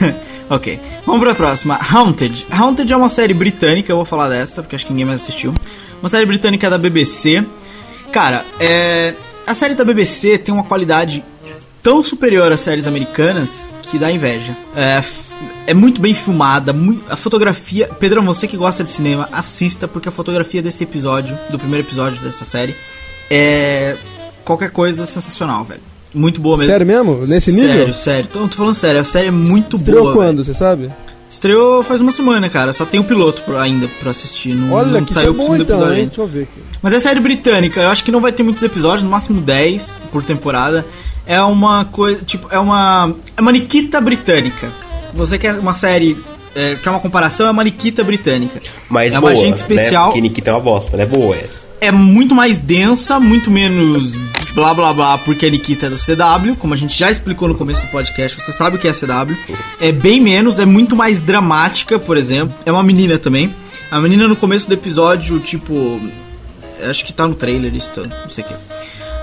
[0.48, 1.78] ok, vamos pra próxima.
[1.92, 2.46] Haunted.
[2.50, 5.52] Haunted é uma série britânica, eu vou falar dessa, porque acho que ninguém mais assistiu.
[6.00, 7.44] Uma série britânica da BBC.
[8.12, 9.14] Cara, é...
[9.46, 11.24] a série da BBC tem uma qualidade
[11.84, 14.56] tão superior às séries americanas que dá inveja.
[14.74, 15.00] É,
[15.68, 17.86] é muito bem filmada, mui- a fotografia.
[18.00, 22.18] Pedrão, você que gosta de cinema, assista, porque a fotografia desse episódio, do primeiro episódio
[22.22, 22.74] dessa série,
[23.30, 23.96] é
[24.44, 25.80] qualquer coisa sensacional, velho.
[26.14, 26.70] Muito boa mesmo.
[26.72, 27.24] Sério mesmo?
[27.26, 27.68] Nesse nível?
[27.76, 28.30] Sério, sério.
[28.32, 30.14] Tô, tô falando sério, a série é muito Estreou boa.
[30.14, 30.44] quando, velho.
[30.46, 30.90] você sabe?
[31.30, 32.72] Estreou faz uma semana, cara.
[32.72, 34.54] Só tem o piloto pro- ainda pra assistir.
[34.54, 36.06] Não, Olha, não que saiu é bom segundo então, episódio hein?
[36.06, 36.60] Deixa eu ver aqui.
[36.80, 39.98] Mas é série britânica, eu acho que não vai ter muitos episódios, no máximo 10
[40.12, 40.86] por temporada.
[41.26, 44.72] É uma coisa, tipo, é uma é uma Nikita britânica.
[45.12, 46.16] Você quer uma série
[46.54, 48.60] é, quer uma comparação, é uma Nikita britânica.
[48.88, 50.08] Mas é boa, uma agente especial, né?
[50.08, 51.06] Porque Nikita é uma bosta, né?
[51.06, 51.64] Boa essa.
[51.80, 54.14] é muito mais densa, muito menos
[54.54, 57.54] blá blá blá, porque a Nikita é da CW, como a gente já explicou no
[57.56, 59.36] começo do podcast, você sabe o que é a CW.
[59.80, 62.54] É bem menos, é muito mais dramática, por exemplo.
[62.64, 63.52] É uma menina também.
[63.90, 66.00] A menina no começo do episódio, tipo.
[66.88, 68.54] Acho que tá no trailer isso, tudo, não sei o que.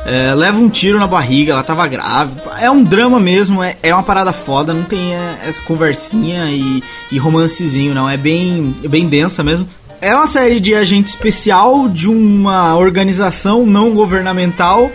[0.05, 2.41] É, leva um tiro na barriga, ela tava grávida.
[2.59, 6.83] É um drama mesmo, é, é uma parada foda, não tem é, essa conversinha e,
[7.11, 8.09] e romancezinho, não.
[8.09, 9.67] É bem, é bem densa mesmo.
[9.99, 14.91] É uma série de agente especial de uma organização não governamental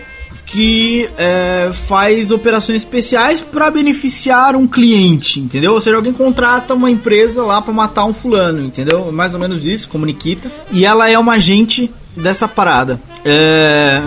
[0.47, 5.73] que é, faz operações especiais pra beneficiar um cliente, entendeu?
[5.73, 9.11] Ou seja, alguém contrata uma empresa lá pra matar um fulano, entendeu?
[9.11, 10.49] Mais ou menos isso, como Nikita.
[10.71, 12.99] E ela é uma agente dessa parada.
[13.25, 14.01] É,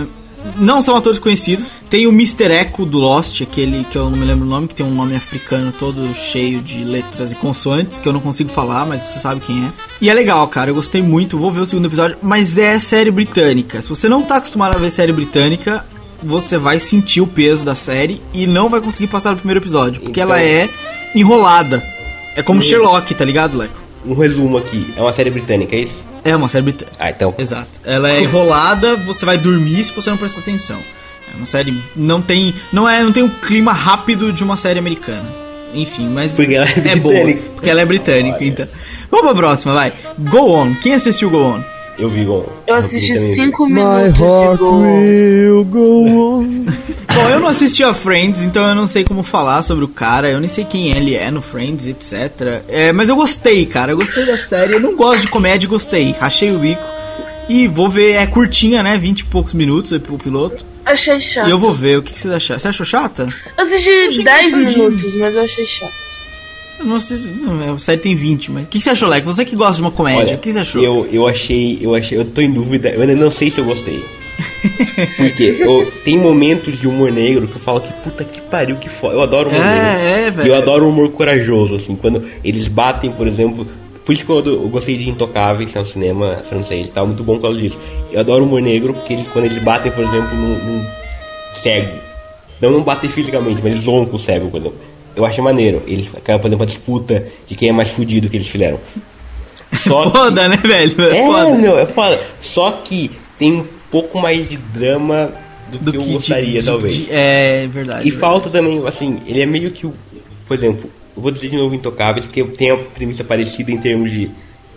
[0.57, 1.71] não são atores conhecidos.
[1.89, 2.51] Tem o Mr.
[2.51, 5.15] Echo do Lost, aquele que eu não me lembro o nome, que tem um nome
[5.15, 9.41] africano todo cheio de letras e consoantes, que eu não consigo falar, mas você sabe
[9.41, 9.69] quem é.
[9.99, 13.11] E é legal, cara, eu gostei muito, vou ver o segundo episódio, mas é série
[13.11, 13.81] britânica.
[13.81, 15.85] Se você não tá acostumado a ver série britânica,
[16.23, 20.01] você vai sentir o peso da série e não vai conseguir passar o primeiro episódio,
[20.01, 20.69] porque Então- ela é
[21.15, 21.83] enrolada.
[22.35, 23.73] É como Sherlock, tá ligado, Leco?
[24.05, 24.93] Um resumo aqui.
[24.95, 26.10] É uma série britânica, é isso?
[26.23, 26.97] É uma série britânica.
[26.99, 27.33] Ah, então.
[27.37, 27.67] Exato.
[27.83, 30.79] Ela é enrolada, você vai dormir se você não prestar atenção.
[31.33, 34.77] É uma série não tem, não é, não tem o clima rápido de uma série
[34.79, 35.27] americana.
[35.73, 37.41] Enfim, mas Porque ela é boa, britânica.
[37.55, 38.67] porque ela é britânica, então.
[39.09, 39.93] Vamos pra próxima, vai.
[40.19, 40.73] Go On.
[40.75, 41.61] Quem assistiu Go On?
[42.01, 42.43] Eu vi Gon.
[42.65, 43.35] Eu assisti também vi.
[43.35, 44.81] 5 My minutos de heart Go.
[44.81, 46.65] will go on.
[47.13, 50.31] Bom, eu não assisti a Friends, então eu não sei como falar sobre o cara,
[50.31, 52.63] eu nem sei quem ele é no Friends, etc.
[52.67, 54.73] É, mas eu gostei, cara, eu gostei da série.
[54.73, 56.11] Eu não gosto de comédia, gostei.
[56.19, 56.81] Rachei o bico.
[57.47, 58.97] E vou ver, é curtinha, né?
[58.97, 60.65] 20 e poucos minutos o piloto.
[60.85, 61.47] Achei chato.
[61.47, 62.59] E eu vou ver o que, que vocês acharam.
[62.59, 63.27] Você achou chata?
[63.57, 64.89] Eu achei assisti 10 engraçadinho.
[64.89, 66.10] minutos, mas eu achei chato.
[66.81, 67.17] Eu não sei.
[67.17, 68.65] se- Não, a série tem 20, mas.
[68.65, 69.25] O que, você achou, Leque?
[69.25, 70.83] Você que gosta de uma comédia, Olha, o que você achou?
[70.83, 73.65] Eu, eu achei, eu achei, eu tô em dúvida, eu ainda não sei se eu
[73.65, 74.03] gostei.
[75.17, 78.89] Porque eu, tem momentos de humor negro que eu falo que puta que pariu, que
[78.89, 79.13] foda.
[79.15, 80.07] Eu adoro humor É, negro.
[80.07, 80.49] é, velho.
[80.49, 83.65] eu adoro humor corajoso, assim, quando eles batem, por exemplo.
[84.05, 87.23] Por isso que eu, eu gostei de Intocáveis, que é um cinema francês, tá muito
[87.23, 87.77] bom por causa disso.
[88.11, 90.85] Eu adoro humor negro, porque eles, quando eles batem, por exemplo, num, num
[91.61, 91.91] cego.
[92.59, 94.77] Não, não batem fisicamente, mas eles zoam com o cego, por exemplo.
[95.15, 95.81] Eu acho maneiro.
[95.87, 98.79] Eles acabam, por exemplo, a disputa de quem é mais fudido que eles fizeram.
[99.77, 101.01] Só que- Foda, né, velho?
[101.03, 101.55] é, foda.
[101.57, 102.19] meu, é foda.
[102.39, 105.31] Só que tem um pouco mais de drama
[105.71, 106.95] do, que eu de- gostaria, de- talvez.
[106.95, 108.07] de- é verdade.
[108.07, 109.93] E falta também, assim, ele é meio que o.
[110.47, 114.11] Por exemplo, eu vou dizer de novo Intocáveis, porque tem a premissa parecida em termos
[114.11, 114.29] de,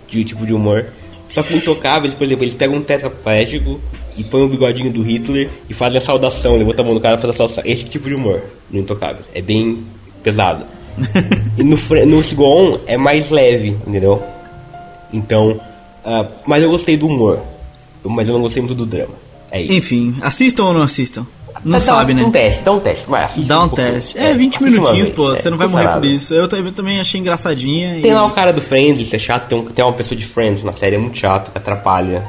[0.08, 0.86] de tipo de humor.
[1.28, 3.80] Só que o Intocáveis, por exemplo, eles pegam um tetraplégico
[4.16, 7.14] e põem o bigodinho do Hitler e fazem a saudação, levantam a mão do cara
[7.16, 7.64] e fazem a saudação.
[7.66, 8.40] Esse tipo de humor
[8.70, 9.24] no Intocáveis.
[9.34, 9.84] É bem
[10.24, 10.64] pesado.
[11.58, 11.76] e no,
[12.06, 14.20] no Go On é mais leve, entendeu?
[15.12, 15.60] Então,
[16.04, 17.40] ah, mas eu gostei do humor.
[18.02, 19.14] Mas eu não gostei muito do drama.
[19.50, 19.72] É isso.
[19.72, 21.26] Enfim, assistam ou não assistam?
[21.64, 22.24] Não Dá sabe, um, né?
[22.24, 23.92] Um teste, dá um teste, vai, assiste Dá um pouquinho.
[23.92, 24.18] teste.
[24.18, 25.32] É, 20 assiste uma minutinhos, vez, pô.
[25.32, 26.06] é, Você não vai morrer por nada.
[26.06, 26.34] isso.
[26.34, 28.00] Eu também, também achei engraçadinha.
[28.02, 30.18] Tem e lá o cara do Friends, isso é chato, tem, um- tem uma pessoa
[30.18, 32.24] de Friends na série, é muito chato, que atrapalha.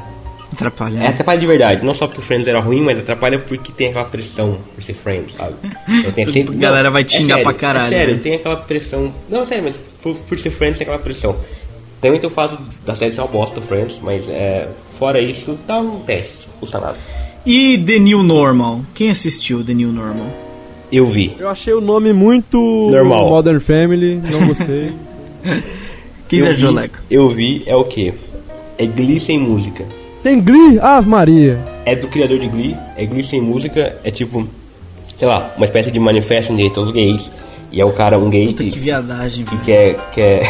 [0.56, 0.96] Atrapalha.
[0.96, 1.08] É, né?
[1.08, 4.06] atrapalha de verdade, não só porque o Friends era ruim, mas atrapalha porque tem aquela
[4.06, 5.54] pressão por ser Friends, sabe?
[5.86, 6.56] Então tem sempre...
[6.56, 8.20] A galera vai é te xingar sério, pra caralho, É sério, né?
[8.22, 9.12] tem aquela pressão...
[9.28, 11.36] Não, sério, mas por, por ser Friends tem aquela pressão.
[12.00, 14.68] Também tem o fato da série ser uma bosta, Friends, mas é,
[14.98, 16.96] fora isso, dá um teste, não custa nada.
[17.44, 18.80] E The New Normal?
[18.94, 20.26] Quem assistiu The New Normal?
[20.90, 21.34] Eu vi.
[21.38, 22.58] Eu achei o nome muito
[22.90, 23.28] Normal.
[23.28, 24.92] Modern Family, não gostei.
[26.28, 26.98] Quem eu achou, vi, Leco?
[27.10, 28.14] Eu vi, é o quê?
[28.78, 29.84] É Glee sem música.
[30.26, 30.80] Tem Glee?
[30.80, 31.56] Ave Maria.
[31.84, 34.44] é do criador de Glee, é Glee sem música, é tipo,
[35.16, 37.30] sei lá, uma espécie de manifesto em direito aos gays.
[37.70, 39.96] E é um cara, um gay Puta que, que viadagem, que quer.
[40.10, 40.42] quer...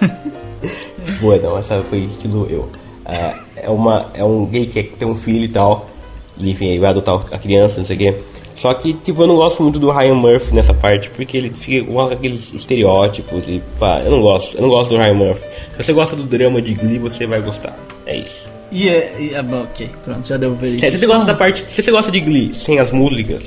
[1.20, 2.70] Boa, não, essa foi estilo eu.
[3.04, 5.90] Ah, é, uma, é um gay que quer ter um filho e tal,
[6.38, 8.14] e enfim, ele vai adotar a criança, não sei o quê.
[8.54, 11.84] Só que, tipo, eu não gosto muito do Ryan Murphy nessa parte, porque ele fica
[11.84, 15.44] com aqueles estereótipos e pá, eu não gosto, eu não gosto do Ryan Murphy.
[15.72, 17.76] Se você gosta do drama de Glee, você vai gostar.
[18.06, 18.51] É isso.
[18.74, 21.34] E é, e é bom, ok, pronto, já deu ver Se se você gosta da
[21.34, 21.64] parte.
[21.68, 23.42] Se você gosta de Glee sem as músicas,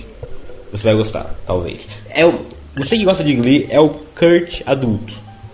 [0.72, 1.88] você vai gostar, talvez.
[2.10, 2.42] É o,
[2.78, 5.14] você que gosta de Glee é o Kurt adulto.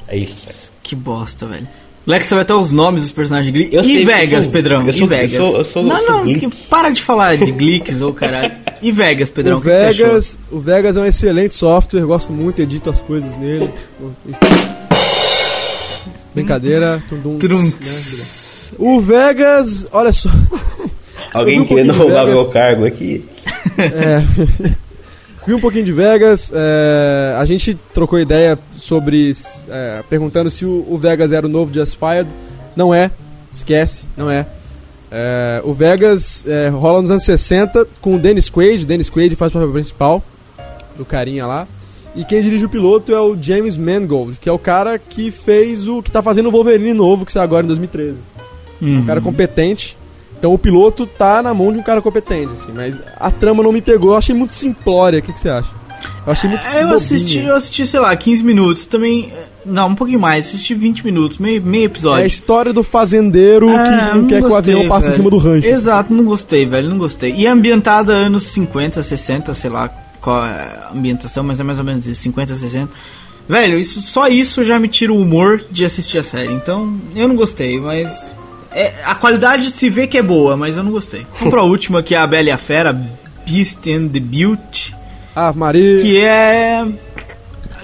[0.09, 0.59] É isso, sério.
[0.83, 1.67] Que bosta, velho.
[2.05, 3.69] Lex sabe até os nomes dos personagens de Glee.
[3.73, 4.85] Eu e sei, Vegas, sou- Pedrão.
[4.85, 5.33] eu sou- e Vegas.
[5.33, 8.51] eu sou- eu sou- não, não, que- para de falar de Gleeks ou caralho.
[8.81, 10.05] E Vegas, Pedrão, o, o que, que você achou?
[10.07, 13.69] Vegas, o Vegas é um excelente software, gosto muito, edito as coisas nele.
[16.33, 17.03] Brincadeira.
[17.09, 18.40] tum, né?
[18.77, 20.29] O Vegas, olha só.
[21.33, 23.23] Alguém um querendo roubar meu cargo aqui.
[23.77, 24.23] É.
[25.45, 26.51] Vi um pouquinho de Vegas.
[26.53, 29.33] é, a gente trocou ideia sobre.
[29.67, 32.27] é, perguntando se o, o Vegas era o novo Justified.
[32.75, 33.09] Não é.
[33.53, 34.45] Esquece, não é.
[35.11, 38.85] É, o Vegas é, rola nos anos 60 com o Dennis Quaid.
[38.85, 40.23] Dennis Quaid faz o papel principal
[40.95, 41.67] do carinha lá.
[42.15, 45.87] E quem dirige o piloto é o James Mangold, que é o cara que fez
[45.87, 46.01] o.
[46.01, 48.30] que tá fazendo o Wolverine novo, que saiu agora em 2013
[48.81, 48.99] Uhum.
[48.99, 49.97] um cara competente.
[50.39, 53.71] Então o piloto tá na mão de um cara competente, assim, mas a trama não
[53.71, 55.19] me pegou, eu achei muito simplória.
[55.19, 55.69] O que, que você acha?
[56.25, 58.85] Eu achei muito É, eu assisti, eu assisti, sei lá, 15 minutos.
[58.87, 59.31] Também.
[59.63, 60.47] Não, um pouquinho mais.
[60.47, 62.25] Assisti 20 minutos, meio, meio É a episódio.
[62.25, 65.37] história do fazendeiro Ah, que não quer que o gostei, avião passe em cima do
[65.37, 65.67] rancho.
[65.67, 67.33] Exato, não gostei, velho, não gostei.
[67.35, 69.89] E é ambientada anos 50, 60, sei lá
[70.19, 72.89] qual é a ambientação, mas é mais ou menos isso, 50, 60.
[73.47, 76.51] Velho, isso, só isso já me tira o humor de assistir a série.
[76.51, 78.35] Então, eu não gostei, mas.
[78.73, 81.25] É, a qualidade se vê que é boa, mas eu não gostei.
[81.39, 82.93] Vamos pra última, que é a Bela e a Fera,
[83.45, 84.95] Beast and the Beauty,
[85.35, 85.99] Ah, Maria.
[86.01, 86.85] que é.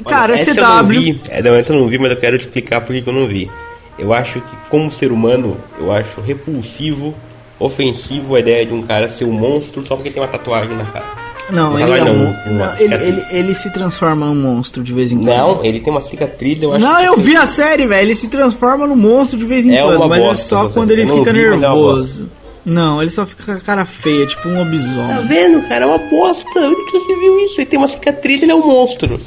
[0.08, 0.88] Cara, Olha, é essa eu não CW.
[1.02, 1.22] vi.
[1.30, 3.26] É, não, essa eu não vi, mas eu quero explicar por que que eu não
[3.28, 3.50] vi.
[3.98, 7.16] Eu acho que, como ser humano, eu acho repulsivo,
[7.60, 10.86] ofensivo a ideia de um cara ser um monstro só porque tem uma tatuagem na
[10.86, 11.06] cara.
[11.50, 14.94] Não, Não, ele, é não, um- não, ele, ele, ele se transforma num monstro de
[14.94, 15.28] vez em quando.
[15.38, 18.06] Não, ele tem uma cicatriz, eu acho Não, que eu vi a série, velho.
[18.08, 21.08] Ele se transforma num monstro de vez em É quando, mas é só quando ele
[21.08, 22.30] fica é nervoso.
[22.66, 25.28] Não, ele só fica com a cara feia, tipo um Tá lobisomem.
[25.28, 25.86] vendo, cara?
[25.86, 26.60] É uma bosta.
[26.60, 27.60] Onde que você viu isso?
[27.62, 29.18] Ele tem uma cicatriz, ele é um monstro.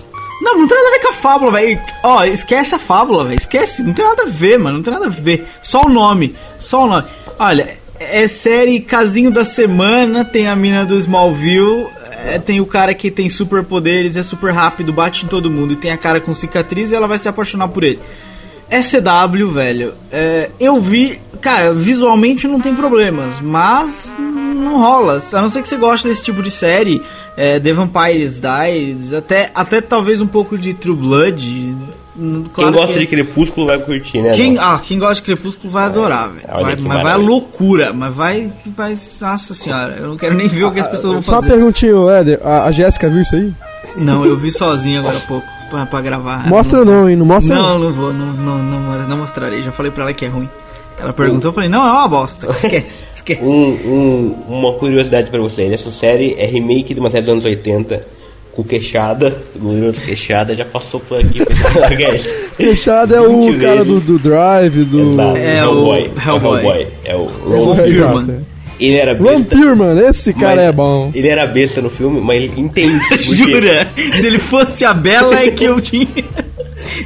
[0.42, 1.80] Não, não tem nada a ver com a fábula, velho.
[2.02, 3.38] Ó, esquece a fábula, velho.
[3.38, 4.76] Esquece, não tem nada a ver, mano.
[4.76, 5.47] Não tem nada a ver.
[5.62, 6.34] Só o nome.
[6.59, 7.05] Só o nome.
[7.38, 7.68] Olha,
[7.98, 11.86] é série Casinho da Semana, tem a mina do Smallville,
[12.24, 15.76] é, tem o cara que tem superpoderes, é super rápido, bate em todo mundo, e
[15.76, 18.01] tem a cara com cicatriz e ela vai se apaixonar por ele.
[18.78, 19.94] CW, velho.
[20.12, 25.20] É, eu vi, cara, visualmente não tem problemas, mas não rola.
[25.32, 27.02] A não ser que você goste desse tipo de série,
[27.36, 31.74] é, The Vampires Diaries, até, até talvez um pouco de True Blood.
[32.19, 34.32] Hum, Quem claro gosta que- de Crepúsculo vai curtir, né?
[34.32, 34.62] quem, não?
[34.62, 36.47] ah, quem gosta de Crepúsculo vai adorar, velho.
[36.53, 37.28] olha Vai- que Mas vai a maravilha.
[37.28, 38.97] loucura, mas vai, vai.
[39.20, 41.55] Nossa senhora, eu não quero nem ver o que as pessoas vão Só uma fazer.
[41.55, 42.41] perguntinha, Éder.
[42.45, 43.53] A, a Jéssica viu isso aí?
[43.97, 46.47] Não, eu vi sozinho agora há pouco pra, pra gravar.
[46.49, 47.16] Mostra não, hein?
[47.16, 49.62] Não mostra Não, não vou, não, não, não, não mostrarei.
[49.62, 50.49] Já falei pra ela que é ruim.
[50.99, 52.47] Ela perguntou, eu falei, não, é uma bosta.
[52.53, 53.43] Esquece, esquece.
[53.43, 57.45] Um, um- uma curiosidade pra vocês: essa série é remake de uma série dos anos
[57.47, 58.01] 80
[58.52, 61.40] com Queixada, glorioso Queixada, já passou por aqui.
[62.56, 65.12] Queixada é o 20 cara do, do Drive, do...
[65.12, 66.10] Exato, É o Hellboy.
[66.27, 66.86] Hellboy.
[67.05, 68.44] É o Ron Vampirman.
[68.81, 69.56] Ele era Ron besta.
[69.56, 71.10] Perlman, esse cara mas é bom.
[71.14, 72.98] Ele era besta no filme, mas ele entende.
[73.35, 73.86] Jura?
[73.94, 76.09] Se ele fosse a Bela é que eu tinha.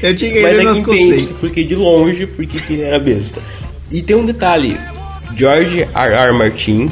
[0.01, 3.41] Eu tinha Mas ele é que entende, porque de longe, porque que ele era besta.
[3.91, 4.79] E tem um detalhe:
[5.37, 6.15] George R.
[6.15, 6.33] R.
[6.33, 6.91] Martin,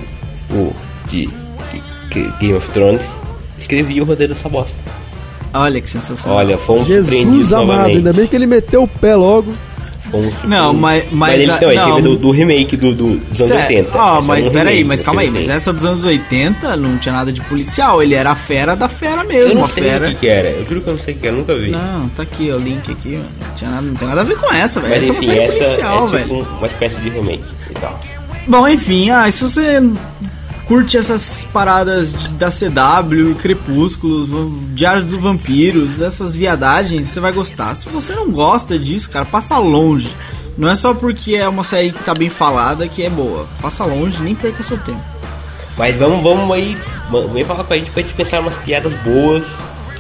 [0.51, 0.73] o
[1.09, 1.29] de,
[2.11, 3.03] de Game of Thrones,
[3.77, 4.77] escrevia o roteiro dessa bosta.
[5.55, 6.39] Olha que sensacional.
[6.39, 7.97] Olha, fomos Jesus surpreendidos amado, novamente.
[7.99, 9.53] ainda bem que ele meteu o pé logo.
[10.11, 10.35] Fomos.
[10.45, 12.03] Não, mas- mas ele, a- não, ele não.
[12.03, 13.99] do, do remake do, do- dos anos Cé- 80.
[13.99, 16.99] Ó, Esse mas é um peraí, mas calma aí, mas essa dos anos 80 não
[16.99, 20.07] tinha nada de policial, ele era a fera da fera mesmo, Eu não sei fera.
[20.09, 20.49] o que, que era.
[20.51, 21.71] Eu juro que eu não sei o que era, eu nunca vi.
[21.71, 23.29] Não, tá aqui ó, o link aqui, mano.
[23.47, 24.93] Não, tinha nada, não tem nada a ver com essa, velho.
[24.95, 26.35] mas Essa é uma enfim, série essa policial, é tipo velho.
[26.35, 28.01] um- uma espécie de remake e tal.
[28.47, 29.83] Bom, enfim, ah, se você
[30.73, 34.27] curte essas paradas de- da CW Crepúsculos,
[34.75, 37.75] Diário dos Vampiros, essas viadagens, você vai gostar.
[37.77, 40.11] Se você não gosta disso, cara, passa longe.
[40.57, 43.47] Não é só porque é uma série que tá bem falada que é boa.
[43.61, 45.01] Passa longe, nem perca seu tempo.
[45.77, 46.75] Mas vamos, vamos aí,
[47.35, 49.45] vem falar com a gente pra gente pensar umas piadas boas,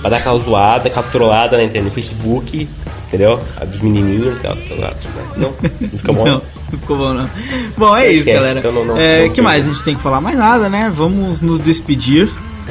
[0.01, 2.67] pra dar aquela zoada, aquela trollada na internet, no Facebook,
[3.09, 3.39] entendeu?
[3.61, 5.25] A dos menininhos, aquela trollada, né?
[5.37, 6.41] Não, não fica bom.
[6.81, 7.29] Ficou bom não.
[7.77, 8.59] Bom, é isso, esquece, galera.
[8.61, 9.65] então não- não- é, que mais?
[9.65, 10.91] A gente tem que falar mais nada, né?
[10.95, 12.29] Vamos nos despedir.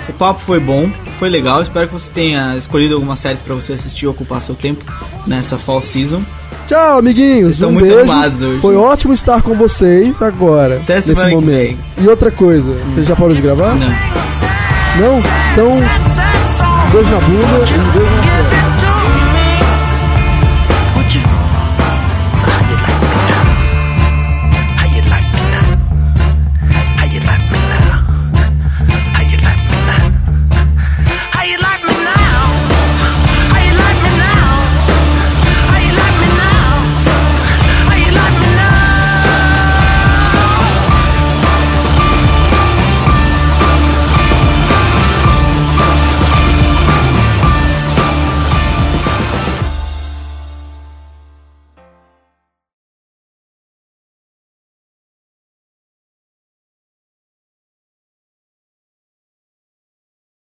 [0.09, 1.61] O papo foi bom, foi legal.
[1.61, 4.83] Espero que você tenha escolhido algumas séries pra você assistir e ocupar seu tempo
[5.27, 6.21] nessa fall season.
[6.67, 7.43] Tchau, amiguinhos.
[7.45, 7.99] Vocês estão um muito beijo.
[7.99, 8.61] animados hoje.
[8.61, 11.45] Foi ótimo estar com vocês agora, Até nesse momento.
[11.45, 11.77] vem.
[12.01, 13.75] E outra coisa, você já parou de gravar?
[13.75, 13.87] Não.
[14.97, 15.19] Não?
[15.51, 15.71] Então,
[16.91, 18.60] beijo na bunda e um beijo na tela.